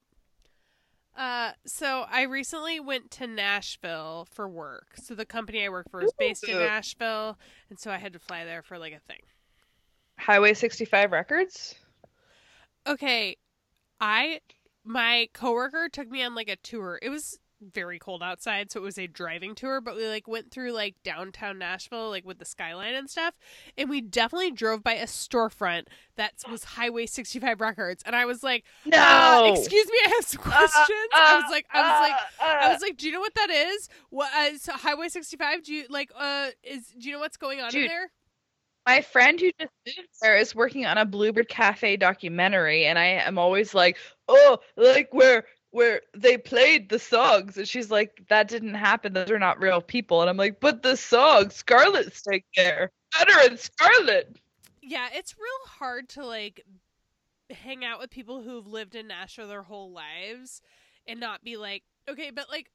Uh, 1.16 1.52
so 1.66 2.06
I 2.10 2.24
recently 2.24 2.80
went 2.80 3.12
to 3.12 3.28
Nashville 3.28 4.28
for 4.32 4.48
work. 4.48 4.94
So 4.96 5.14
the 5.14 5.26
company 5.26 5.64
I 5.66 5.70
work 5.70 5.92
for 5.92 6.02
is 6.02 6.14
based 6.18 6.48
in 6.48 6.58
Nashville, 6.58 7.38
and 7.70 7.78
so 7.78 7.92
I 7.92 7.98
had 7.98 8.14
to 8.14 8.20
fly 8.20 8.46
there 8.46 8.62
for 8.64 8.80
like 8.80 8.94
a 8.94 9.00
thing. 9.00 9.20
Highway 10.22 10.54
65 10.54 11.12
Records. 11.12 11.76
Okay, 12.88 13.38
I 14.00 14.40
my 14.84 15.30
coworker 15.34 15.90
took 15.90 16.10
me 16.10 16.24
on 16.24 16.36
like 16.36 16.50
a 16.50 16.56
tour. 16.58 17.00
It 17.02 17.10
was 17.10 17.40
very 17.74 18.00
cold 18.00 18.24
outside, 18.24 18.72
so 18.72 18.80
it 18.80 18.84
was 18.84 18.98
a 18.98 19.06
driving 19.06 19.54
tour, 19.54 19.82
but 19.82 19.96
we 19.96 20.08
like 20.08 20.28
went 20.28 20.52
through 20.52 20.72
like 20.72 20.96
downtown 21.04 21.60
Nashville, 21.60 22.10
like 22.10 22.26
with 22.26 22.40
the 22.40 22.46
skyline 22.46 22.96
and 22.96 23.10
stuff, 23.10 23.36
and 23.78 23.90
we 23.90 24.02
definitely 24.02 24.52
drove 24.52 24.84
by 24.84 24.94
a 24.94 25.06
storefront 25.06 25.86
that 26.16 26.34
was 26.50 26.64
Highway 26.64 27.06
65 27.06 27.62
Records, 27.62 28.04
and 28.06 28.16
I 28.16 28.26
was 28.26 28.42
like, 28.44 28.64
No. 28.86 28.98
uh, 28.98 29.54
excuse 29.56 29.88
me, 29.88 29.98
I 30.06 30.10
have 30.10 30.26
some 30.26 30.42
questions. 30.42 31.10
I 31.14 31.36
was 31.42 31.52
like, 31.52 31.66
I 31.72 31.82
was 31.82 32.10
like. 32.10 32.20
uh, 32.40 32.66
I 32.66 32.74
was 32.74 32.82
like, 32.82 32.98
"Do 32.98 33.08
you 33.08 33.14
know 33.14 33.20
what 33.20 33.34
that 33.36 33.50
is? 33.50 33.90
What 34.10 34.32
uh, 34.34 34.58
so 34.58 34.74
Highway 34.74 35.10
65? 35.10 35.64
Do 35.64 35.74
you 35.74 35.86
like 35.90 36.12
uh 36.16 36.48
is 36.64 36.88
do 36.98 37.08
you 37.10 37.14
know 37.16 37.20
what's 37.20 37.38
going 37.38 37.60
on 37.60 37.76
in 37.76 37.88
there?" 37.88 38.12
My 38.86 39.02
friend 39.02 39.40
who 39.40 39.52
just 39.60 39.72
moved 39.86 40.10
there 40.22 40.38
is 40.38 40.56
working 40.56 40.86
on 40.86 40.98
a 40.98 41.06
Bluebird 41.06 41.50
Cafe 41.50 41.98
documentary, 41.98 42.86
and 42.86 42.98
I 42.98 43.06
am 43.06 43.38
always 43.38 43.74
like, 43.74 43.98
"Oh, 44.28 44.60
like 44.76 45.14
where 45.14 45.46
where 45.72 46.02
they 46.16 46.38
played 46.38 46.90
the 46.90 47.00
songs," 47.00 47.58
and 47.58 47.68
she's 47.68 47.92
like, 47.92 48.24
"That 48.30 48.48
didn't 48.48 48.74
happen. 48.74 49.14
Those 49.14 49.32
are 49.32 49.40
not 49.40 49.62
real 49.62 49.82
people." 49.82 50.22
And 50.22 50.30
I'm 50.30 50.38
like, 50.38 50.60
"But 50.60 50.84
the 50.84 50.98
songs, 50.98 51.56
Scarlett's 51.56 52.18
stayed 52.18 52.44
there. 52.56 52.92
Better 53.18 53.40
and 53.50 53.60
Scarlett." 53.60 54.38
Yeah, 54.82 55.10
it's 55.14 55.38
real 55.38 55.68
hard 55.68 56.10
to 56.10 56.26
like 56.26 56.66
hang 57.52 57.86
out 57.86 58.00
with 58.00 58.10
people 58.10 58.42
who've 58.42 58.68
lived 58.68 58.96
in 58.96 59.08
Nashville 59.08 59.48
their 59.48 59.64
whole 59.64 59.92
lives 59.92 60.62
and 61.08 61.20
not 61.20 61.44
be 61.44 61.58
like, 61.58 61.84
okay, 62.10 62.32
but 62.32 62.50
like, 62.50 62.72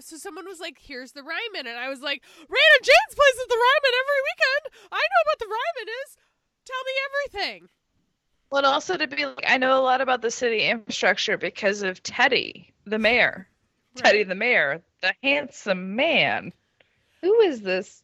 so 0.00 0.16
someone 0.16 0.46
was 0.46 0.60
like, 0.60 0.78
here's 0.80 1.12
the 1.12 1.22
Ryman. 1.22 1.66
And 1.66 1.78
I 1.78 1.88
was 1.88 2.00
like, 2.00 2.22
Rayna 2.40 2.78
Jaymes 2.82 3.14
plays 3.14 3.40
at 3.42 3.48
the 3.48 3.56
Ryman 3.56 3.94
every 4.00 4.22
weekend. 4.26 4.90
I 4.92 5.00
know 5.00 5.22
what 5.24 5.38
the 5.38 5.46
Ryman 5.46 5.94
is. 6.04 6.16
Tell 6.64 6.84
me 6.84 6.92
everything. 7.06 7.68
But 8.50 8.64
also 8.64 8.96
to 8.96 9.06
be 9.06 9.26
like, 9.26 9.44
I 9.46 9.58
know 9.58 9.78
a 9.78 9.82
lot 9.82 10.00
about 10.00 10.22
the 10.22 10.30
city 10.30 10.62
infrastructure 10.62 11.36
because 11.36 11.82
of 11.82 12.02
Teddy, 12.02 12.72
the 12.84 12.98
mayor. 12.98 13.48
Teddy, 13.96 14.24
the 14.24 14.34
mayor, 14.34 14.82
the 15.00 15.14
handsome 15.22 15.96
man. 15.96 16.52
Who 17.22 17.40
is 17.40 17.62
this 17.62 18.02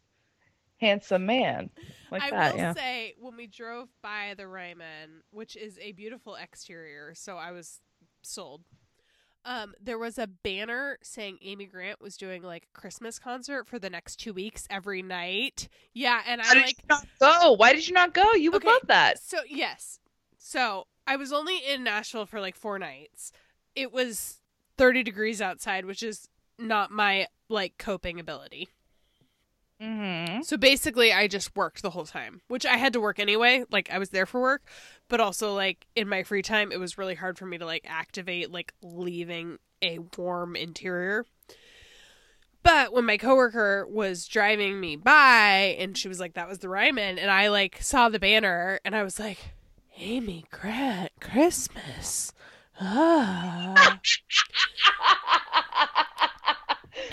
handsome 0.81 1.26
man? 1.26 1.70
Like 2.11 2.22
I 2.22 2.31
that, 2.31 2.55
will 2.55 2.61
yeah. 2.61 2.74
say, 2.74 3.14
when 3.20 3.37
we 3.37 3.46
drove 3.46 3.88
by 4.02 4.35
the 4.37 4.48
Ryman, 4.48 5.22
which 5.31 5.55
is 5.55 5.78
a 5.81 5.92
beautiful 5.92 6.35
exterior, 6.35 7.12
so 7.14 7.37
I 7.37 7.52
was 7.52 7.81
sold. 8.22 8.62
Um, 9.44 9.74
there 9.83 9.98
was 9.98 10.18
a 10.18 10.26
banner 10.28 10.98
saying 11.02 11.38
Amy 11.42 11.66
Grant 11.66 12.00
was 12.00 12.16
doing 12.16 12.42
like 12.42 12.68
a 12.74 12.78
Christmas 12.78 13.18
concert 13.18 13.66
for 13.66 13.78
the 13.78 13.90
next 13.90 14.16
two 14.16 14.33
weeks 14.33 14.66
every 14.70 15.02
night. 15.02 15.68
Yeah, 15.94 16.20
and 16.26 16.40
I 16.40 16.55
like 16.55 16.76
go? 17.18 17.52
Why 17.52 17.72
did 17.72 17.87
you 17.88 17.94
not 17.94 18.14
go? 18.14 18.33
You 18.35 18.52
would 18.52 18.62
Okay. 18.62 18.72
love 18.72 18.87
that. 18.87 19.18
so 19.18 19.38
yes. 19.48 19.98
So 20.38 20.87
I 21.07 21.16
was 21.16 21.33
only 21.33 21.59
in 21.59 21.83
Nashville 21.83 22.26
for 22.26 22.40
like 22.40 22.57
four 22.57 22.78
nights. 22.78 23.33
It 23.74 23.92
was 23.92 24.38
thirty 24.78 25.02
degrees 25.02 25.40
outside, 25.42 25.87
which 25.87 26.02
is 26.05 26.28
not 26.59 26.90
my 26.92 27.26
like 27.48 27.78
coping 27.78 28.20
ability. 28.20 28.68
Mm-hmm. 29.82 30.42
So 30.42 30.56
basically, 30.56 31.12
I 31.12 31.26
just 31.26 31.56
worked 31.56 31.82
the 31.82 31.90
whole 31.90 32.04
time, 32.04 32.40
which 32.46 32.64
I 32.64 32.76
had 32.76 32.92
to 32.92 33.00
work 33.00 33.18
anyway. 33.18 33.64
Like 33.70 33.90
I 33.90 33.98
was 33.98 34.10
there 34.10 34.26
for 34.26 34.40
work, 34.40 34.62
but 35.08 35.20
also 35.20 35.54
like 35.54 35.86
in 35.96 36.08
my 36.08 36.22
free 36.22 36.42
time, 36.42 36.70
it 36.70 36.78
was 36.78 36.98
really 36.98 37.16
hard 37.16 37.36
for 37.36 37.46
me 37.46 37.58
to 37.58 37.66
like 37.66 37.84
activate 37.88 38.52
like 38.52 38.72
leaving 38.80 39.58
a 39.82 39.98
warm 40.16 40.54
interior. 40.54 41.26
But 42.62 42.92
when 42.92 43.04
my 43.04 43.16
coworker 43.16 43.84
was 43.88 44.28
driving 44.28 44.78
me 44.78 44.94
by, 44.94 45.76
and 45.80 45.98
she 45.98 46.06
was 46.06 46.20
like, 46.20 46.34
"That 46.34 46.48
was 46.48 46.60
the 46.60 46.68
Ryman," 46.68 47.18
and 47.18 47.28
I 47.28 47.48
like 47.48 47.82
saw 47.82 48.08
the 48.08 48.20
banner, 48.20 48.78
and 48.84 48.94
I 48.94 49.02
was 49.02 49.18
like, 49.18 49.38
"Amy 49.98 50.44
Grant, 50.52 51.10
Christmas." 51.20 52.32
Ah. 52.80 53.98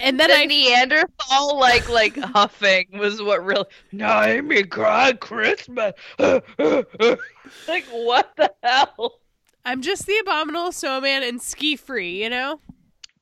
And 0.02 0.20
then 0.20 0.30
the 0.30 0.36
I 0.38 0.46
Neanderthal 0.46 1.58
like 1.60 1.88
like 1.90 2.18
huffing 2.20 2.88
was 2.94 3.22
what 3.22 3.44
really 3.44 3.66
no 3.92 4.22
Amy 4.22 4.64
God 4.64 5.20
Christmas 5.20 5.94
like 6.20 7.86
what 7.92 8.32
the 8.38 8.52
hell 8.64 9.20
I'm 9.66 9.82
just 9.82 10.06
the 10.06 10.18
abominable 10.20 10.72
snowman 10.72 11.24
and 11.24 11.40
SkiFree, 11.40 12.16
you 12.16 12.30
know? 12.30 12.60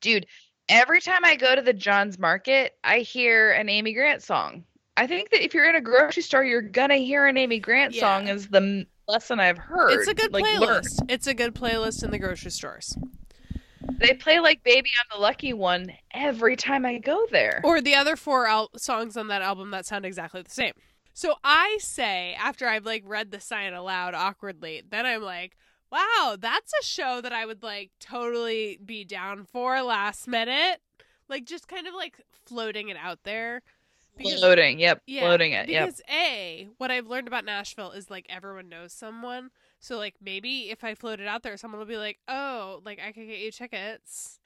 dude 0.01 0.27
every 0.69 1.01
time 1.01 1.25
I 1.25 1.35
go 1.35 1.55
to 1.55 1.61
the 1.61 1.73
John's 1.73 2.19
Market 2.19 2.75
I 2.83 2.99
hear 2.99 3.51
an 3.51 3.69
Amy 3.69 3.93
Grant 3.93 4.21
song 4.21 4.63
I 4.95 5.07
think 5.07 5.29
that 5.31 5.43
if 5.43 5.53
you're 5.53 5.67
in 5.69 5.75
a 5.75 5.81
grocery 5.81 6.23
store 6.23 6.43
you're 6.43 6.61
gonna 6.61 6.95
hear 6.97 7.25
an 7.25 7.37
Amy 7.37 7.59
Grant 7.59 7.93
Yeah. 7.93 8.01
song 8.01 8.27
is 8.27 8.47
the 8.47 8.85
lesson 9.07 9.39
I've 9.39 9.57
heard 9.57 9.91
It's 9.91 10.07
a 10.07 10.13
good 10.13 10.33
like, 10.33 10.43
playlist. 10.45 10.59
learned. 10.99 11.11
It's 11.11 11.27
a 11.27 11.33
good 11.33 11.55
playlist 11.55 12.03
in 12.03 12.11
the 12.11 12.19
grocery 12.19 12.51
stores. 12.51 12.95
They 13.99 14.13
play 14.13 14.39
like 14.39 14.63
Baby 14.63 14.89
I'm 14.99 15.17
the 15.17 15.21
Lucky 15.21 15.53
One 15.53 15.91
every 16.13 16.55
time 16.55 16.85
I 16.85 16.97
go 16.99 17.25
there 17.31 17.61
Or 17.63 17.81
the 17.81 17.95
other 17.95 18.15
four 18.15 18.47
al- 18.47 18.69
songs 18.77 19.17
on 19.17 19.27
that 19.27 19.41
album 19.41 19.71
that 19.71 19.85
sound 19.85 20.05
exactly 20.05 20.41
the 20.41 20.49
same. 20.51 20.73
So 21.13 21.33
I 21.43 21.77
say, 21.81 22.35
after 22.39 22.67
I've 22.67 22.85
like 22.85 23.03
read 23.05 23.31
the 23.31 23.39
sign 23.39 23.73
aloud 23.73 24.13
awkwardly, 24.13 24.83
then 24.87 25.05
I'm 25.05 25.23
like, 25.23 25.57
wow, 25.91 26.35
that's 26.39 26.71
a 26.79 26.83
show 26.85 27.21
that 27.21 27.33
I 27.33 27.45
would 27.45 27.63
like 27.63 27.91
totally 27.99 28.77
be 28.85 29.03
down 29.03 29.43
for 29.45 29.81
last 29.81 30.27
minute. 30.27 30.79
Like 31.27 31.45
just 31.45 31.67
kind 31.67 31.87
of 31.87 31.93
like 31.95 32.19
floating 32.45 32.89
it 32.89 32.97
out 32.97 33.19
there. 33.23 33.63
Because- 34.15 34.39
Floating. 34.39 34.79
Yep. 34.79 35.01
Yeah, 35.07 35.21
Floating 35.21 35.53
it. 35.53 35.69
Yep. 35.69 35.85
Because 35.85 36.01
a, 36.09 36.69
what 36.77 36.91
I've 36.91 37.07
learned 37.07 37.27
about 37.27 37.45
Nashville 37.45 37.91
is 37.91 38.09
like 38.11 38.25
everyone 38.29 38.69
knows 38.69 38.93
someone. 38.93 39.49
So 39.79 39.97
like 39.97 40.15
maybe 40.21 40.69
if 40.71 40.83
I 40.83 40.95
float 40.95 41.19
it 41.19 41.27
out 41.27 41.43
there, 41.43 41.55
someone 41.57 41.79
will 41.79 41.85
be 41.85 41.97
like, 41.97 42.19
"Oh, 42.27 42.81
like 42.85 42.99
I 42.99 43.11
could 43.11 43.27
get 43.27 43.39
you 43.39 43.51
tickets." 43.51 44.39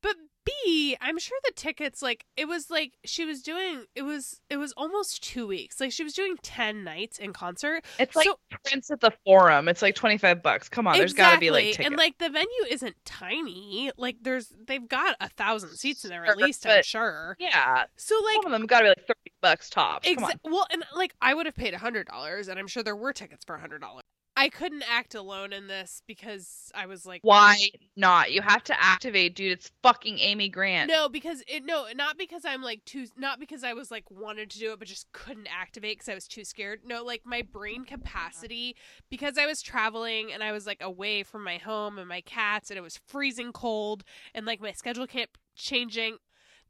But 0.00 0.16
B, 0.44 0.96
I'm 1.00 1.16
sure 1.20 1.38
the 1.44 1.52
tickets 1.52 2.02
like 2.02 2.26
it 2.36 2.46
was 2.48 2.70
like 2.70 2.94
she 3.04 3.24
was 3.24 3.40
doing 3.42 3.84
it 3.94 4.02
was 4.02 4.40
it 4.50 4.56
was 4.56 4.72
almost 4.72 5.22
2 5.22 5.46
weeks. 5.46 5.78
Like 5.80 5.92
she 5.92 6.02
was 6.02 6.12
doing 6.14 6.36
10 6.42 6.82
nights 6.82 7.18
in 7.18 7.32
concert. 7.32 7.84
It's 8.00 8.16
like 8.16 8.26
So- 8.26 8.38
Prince 8.64 8.90
at 8.90 9.00
the 9.00 9.12
Forum. 9.24 9.68
It's 9.68 9.80
like 9.82 9.94
25 9.94 10.42
bucks. 10.42 10.68
Come 10.68 10.88
on. 10.88 10.98
There's 10.98 11.12
got 11.12 11.34
to 11.34 11.38
be 11.38 11.52
like 11.52 11.66
tickets. 11.66 11.86
And 11.86 11.96
like 11.96 12.18
the 12.18 12.30
venue 12.30 12.64
isn't 12.68 12.96
tiny. 13.04 13.92
Like 13.96 14.16
there's 14.22 14.48
they've 14.66 14.88
got 14.88 15.14
a 15.20 15.28
thousand 15.28 15.76
seats 15.76 16.02
in 16.04 16.10
there 16.10 16.24
at 16.24 16.32
Sure, 16.36 16.46
least, 16.46 16.66
I'm 16.66 16.82
sure. 16.82 17.36
yeah. 17.38 17.84
So 17.96 18.16
like 18.24 18.34
Some 18.42 18.46
of 18.46 18.52
them 18.52 18.66
got 18.66 18.78
to 18.80 18.84
be 18.86 18.88
like 18.88 19.06
30 19.06 19.14
bucks 19.40 19.70
tops. 19.70 20.08
Come 20.12 20.24
on. 20.24 20.32
Exa- 20.32 20.38
well, 20.50 20.66
and 20.72 20.82
like 20.96 21.14
I 21.22 21.34
would 21.34 21.46
have 21.46 21.54
paid 21.54 21.74
a 21.74 21.78
hundred 21.78 22.08
dollars, 22.08 22.48
and 22.48 22.58
I'm 22.58 22.66
sure 22.66 22.82
there 22.82 22.96
were 22.96 23.12
tickets 23.12 23.44
for 23.44 23.54
a 23.54 23.60
hundred 23.60 23.80
dollars. 23.82 24.02
I 24.42 24.48
couldn't 24.48 24.82
act 24.90 25.14
alone 25.14 25.52
in 25.52 25.68
this 25.68 26.02
because 26.08 26.72
I 26.74 26.86
was 26.86 27.06
like, 27.06 27.20
Why 27.22 27.56
not? 27.94 28.32
You 28.32 28.42
have 28.42 28.64
to 28.64 28.74
activate, 28.76 29.36
dude. 29.36 29.52
It's 29.52 29.70
fucking 29.84 30.18
Amy 30.18 30.48
Grant. 30.48 30.90
No, 30.90 31.08
because 31.08 31.44
it 31.46 31.64
no, 31.64 31.86
not 31.94 32.18
because 32.18 32.44
I'm 32.44 32.60
like 32.60 32.84
too, 32.84 33.06
not 33.16 33.38
because 33.38 33.62
I 33.62 33.72
was 33.74 33.92
like 33.92 34.10
wanted 34.10 34.50
to 34.50 34.58
do 34.58 34.72
it, 34.72 34.80
but 34.80 34.88
just 34.88 35.12
couldn't 35.12 35.46
activate 35.46 35.98
because 35.98 36.08
I 36.08 36.14
was 36.14 36.26
too 36.26 36.42
scared. 36.42 36.80
No, 36.84 37.04
like 37.04 37.22
my 37.24 37.42
brain 37.42 37.84
oh 37.86 37.96
capacity 37.96 38.74
because 39.08 39.38
I 39.38 39.46
was 39.46 39.62
traveling 39.62 40.32
and 40.32 40.42
I 40.42 40.50
was 40.50 40.66
like 40.66 40.82
away 40.82 41.22
from 41.22 41.44
my 41.44 41.58
home 41.58 41.96
and 41.96 42.08
my 42.08 42.20
cats, 42.20 42.68
and 42.68 42.76
it 42.76 42.82
was 42.82 42.98
freezing 43.06 43.52
cold, 43.52 44.02
and 44.34 44.44
like 44.44 44.60
my 44.60 44.72
schedule 44.72 45.06
kept 45.06 45.38
changing. 45.54 46.16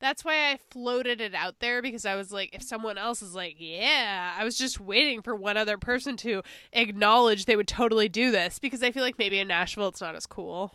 That's 0.02 0.24
why 0.24 0.50
I 0.50 0.58
floated 0.72 1.20
it 1.20 1.32
out 1.32 1.60
there 1.60 1.80
because 1.80 2.04
I 2.04 2.16
was 2.16 2.32
like, 2.32 2.52
if 2.52 2.62
someone 2.64 2.98
else 2.98 3.22
is 3.22 3.36
like, 3.36 3.54
yeah, 3.58 4.34
I 4.36 4.42
was 4.42 4.58
just 4.58 4.80
waiting 4.80 5.22
for 5.22 5.36
one 5.36 5.56
other 5.56 5.78
person 5.78 6.16
to 6.18 6.42
acknowledge 6.72 7.44
they 7.44 7.54
would 7.54 7.68
totally 7.68 8.08
do 8.08 8.32
this 8.32 8.58
because 8.58 8.82
I 8.82 8.90
feel 8.90 9.04
like 9.04 9.16
maybe 9.16 9.38
in 9.38 9.46
Nashville 9.46 9.86
it's 9.86 10.00
not 10.00 10.16
as 10.16 10.26
cool. 10.26 10.74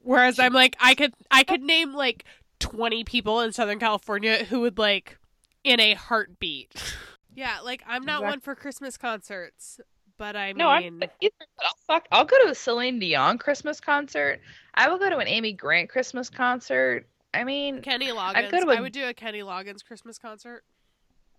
Whereas 0.00 0.38
I'm 0.38 0.52
like, 0.52 0.76
I 0.80 0.94
could, 0.94 1.12
I 1.28 1.42
could 1.42 1.60
name 1.60 1.92
like 1.92 2.24
20 2.60 3.02
people 3.02 3.40
in 3.40 3.50
Southern 3.50 3.80
California 3.80 4.44
who 4.44 4.60
would 4.60 4.78
like 4.78 5.18
in 5.64 5.80
a 5.80 5.94
heartbeat. 5.94 6.72
yeah, 7.34 7.58
like 7.64 7.82
I'm 7.84 8.04
not 8.04 8.20
Exact- 8.20 8.30
one 8.30 8.40
for 8.40 8.54
Christmas 8.54 8.96
concerts, 8.96 9.80
but 10.18 10.36
I 10.36 10.52
mean, 10.52 10.58
No, 10.58 10.68
I'm 10.68 11.02
either. 11.20 11.32
I'll 11.60 11.74
fuck. 11.88 12.06
I'll 12.12 12.24
go 12.24 12.38
to 12.44 12.50
a 12.50 12.54
Celine 12.54 13.00
Dion 13.00 13.38
Christmas 13.38 13.80
concert. 13.80 14.40
I 14.72 14.88
will 14.88 14.98
go 14.98 15.10
to 15.10 15.18
an 15.18 15.26
Amy 15.26 15.52
Grant 15.52 15.88
Christmas 15.88 16.30
concert. 16.30 17.08
I 17.34 17.44
mean, 17.44 17.82
Kenny 17.82 18.08
Loggins. 18.08 18.50
Go 18.50 18.60
to 18.60 18.70
I 18.70 18.80
would 18.80 18.92
do 18.92 19.06
a 19.06 19.14
Kenny 19.14 19.40
Loggins 19.40 19.84
Christmas 19.84 20.18
concert. 20.18 20.64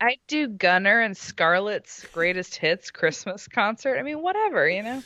I'd 0.02 0.20
do 0.28 0.48
Gunnar 0.48 1.02
and 1.02 1.16
Scarlett's 1.16 2.06
greatest 2.12 2.56
hits 2.56 2.92
Christmas 2.92 3.48
concert. 3.48 3.98
I 3.98 4.02
mean, 4.02 4.22
whatever, 4.22 4.68
you 4.68 4.84
know. 4.84 5.04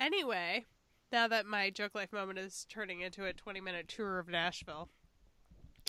Anyway, 0.00 0.64
now 1.12 1.28
that 1.28 1.46
my 1.46 1.70
joke 1.70 1.94
life 1.94 2.12
moment 2.12 2.38
is 2.38 2.66
turning 2.70 3.00
into 3.00 3.24
a 3.24 3.32
20 3.32 3.60
minute 3.60 3.88
tour 3.88 4.18
of 4.18 4.28
Nashville. 4.28 4.88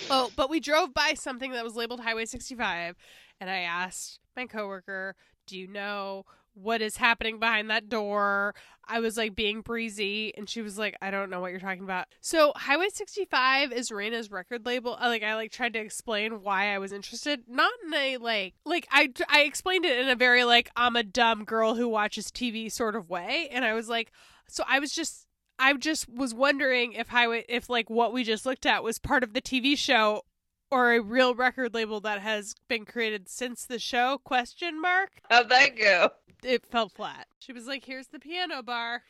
Oh, 0.09 0.31
but 0.35 0.49
we 0.49 0.59
drove 0.59 0.93
by 0.93 1.13
something 1.15 1.51
that 1.53 1.63
was 1.63 1.75
labeled 1.75 2.01
Highway 2.01 2.25
65, 2.25 2.95
and 3.39 3.49
I 3.49 3.59
asked 3.59 4.19
my 4.35 4.45
coworker, 4.45 5.15
Do 5.47 5.57
you 5.57 5.67
know 5.67 6.25
what 6.57 6.81
is 6.81 6.97
happening 6.97 7.39
behind 7.39 7.69
that 7.69 7.89
door? 7.89 8.55
I 8.87 8.99
was 8.99 9.17
like 9.17 9.35
being 9.35 9.61
breezy, 9.61 10.33
and 10.37 10.49
she 10.49 10.61
was 10.61 10.77
like, 10.77 10.95
I 11.01 11.11
don't 11.11 11.29
know 11.29 11.41
what 11.41 11.51
you're 11.51 11.59
talking 11.59 11.83
about. 11.83 12.07
So, 12.21 12.53
Highway 12.55 12.87
65 12.89 13.71
is 13.71 13.89
Rayna's 13.89 14.31
record 14.31 14.65
label. 14.65 14.97
Uh, 14.99 15.07
like, 15.07 15.23
I 15.23 15.35
like 15.35 15.51
tried 15.51 15.73
to 15.73 15.79
explain 15.79 16.41
why 16.41 16.73
I 16.73 16.77
was 16.79 16.93
interested, 16.93 17.43
not 17.47 17.71
in 17.85 17.93
a 17.93 18.17
like, 18.17 18.53
like 18.65 18.87
I, 18.91 19.11
I 19.29 19.41
explained 19.41 19.85
it 19.85 19.99
in 19.99 20.09
a 20.09 20.15
very 20.15 20.43
like, 20.43 20.69
I'm 20.75 20.95
a 20.95 21.03
dumb 21.03 21.43
girl 21.43 21.75
who 21.75 21.87
watches 21.87 22.27
TV 22.27 22.71
sort 22.71 22.95
of 22.95 23.09
way, 23.09 23.49
and 23.51 23.65
I 23.65 23.73
was 23.73 23.89
like, 23.89 24.11
so 24.47 24.63
I 24.67 24.79
was 24.79 24.93
just 24.93 25.27
I 25.59 25.73
just 25.73 26.07
was 26.09 26.33
wondering 26.33 26.93
if 26.93 27.07
highway 27.07 27.45
if 27.49 27.69
like 27.69 27.89
what 27.89 28.13
we 28.13 28.23
just 28.23 28.45
looked 28.45 28.65
at 28.65 28.83
was 28.83 28.99
part 28.99 29.23
of 29.23 29.33
the 29.33 29.41
TV 29.41 29.77
show 29.77 30.23
or 30.69 30.93
a 30.93 31.01
real 31.01 31.33
record 31.35 31.73
label 31.73 31.99
that 32.01 32.21
has 32.21 32.53
been 32.67 32.85
created 32.85 33.29
since 33.29 33.65
the 33.65 33.79
show? 33.79 34.19
Question 34.23 34.81
mark. 34.81 35.21
How'd 35.29 35.49
that 35.49 35.77
go? 35.77 36.09
it 36.43 36.65
fell 36.65 36.89
flat. 36.89 37.27
She 37.39 37.51
was 37.51 37.65
like 37.67 37.85
here's 37.85 38.07
the 38.07 38.19
piano 38.19 38.61
bar. 38.61 39.03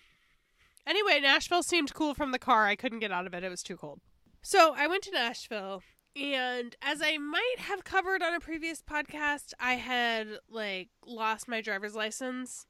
Anyway 0.85 1.19
nashville 1.19 1.63
seemed 1.63 1.93
cool 1.93 2.13
from 2.13 2.31
the 2.31 2.39
car. 2.39 2.65
I 2.65 2.75
couldn't 2.75 2.99
get 2.99 3.11
out 3.11 3.27
of 3.27 3.33
it. 3.33 3.43
It 3.43 3.49
was 3.49 3.63
too 3.63 3.77
cold. 3.77 3.99
So 4.41 4.73
i 4.77 4.87
went 4.87 5.03
to 5.03 5.11
nashville 5.11 5.83
and 6.15 6.75
as 6.81 7.01
i 7.03 7.17
might 7.17 7.55
have 7.57 7.83
covered 7.83 8.23
on 8.23 8.33
a 8.33 8.39
previous 8.39 8.81
podcast 8.81 9.53
i 9.59 9.73
had 9.73 10.27
like 10.49 10.89
lost 11.05 11.47
my 11.47 11.61
driver's 11.61 11.93
license 11.95 12.65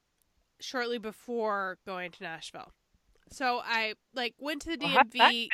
shortly 0.59 0.97
before 0.97 1.77
going 1.85 2.11
to 2.11 2.23
nashville. 2.23 2.71
So 3.31 3.61
i 3.63 3.93
like 4.15 4.33
went 4.39 4.63
to 4.63 4.69
the 4.71 4.77
dmv 4.77 5.47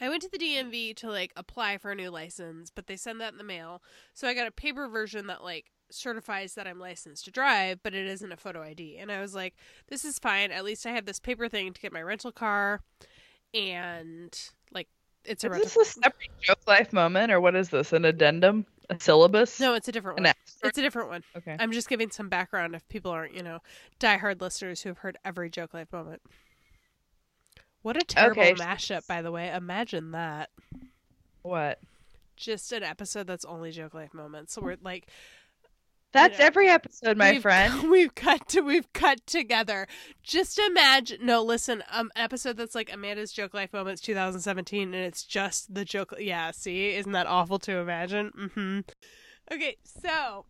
I 0.00 0.08
went 0.08 0.22
to 0.22 0.30
the 0.30 0.38
DMV 0.38 0.96
to 0.96 1.10
like 1.10 1.32
apply 1.36 1.78
for 1.78 1.90
a 1.90 1.94
new 1.94 2.10
license, 2.10 2.70
but 2.70 2.86
they 2.86 2.96
send 2.96 3.20
that 3.20 3.32
in 3.32 3.38
the 3.38 3.44
mail. 3.44 3.82
So 4.14 4.28
I 4.28 4.34
got 4.34 4.46
a 4.46 4.52
paper 4.52 4.88
version 4.88 5.26
that 5.26 5.42
like 5.42 5.66
certifies 5.90 6.54
that 6.54 6.66
I'm 6.66 6.78
licensed 6.78 7.24
to 7.24 7.30
drive, 7.30 7.82
but 7.82 7.94
it 7.94 8.06
isn't 8.06 8.32
a 8.32 8.36
photo 8.36 8.62
ID. 8.62 8.98
And 8.98 9.10
I 9.10 9.20
was 9.20 9.34
like, 9.34 9.54
this 9.88 10.04
is 10.04 10.18
fine. 10.18 10.52
At 10.52 10.64
least 10.64 10.86
I 10.86 10.90
have 10.90 11.06
this 11.06 11.20
paper 11.20 11.48
thing 11.48 11.72
to 11.72 11.80
get 11.80 11.92
my 11.92 12.02
rental 12.02 12.32
car 12.32 12.80
and 13.54 14.38
like 14.72 14.88
it's 15.24 15.44
a 15.44 15.48
Is 15.48 15.52
rental 15.52 15.70
this 15.76 15.96
a 15.96 16.00
separate 16.02 16.40
joke 16.40 16.66
life 16.66 16.92
moment, 16.92 17.32
or 17.32 17.40
what 17.40 17.54
is 17.54 17.70
this? 17.70 17.92
An 17.92 18.04
addendum? 18.04 18.66
A 18.90 18.98
syllabus? 18.98 19.60
No, 19.60 19.74
it's 19.74 19.88
a 19.88 19.92
different 19.92 20.18
An 20.18 20.24
one. 20.24 20.30
extra? 20.30 20.68
It's 20.68 20.78
a 20.78 20.82
different 20.82 21.08
one. 21.10 21.22
Okay. 21.36 21.56
I'm 21.58 21.72
just 21.72 21.88
giving 21.88 22.10
some 22.10 22.28
background 22.28 22.74
if 22.74 22.88
people 22.88 23.10
aren't, 23.10 23.34
you 23.34 23.42
know, 23.42 23.58
diehard 24.00 24.40
listeners 24.40 24.80
who 24.80 24.88
have 24.90 24.98
heard 24.98 25.18
every 25.24 25.50
joke 25.50 25.74
life 25.74 25.92
moment. 25.92 26.22
What 27.82 27.96
a 27.96 28.00
terrible 28.04 28.42
Okay. 28.42 28.54
mashup, 28.54 29.06
by 29.06 29.22
the 29.22 29.30
way. 29.30 29.52
Imagine 29.54 30.10
that. 30.12 30.50
What? 31.42 31.80
Just 32.36 32.72
an 32.72 32.82
episode 32.82 33.26
that's 33.26 33.44
only 33.44 33.70
joke 33.70 33.94
life 33.94 34.12
moments. 34.14 34.52
So 34.52 34.60
we're 34.62 34.76
like 34.82 35.08
That's 36.12 36.38
know, 36.38 36.44
every 36.46 36.68
episode, 36.68 37.16
my 37.16 37.32
we've, 37.32 37.42
friend. 37.42 37.90
We've 37.90 38.14
cut 38.14 38.48
to 38.50 38.60
we've 38.62 38.90
cut 38.92 39.26
together. 39.26 39.86
Just 40.22 40.58
imagine. 40.58 41.24
No, 41.24 41.42
listen. 41.42 41.82
Um, 41.90 42.10
episode 42.16 42.56
that's 42.56 42.74
like 42.74 42.92
Amanda's 42.92 43.32
joke 43.32 43.54
life 43.54 43.72
moments 43.72 44.00
2017, 44.02 44.94
and 44.94 45.04
it's 45.04 45.24
just 45.24 45.74
the 45.74 45.84
joke. 45.84 46.14
Yeah, 46.18 46.50
see, 46.52 46.94
isn't 46.94 47.12
that 47.12 47.26
awful 47.26 47.58
to 47.60 47.76
imagine? 47.78 48.30
Mm-hmm. 48.38 48.80
Okay, 49.52 49.76
so, 49.84 50.44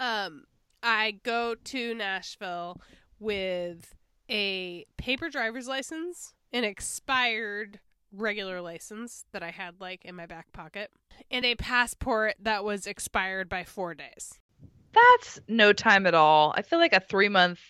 um, 0.00 0.44
I 0.82 1.12
go 1.22 1.54
to 1.54 1.94
Nashville 1.94 2.80
with 3.18 3.94
a 4.28 4.86
paper 4.96 5.28
driver's 5.28 5.68
license, 5.68 6.34
an 6.52 6.64
expired 6.64 7.80
regular 8.12 8.60
license 8.60 9.24
that 9.32 9.42
I 9.42 9.50
had 9.50 9.80
like 9.80 10.04
in 10.04 10.14
my 10.14 10.26
back 10.26 10.52
pocket, 10.52 10.90
and 11.30 11.44
a 11.44 11.54
passport 11.56 12.34
that 12.40 12.64
was 12.64 12.86
expired 12.86 13.48
by 13.48 13.64
four 13.64 13.94
days. 13.94 14.38
That's 14.92 15.40
no 15.48 15.72
time 15.72 16.06
at 16.06 16.14
all. 16.14 16.54
I 16.56 16.62
feel 16.62 16.78
like 16.78 16.92
a 16.92 17.00
three 17.00 17.28
month 17.28 17.60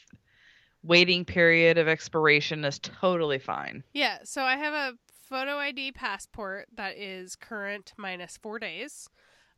waiting 0.82 1.24
period 1.24 1.78
of 1.78 1.88
expiration 1.88 2.64
is 2.64 2.78
totally 2.78 3.38
fine. 3.38 3.82
Yeah, 3.94 4.18
so 4.24 4.42
I 4.42 4.56
have 4.56 4.74
a 4.74 4.98
photo 5.28 5.56
ID 5.56 5.92
passport 5.92 6.66
that 6.76 6.98
is 6.98 7.34
current 7.34 7.94
minus 7.96 8.36
four 8.36 8.58
days. 8.58 9.08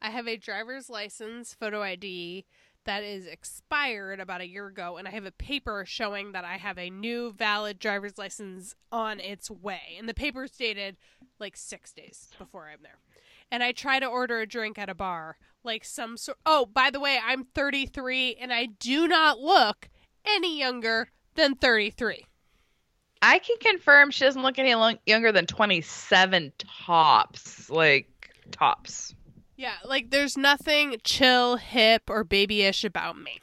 I 0.01 0.11
have 0.11 0.29
a 0.29 0.37
driver's 0.37 0.89
license 0.89 1.55
photo 1.55 1.83
ID 1.83 2.47
that 2.87 3.05
is 3.05 3.27
expired 3.27 4.19
about 4.19 4.41
a 4.41 4.49
year 4.49 4.67
ago, 4.67 4.97
and 4.97 5.07
I 5.07 5.11
have 5.13 5.27
a 5.27 5.31
paper 5.31 5.85
showing 5.87 6.33
that 6.33 6.45
I 6.45 6.57
have 6.57 6.79
a 6.79 6.91
new 6.91 7.33
valid 7.33 7.79
driver's 7.79 8.19
license 8.19 8.75
on 8.91 9.21
its 9.21 9.51
way. 9.51 9.97
And 9.99 10.09
the 10.09 10.15
paper's 10.15 10.53
dated 10.53 10.97
like 11.39 11.57
six 11.57 11.93
days 11.93 12.31
before 12.39 12.69
I'm 12.69 12.83
there. 12.83 12.99
And 13.51 13.63
I 13.63 13.73
try 13.73 14.01
to 14.01 14.07
order 14.07 14.41
a 14.41 14.47
drink 14.47 14.79
at 14.79 14.89
a 14.89 14.95
bar, 14.95 15.37
like 15.63 15.85
some 15.85 16.17
sort. 16.17 16.39
Oh, 16.47 16.67
by 16.67 16.91
the 16.91 17.01
way, 17.01 17.19
I'm 17.25 17.45
33, 17.45 18.37
and 18.41 18.53
I 18.53 18.67
do 18.67 19.07
not 19.07 19.39
look 19.39 19.89
any 20.25 20.59
younger 20.59 21.11
than 21.35 21.55
33. 21.55 22.25
I 23.23 23.39
can 23.39 23.57
confirm 23.61 24.11
she 24.11 24.25
doesn't 24.25 24.43
look 24.43 24.59
any 24.59 24.75
younger 25.07 25.33
than 25.33 25.47
27 25.47 26.53
tops. 26.59 27.71
Like, 27.71 28.31
tops. 28.51 29.15
Yeah, 29.57 29.75
like 29.85 30.11
there's 30.11 30.37
nothing 30.37 30.97
chill, 31.03 31.57
hip, 31.57 32.09
or 32.09 32.25
babyish 32.25 32.85
about 32.85 33.19
me. 33.19 33.41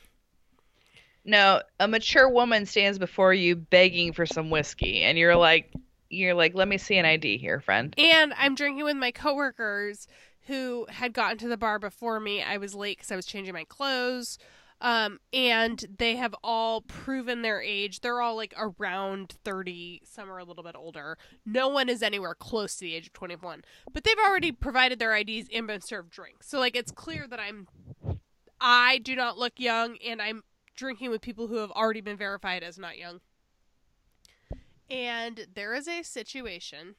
No, 1.26 1.62
a 1.80 1.88
mature 1.88 2.30
woman 2.30 2.66
stands 2.66 3.00
before 3.00 3.34
you 3.34 3.56
begging 3.56 4.14
for 4.14 4.26
some 4.26 4.50
whiskey, 4.50 5.02
and 5.02 5.18
you're 5.18 5.36
like, 5.36 5.74
you're 6.10 6.34
like, 6.34 6.54
let 6.54 6.68
me 6.68 6.78
see 6.78 6.98
an 6.98 7.06
ID 7.06 7.38
here, 7.38 7.60
friend. 7.60 7.94
And 7.98 8.34
I'm 8.38 8.56
drinking 8.56 8.84
with 8.84 8.98
my 8.98 9.12
coworkers 9.12 10.08
who 10.48 10.86
had 10.90 11.14
gotten 11.14 11.38
to 11.40 11.48
the 11.48 11.58
bar 11.58 11.80
before 11.80 12.20
me. 12.20 12.44
I 12.44 12.58
was 12.58 12.76
late 12.76 12.98
because 12.98 13.12
I 13.12 13.16
was 13.16 13.26
changing 13.26 13.54
my 13.54 13.64
clothes. 13.64 14.38
Um, 14.84 15.20
and 15.32 15.86
they 15.98 16.18
have 16.18 16.36
all 16.44 16.82
proven 16.82 17.42
their 17.42 17.62
age. 17.62 18.02
They're 18.02 18.20
all 18.20 18.36
like 18.36 18.54
around 18.58 19.36
30, 19.46 20.02
some 20.04 20.30
are 20.30 20.38
a 20.38 20.44
little 20.44 20.64
bit 20.64 20.76
older. 20.76 21.18
No 21.46 21.70
one 21.70 21.88
is 21.88 22.04
anywhere 22.04 22.36
close 22.36 22.76
to 22.76 22.82
the 22.82 22.94
age 22.94 23.08
of 23.08 23.14
21. 23.14 23.64
But 23.94 24.04
they've 24.04 24.18
already 24.28 24.52
provided 24.52 25.00
their 25.00 25.16
IDs 25.16 25.48
and 25.54 25.68
been 25.68 25.80
served 25.80 26.12
drinks. 26.12 26.50
So 26.50 26.60
like 26.60 26.76
it's 26.76 26.92
clear 26.92 27.26
that 27.30 27.40
I'm 27.40 27.68
I 28.60 28.98
do 28.98 29.16
not 29.16 29.38
look 29.38 29.54
young 29.58 29.98
and 30.06 30.22
I'm 30.22 30.44
drinking 30.76 31.12
with 31.12 31.22
people 31.22 31.48
who 31.48 31.58
have 31.58 31.72
already 31.72 32.02
been 32.02 32.18
verified 32.18 32.62
as 32.62 32.78
not 32.78 32.98
young. 32.98 33.22
And 34.90 35.48
there 35.54 35.74
is 35.74 35.88
a 35.88 36.04
situation 36.04 36.96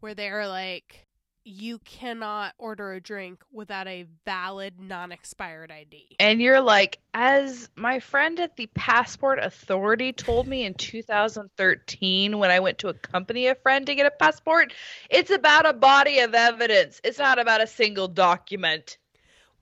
where 0.00 0.14
they're 0.14 0.48
like 0.48 1.03
you 1.44 1.78
cannot 1.80 2.54
order 2.58 2.92
a 2.92 3.00
drink 3.00 3.42
without 3.52 3.86
a 3.86 4.06
valid 4.24 4.80
non-expired 4.80 5.70
ID. 5.70 6.16
And 6.18 6.40
you're 6.40 6.60
like, 6.60 6.98
as 7.12 7.68
my 7.76 8.00
friend 8.00 8.40
at 8.40 8.56
the 8.56 8.66
Passport 8.74 9.38
Authority 9.40 10.12
told 10.12 10.48
me 10.48 10.64
in 10.64 10.74
2013 10.74 12.38
when 12.38 12.50
I 12.50 12.60
went 12.60 12.78
to 12.78 12.88
accompany 12.88 13.46
a 13.48 13.54
friend 13.54 13.86
to 13.86 13.94
get 13.94 14.06
a 14.06 14.10
passport, 14.10 14.72
it's 15.10 15.30
about 15.30 15.66
a 15.66 15.74
body 15.74 16.20
of 16.20 16.34
evidence. 16.34 17.00
It's 17.04 17.18
not 17.18 17.38
about 17.38 17.62
a 17.62 17.66
single 17.66 18.08
document. 18.08 18.96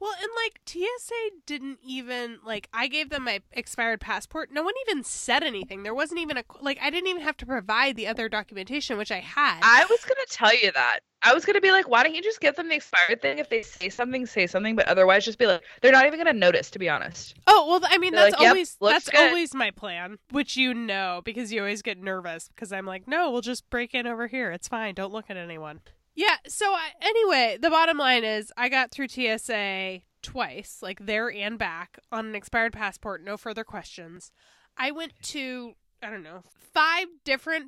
Well, 0.02 0.14
and 0.20 0.30
like 0.34 0.60
TSA 0.66 1.30
didn't 1.46 1.78
even 1.86 2.40
like 2.44 2.68
I 2.74 2.88
gave 2.88 3.08
them 3.08 3.22
my 3.22 3.40
expired 3.52 4.00
passport. 4.00 4.50
No 4.52 4.64
one 4.64 4.74
even 4.88 5.04
said 5.04 5.44
anything. 5.44 5.84
There 5.84 5.94
wasn't 5.94 6.18
even 6.20 6.38
a 6.38 6.44
like 6.60 6.78
I 6.82 6.90
didn't 6.90 7.06
even 7.06 7.22
have 7.22 7.36
to 7.36 7.46
provide 7.46 7.94
the 7.94 8.08
other 8.08 8.28
documentation 8.28 8.98
which 8.98 9.12
I 9.12 9.20
had. 9.20 9.60
I 9.62 9.86
was 9.88 10.00
going 10.04 10.16
to 10.26 10.36
tell 10.36 10.52
you 10.52 10.72
that. 10.72 11.00
I 11.22 11.32
was 11.34 11.44
going 11.44 11.54
to 11.54 11.60
be 11.60 11.70
like, 11.70 11.88
why 11.88 12.02
don't 12.02 12.16
you 12.16 12.22
just 12.22 12.40
give 12.40 12.56
them 12.56 12.68
the 12.68 12.74
expired 12.74 13.22
thing? 13.22 13.38
If 13.38 13.48
they 13.48 13.62
say 13.62 13.90
something, 13.90 14.26
say 14.26 14.48
something, 14.48 14.74
but 14.74 14.88
otherwise 14.88 15.24
just 15.24 15.38
be 15.38 15.46
like, 15.46 15.62
they're 15.80 15.92
not 15.92 16.04
even 16.04 16.18
going 16.18 16.34
to 16.34 16.36
notice, 16.36 16.68
to 16.72 16.80
be 16.80 16.88
honest. 16.88 17.36
oh, 17.46 17.64
well 17.68 17.88
I 17.88 17.98
mean 17.98 18.12
They're 18.12 18.24
that's 18.24 18.40
like, 18.40 18.48
always 18.48 18.76
looks 18.80 19.04
that's 19.04 19.08
good." 19.10 19.28
always 19.28 19.54
my 19.54 19.70
plan, 19.70 20.18
which 20.32 20.56
you 20.56 20.74
know 20.74 21.22
because 21.24 21.52
you 21.52 21.60
always 21.60 21.80
get 21.80 21.98
nervous 22.02 22.48
because 22.48 22.72
I'm 22.72 22.86
like, 22.86 23.06
"No, 23.06 23.30
we'll 23.30 23.40
just 23.40 23.70
break 23.70 23.94
in 23.94 24.08
over 24.08 24.26
here. 24.26 24.50
It's 24.50 24.66
fine. 24.66 24.96
Don't 24.96 25.12
look 25.12 25.26
at 25.30 25.36
anyone." 25.36 25.78
Yeah, 26.14 26.36
so 26.46 26.66
I, 26.66 26.90
anyway, 27.00 27.58
the 27.60 27.70
bottom 27.70 27.96
line 27.96 28.24
is 28.24 28.52
I 28.56 28.68
got 28.68 28.90
through 28.90 29.08
TSA 29.08 30.00
twice, 30.22 30.78
like 30.82 31.04
there 31.06 31.30
and 31.30 31.58
back, 31.58 31.98
on 32.10 32.26
an 32.26 32.34
expired 32.34 32.72
passport, 32.72 33.24
no 33.24 33.36
further 33.36 33.64
questions. 33.64 34.30
I 34.76 34.90
went 34.90 35.12
to, 35.22 35.74
I 36.02 36.10
don't 36.10 36.22
know, 36.22 36.42
five 36.58 37.06
different 37.24 37.66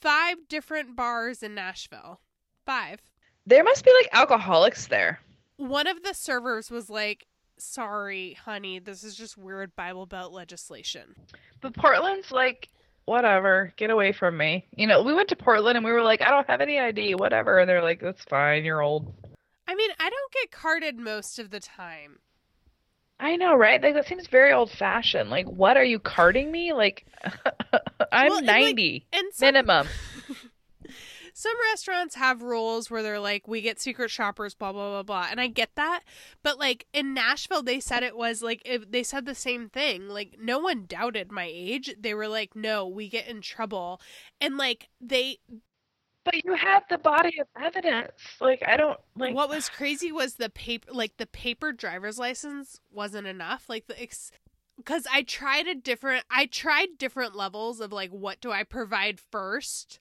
five 0.00 0.36
different 0.48 0.96
bars 0.96 1.42
in 1.42 1.54
Nashville. 1.54 2.20
Five. 2.66 3.00
There 3.46 3.64
must 3.64 3.84
be 3.84 3.92
like 3.92 4.08
alcoholics 4.12 4.86
there. 4.86 5.20
One 5.56 5.86
of 5.86 6.02
the 6.02 6.14
servers 6.14 6.70
was 6.70 6.90
like, 6.90 7.26
"Sorry, 7.58 8.34
honey, 8.34 8.78
this 8.78 9.04
is 9.04 9.16
just 9.16 9.36
weird 9.36 9.74
Bible 9.76 10.06
Belt 10.06 10.32
legislation." 10.32 11.14
But 11.60 11.74
Portland's 11.74 12.32
like, 12.32 12.68
whatever, 13.06 13.72
get 13.76 13.90
away 13.90 14.12
from 14.12 14.36
me. 14.36 14.66
You 14.76 14.86
know, 14.86 15.02
we 15.02 15.14
went 15.14 15.28
to 15.30 15.36
Portland 15.36 15.76
and 15.76 15.84
we 15.84 15.92
were 15.92 16.02
like, 16.02 16.22
I 16.22 16.30
don't 16.30 16.48
have 16.48 16.60
any 16.60 16.78
ID, 16.78 17.14
whatever. 17.14 17.58
And 17.58 17.68
they're 17.68 17.82
like, 17.82 18.00
that's 18.00 18.24
fine, 18.24 18.64
you're 18.64 18.82
old. 18.82 19.12
I 19.66 19.74
mean, 19.74 19.90
I 19.98 20.10
don't 20.10 20.32
get 20.32 20.50
carded 20.50 20.98
most 20.98 21.38
of 21.38 21.50
the 21.50 21.60
time. 21.60 22.18
I 23.20 23.36
know, 23.36 23.54
right? 23.54 23.80
Like 23.82 23.94
that 23.94 24.06
seems 24.06 24.26
very 24.26 24.52
old 24.52 24.70
fashioned. 24.70 25.30
Like, 25.30 25.46
what 25.46 25.76
are 25.76 25.84
you 25.84 25.98
carding 25.98 26.50
me? 26.50 26.72
Like, 26.72 27.06
I'm 28.12 28.28
Well, 28.28 28.38
and, 28.38 28.46
like, 28.46 28.62
90 28.64 29.06
And 29.12 29.32
some, 29.32 29.46
minimum. 29.46 29.88
some 31.36 31.52
restaurants 31.70 32.14
have 32.14 32.42
rules 32.42 32.90
where 32.90 33.02
they're 33.02 33.18
like, 33.18 33.48
we 33.48 33.60
get 33.60 33.80
secret 33.80 34.10
shoppers, 34.10 34.54
blah 34.54 34.72
blah 34.72 34.90
blah 34.90 35.02
blah, 35.02 35.26
and 35.30 35.40
I 35.40 35.48
get 35.48 35.70
that. 35.74 36.02
But 36.44 36.60
like 36.60 36.86
in 36.92 37.12
Nashville, 37.12 37.64
they 37.64 37.80
said 37.80 38.04
it 38.04 38.16
was 38.16 38.40
like 38.40 38.62
if 38.64 38.88
they 38.90 39.02
said 39.02 39.26
the 39.26 39.34
same 39.34 39.68
thing. 39.68 40.08
Like 40.08 40.36
no 40.40 40.60
one 40.60 40.84
doubted 40.86 41.32
my 41.32 41.50
age. 41.52 41.92
They 41.98 42.14
were 42.14 42.28
like, 42.28 42.54
no, 42.54 42.86
we 42.86 43.08
get 43.08 43.26
in 43.26 43.40
trouble, 43.40 44.00
and 44.40 44.56
like 44.56 44.88
they. 45.00 45.38
But 46.24 46.42
you 46.42 46.54
have 46.54 46.84
the 46.88 46.98
body 46.98 47.38
of 47.38 47.48
evidence. 47.60 48.12
Like, 48.40 48.62
I 48.66 48.78
don't 48.78 48.98
like. 49.16 49.34
what 49.34 49.50
was 49.50 49.68
crazy 49.68 50.12
was 50.12 50.36
the 50.36 50.48
paper, 50.48 50.90
like 50.92 51.16
the 51.18 51.26
paper 51.26 51.72
driver's 51.72 52.18
license 52.18 52.80
wasn't 52.92 53.26
enough. 53.26 53.68
Like 53.68 53.88
the. 53.88 54.00
Ex- 54.00 54.30
because 54.76 55.06
I 55.12 55.22
tried 55.22 55.68
a 55.68 55.74
different, 55.74 56.24
I 56.30 56.46
tried 56.46 56.98
different 56.98 57.36
levels 57.36 57.80
of 57.80 57.92
like, 57.92 58.10
what 58.10 58.40
do 58.40 58.50
I 58.50 58.64
provide 58.64 59.20
first? 59.20 60.00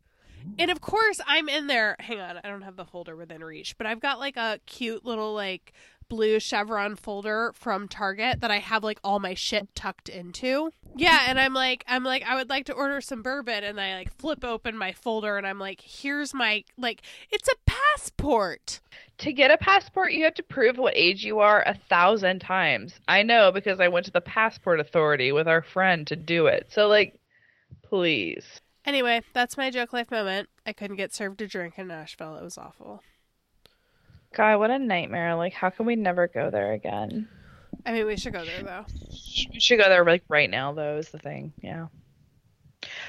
And 0.59 0.71
of 0.71 0.81
course, 0.81 1.19
I'm 1.25 1.49
in 1.49 1.67
there. 1.67 1.95
Hang 1.99 2.19
on, 2.19 2.39
I 2.43 2.49
don't 2.49 2.61
have 2.61 2.75
the 2.75 2.85
folder 2.85 3.15
within 3.15 3.43
reach, 3.43 3.77
but 3.77 3.87
I've 3.87 3.99
got 3.99 4.19
like 4.19 4.37
a 4.37 4.59
cute 4.65 5.05
little 5.05 5.33
like 5.33 5.73
blue 6.09 6.39
chevron 6.39 6.95
folder 6.95 7.51
from 7.55 7.87
Target 7.87 8.41
that 8.41 8.51
I 8.51 8.59
have 8.59 8.83
like 8.83 8.99
all 9.03 9.19
my 9.19 9.33
shit 9.33 9.73
tucked 9.75 10.09
into. 10.09 10.71
Yeah, 10.95 11.23
and 11.27 11.39
I'm 11.39 11.53
like, 11.53 11.83
I'm 11.87 12.03
like, 12.03 12.23
I 12.23 12.35
would 12.35 12.49
like 12.49 12.67
to 12.67 12.73
order 12.73 13.01
some 13.01 13.23
bourbon, 13.23 13.63
and 13.63 13.81
I 13.81 13.95
like 13.95 14.13
flip 14.13 14.43
open 14.43 14.77
my 14.77 14.91
folder, 14.91 15.37
and 15.37 15.47
I'm 15.47 15.59
like, 15.59 15.81
here's 15.81 16.33
my 16.33 16.63
like, 16.77 17.01
it's 17.31 17.49
a 17.49 17.55
passport. 17.65 18.79
To 19.19 19.33
get 19.33 19.51
a 19.51 19.57
passport, 19.57 20.13
you 20.13 20.23
have 20.25 20.35
to 20.35 20.43
prove 20.43 20.77
what 20.77 20.95
age 20.95 21.23
you 21.23 21.39
are 21.39 21.63
a 21.65 21.79
thousand 21.89 22.39
times. 22.39 22.93
I 23.07 23.23
know 23.23 23.51
because 23.51 23.79
I 23.79 23.87
went 23.87 24.05
to 24.05 24.11
the 24.11 24.21
passport 24.21 24.79
authority 24.79 25.31
with 25.31 25.47
our 25.47 25.61
friend 25.61 26.05
to 26.07 26.15
do 26.15 26.47
it. 26.47 26.67
So, 26.69 26.87
like, 26.87 27.19
please. 27.83 28.61
Anyway, 28.85 29.21
that's 29.33 29.57
my 29.57 29.69
joke 29.69 29.93
life 29.93 30.11
moment. 30.11 30.49
I 30.65 30.73
couldn't 30.73 30.97
get 30.97 31.13
served 31.13 31.41
a 31.41 31.47
drink 31.47 31.75
in 31.77 31.87
Nashville. 31.87 32.35
It 32.35 32.43
was 32.43 32.57
awful. 32.57 33.01
God, 34.33 34.59
what 34.59 34.71
a 34.71 34.79
nightmare. 34.79 35.35
Like, 35.35 35.53
how 35.53 35.69
can 35.69 35.85
we 35.85 35.95
never 35.95 36.27
go 36.27 36.49
there 36.49 36.73
again? 36.73 37.27
I 37.85 37.93
mean, 37.93 38.05
we 38.05 38.17
should 38.17 38.33
go 38.33 38.43
there 38.43 38.63
though. 38.63 38.85
We 39.51 39.59
should 39.59 39.79
go 39.79 39.89
there, 39.89 40.03
like, 40.03 40.23
right 40.27 40.49
now, 40.49 40.73
though, 40.73 40.97
is 40.97 41.09
the 41.09 41.19
thing. 41.19 41.53
Yeah. 41.61 41.87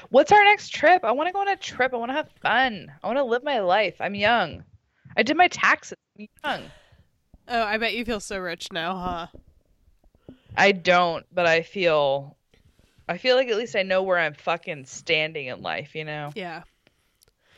What's 0.09 0.31
our 0.31 0.43
next 0.43 0.69
trip? 0.69 1.03
I 1.03 1.11
want 1.11 1.27
to 1.27 1.33
go 1.33 1.41
on 1.41 1.49
a 1.49 1.55
trip. 1.57 1.93
I 1.93 1.97
want 1.97 2.09
to 2.09 2.15
have 2.15 2.29
fun. 2.41 2.91
I 3.03 3.07
want 3.07 3.17
to 3.17 3.23
live 3.23 3.43
my 3.43 3.59
life. 3.59 3.95
I'm 3.99 4.15
young. 4.15 4.63
I 5.17 5.23
did 5.23 5.35
my 5.35 5.47
taxes. 5.49 5.97
I'm 6.17 6.27
young. 6.43 6.61
Oh, 7.47 7.63
I 7.63 7.77
bet 7.77 7.93
you 7.93 8.05
feel 8.05 8.19
so 8.19 8.39
rich 8.39 8.67
now, 8.71 8.95
huh? 8.95 9.27
I 10.55 10.71
don't, 10.71 11.25
but 11.33 11.45
I 11.45 11.61
feel. 11.61 12.37
I 13.07 13.17
feel 13.17 13.35
like 13.35 13.47
at 13.49 13.57
least 13.57 13.75
I 13.75 13.83
know 13.83 14.01
where 14.03 14.17
I'm 14.17 14.33
fucking 14.33 14.85
standing 14.85 15.47
in 15.47 15.61
life, 15.61 15.93
you 15.95 16.05
know? 16.05 16.31
Yeah. 16.35 16.63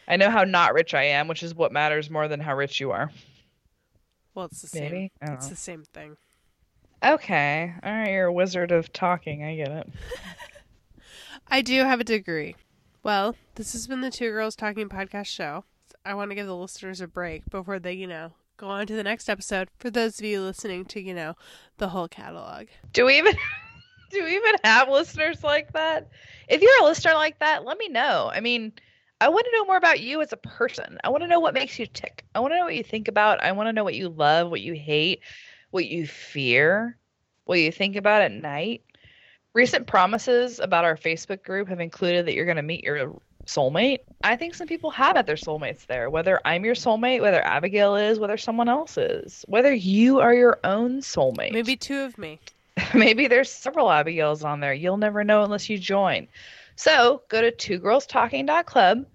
I 0.08 0.18
know 0.18 0.30
how 0.30 0.44
not 0.44 0.74
rich 0.74 0.94
I 0.94 1.04
am, 1.04 1.28
which 1.28 1.44
is 1.44 1.56
what 1.56 1.72
matters 1.72 2.10
more 2.10 2.28
than 2.28 2.40
how 2.40 2.56
rich 2.56 2.80
you 2.80 2.92
are. 2.92 3.12
Well, 4.34 4.46
it's 4.46 4.62
the 4.62 4.68
same. 4.68 4.84
Maybe? 4.84 5.12
Don't 5.26 5.36
It's 5.36 5.46
know. 5.46 5.50
the 5.52 5.56
same 5.56 5.84
thing. 5.94 6.18
Okay. 7.04 7.74
All 7.84 7.92
right, 7.92 8.12
you're 8.12 8.26
a 8.28 8.34
wizard 8.34 8.72
of 8.72 8.92
talking. 8.92 9.44
I 9.44 9.56
get 9.56 9.70
it. 9.70 9.90
I 11.48 11.62
do 11.62 11.84
have 11.84 12.00
a 12.00 12.04
degree. 12.06 12.56
Well, 13.04 13.36
this 13.56 13.74
has 13.74 13.88
been 13.88 14.02
the 14.02 14.12
Two 14.12 14.32
Girls 14.32 14.56
Talking 14.56 14.90
podcast 14.90 15.28
show. 15.28 15.64
I 16.06 16.14
want 16.14 16.32
to 16.32 16.36
give 16.36 16.48
the 16.48 16.56
listeners 16.56 17.00
a 17.02 17.08
break 17.08 17.50
before 17.50 17.80
they, 17.80 17.94
you 17.94 18.08
know, 18.08 18.34
go 18.58 18.68
on 18.68 18.88
to 18.88 18.96
the 18.96 19.04
next 19.04 19.30
episode. 19.30 19.70
For 19.78 19.90
those 19.90 20.20
of 20.20 20.26
you 20.26 20.42
listening 20.42 20.86
to, 20.86 21.02
you 21.02 21.14
know, 21.14 21.36
the 21.78 21.90
whole 21.90 22.08
catalog. 22.08 22.68
Do 22.94 23.06
we 23.06 23.18
even 23.18 23.36
do 24.10 24.24
we 24.24 24.36
even 24.36 24.56
have 24.64 24.90
listeners 24.90 25.44
like 25.44 25.74
that? 25.74 26.10
If 26.48 26.62
you're 26.62 26.82
a 26.82 26.86
listener 26.86 27.14
like 27.14 27.40
that, 27.40 27.66
let 27.66 27.78
me 27.78 27.90
know. 27.90 28.32
I 28.34 28.40
mean, 28.40 28.74
I 29.20 29.30
want 29.30 29.46
to 29.46 29.52
know 29.58 29.66
more 29.66 29.78
about 29.78 30.00
you 30.00 30.22
as 30.22 30.32
a 30.32 30.38
person. 30.38 31.00
I 31.04 31.10
want 31.10 31.24
to 31.24 31.28
know 31.28 31.40
what 31.40 31.54
makes 31.54 31.80
you 31.80 31.88
tick. 31.88 32.24
I 32.36 32.40
want 32.40 32.54
to 32.54 32.58
know 32.58 32.66
what 32.66 32.76
you 32.76 32.84
think 32.84 33.08
about. 33.08 33.44
I 33.44 33.52
want 33.52 33.68
to 33.68 33.74
know 33.74 33.84
what 33.84 33.96
you 33.96 34.10
love, 34.10 34.50
what 34.50 34.62
you 34.62 34.74
hate, 34.74 35.22
what 35.72 35.88
you 35.88 36.06
fear, 36.06 36.98
what 37.46 37.60
you 37.60 37.72
think 37.72 37.96
about 37.96 38.22
at 38.22 38.32
night. 38.32 38.84
Recent 39.54 39.88
promises 39.88 40.60
about 40.60 40.86
our 40.86 40.96
Facebook 40.96 41.44
group 41.44 41.68
have 41.68 41.80
included 41.80 42.28
that 42.28 42.36
you're 42.36 42.46
going 42.46 42.58
to 42.58 42.64
meet 42.64 42.84
your 42.84 43.20
soulmate. 43.48 44.00
I 44.24 44.36
think 44.36 44.54
some 44.54 44.68
people 44.68 44.92
have 44.92 45.16
met 45.16 45.26
their 45.26 45.36
soulmates 45.36 45.88
there, 45.88 46.10
whether 46.10 46.40
I'm 46.46 46.64
your 46.64 46.76
soulmate, 46.76 47.22
whether 47.22 47.44
Abigail 47.44 47.96
is, 47.96 48.20
whether 48.20 48.38
someone 48.38 48.70
else 48.70 48.98
is, 48.98 49.44
whether 49.48 49.74
you 49.74 50.20
are 50.20 50.34
your 50.34 50.60
own 50.64 51.00
soulmate. 51.00 51.54
Maybe 51.54 51.76
two 51.76 52.02
of 52.02 52.18
me. 52.18 52.40
Maybe 52.94 53.28
there's 53.28 53.52
several 53.52 53.92
Abigails 53.92 54.44
on 54.44 54.60
there. 54.60 54.74
You'll 54.74 54.98
never 54.98 55.24
know 55.24 55.44
unless 55.44 55.70
you 55.70 55.78
join. 55.78 56.28
So 56.76 57.24
go 57.30 57.42
to 57.42 57.52
twogirlstalking.club. 57.52 59.06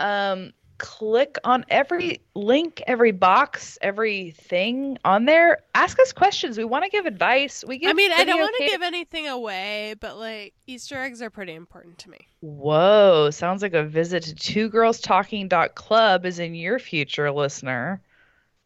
Um, 0.00 0.52
click 0.78 1.38
on 1.44 1.64
every 1.70 2.20
link, 2.34 2.82
every 2.86 3.12
box, 3.12 3.78
everything 3.80 4.98
on 5.04 5.24
there. 5.24 5.58
Ask 5.74 5.98
us 6.00 6.12
questions. 6.12 6.58
We 6.58 6.64
want 6.64 6.84
to 6.84 6.90
give 6.90 7.06
advice. 7.06 7.64
We 7.66 7.78
give 7.78 7.90
I 7.90 7.92
mean, 7.94 8.12
I 8.12 8.24
don't 8.24 8.40
want 8.40 8.56
to 8.58 8.66
give 8.66 8.82
anything 8.82 9.26
away, 9.28 9.94
but 10.00 10.18
like 10.18 10.54
Easter 10.66 10.98
eggs 10.98 11.22
are 11.22 11.30
pretty 11.30 11.54
important 11.54 11.98
to 11.98 12.10
me. 12.10 12.28
Whoa, 12.40 13.30
sounds 13.30 13.62
like 13.62 13.74
a 13.74 13.84
visit 13.84 14.22
to 14.24 14.34
two 14.34 14.68
girls 14.68 15.00
talking.club 15.00 16.26
is 16.26 16.38
in 16.38 16.54
your 16.54 16.78
future, 16.78 17.30
listener. 17.30 18.00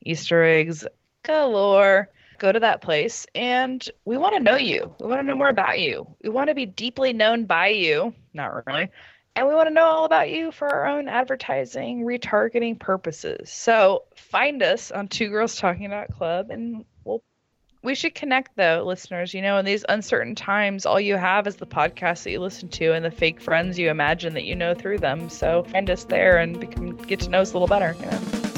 Easter 0.04 0.42
eggs 0.42 0.86
galore. 1.22 2.08
Go 2.40 2.50
to 2.50 2.60
that 2.60 2.80
place 2.80 3.26
and 3.34 3.86
we 4.06 4.16
want 4.16 4.34
to 4.34 4.42
know 4.42 4.56
you. 4.56 4.94
We 4.98 5.06
want 5.06 5.20
to 5.20 5.26
know 5.26 5.36
more 5.36 5.50
about 5.50 5.78
you. 5.78 6.06
We 6.24 6.30
want 6.30 6.48
to 6.48 6.54
be 6.54 6.64
deeply 6.64 7.12
known 7.12 7.44
by 7.44 7.68
you. 7.68 8.14
Not 8.32 8.66
really. 8.66 8.88
And 9.36 9.46
we 9.46 9.54
want 9.54 9.68
to 9.68 9.74
know 9.74 9.84
all 9.84 10.04
about 10.06 10.30
you 10.30 10.50
for 10.50 10.66
our 10.66 10.86
own 10.86 11.06
advertising, 11.06 12.00
retargeting 12.00 12.80
purposes. 12.80 13.50
So 13.50 14.04
find 14.16 14.62
us 14.62 14.90
on 14.90 15.08
two 15.08 15.28
girls 15.28 15.56
talking.club 15.56 16.50
and 16.50 16.86
we'll 17.04 17.22
we 17.82 17.94
should 17.94 18.14
connect 18.14 18.56
though, 18.56 18.84
listeners. 18.86 19.34
You 19.34 19.42
know, 19.42 19.58
in 19.58 19.66
these 19.66 19.84
uncertain 19.88 20.34
times, 20.34 20.86
all 20.86 21.00
you 21.00 21.16
have 21.16 21.46
is 21.46 21.56
the 21.56 21.66
podcast 21.66 22.24
that 22.24 22.30
you 22.30 22.40
listen 22.40 22.70
to 22.70 22.94
and 22.94 23.04
the 23.04 23.10
fake 23.10 23.40
friends 23.40 23.78
you 23.78 23.90
imagine 23.90 24.32
that 24.32 24.44
you 24.44 24.56
know 24.56 24.74
through 24.74 24.98
them. 24.98 25.28
So 25.28 25.64
find 25.64 25.90
us 25.90 26.04
there 26.04 26.38
and 26.38 26.58
become 26.58 26.96
get 26.96 27.20
to 27.20 27.28
know 27.28 27.40
us 27.40 27.50
a 27.50 27.52
little 27.52 27.68
better. 27.68 27.94
You 28.00 28.06
know? 28.06 28.49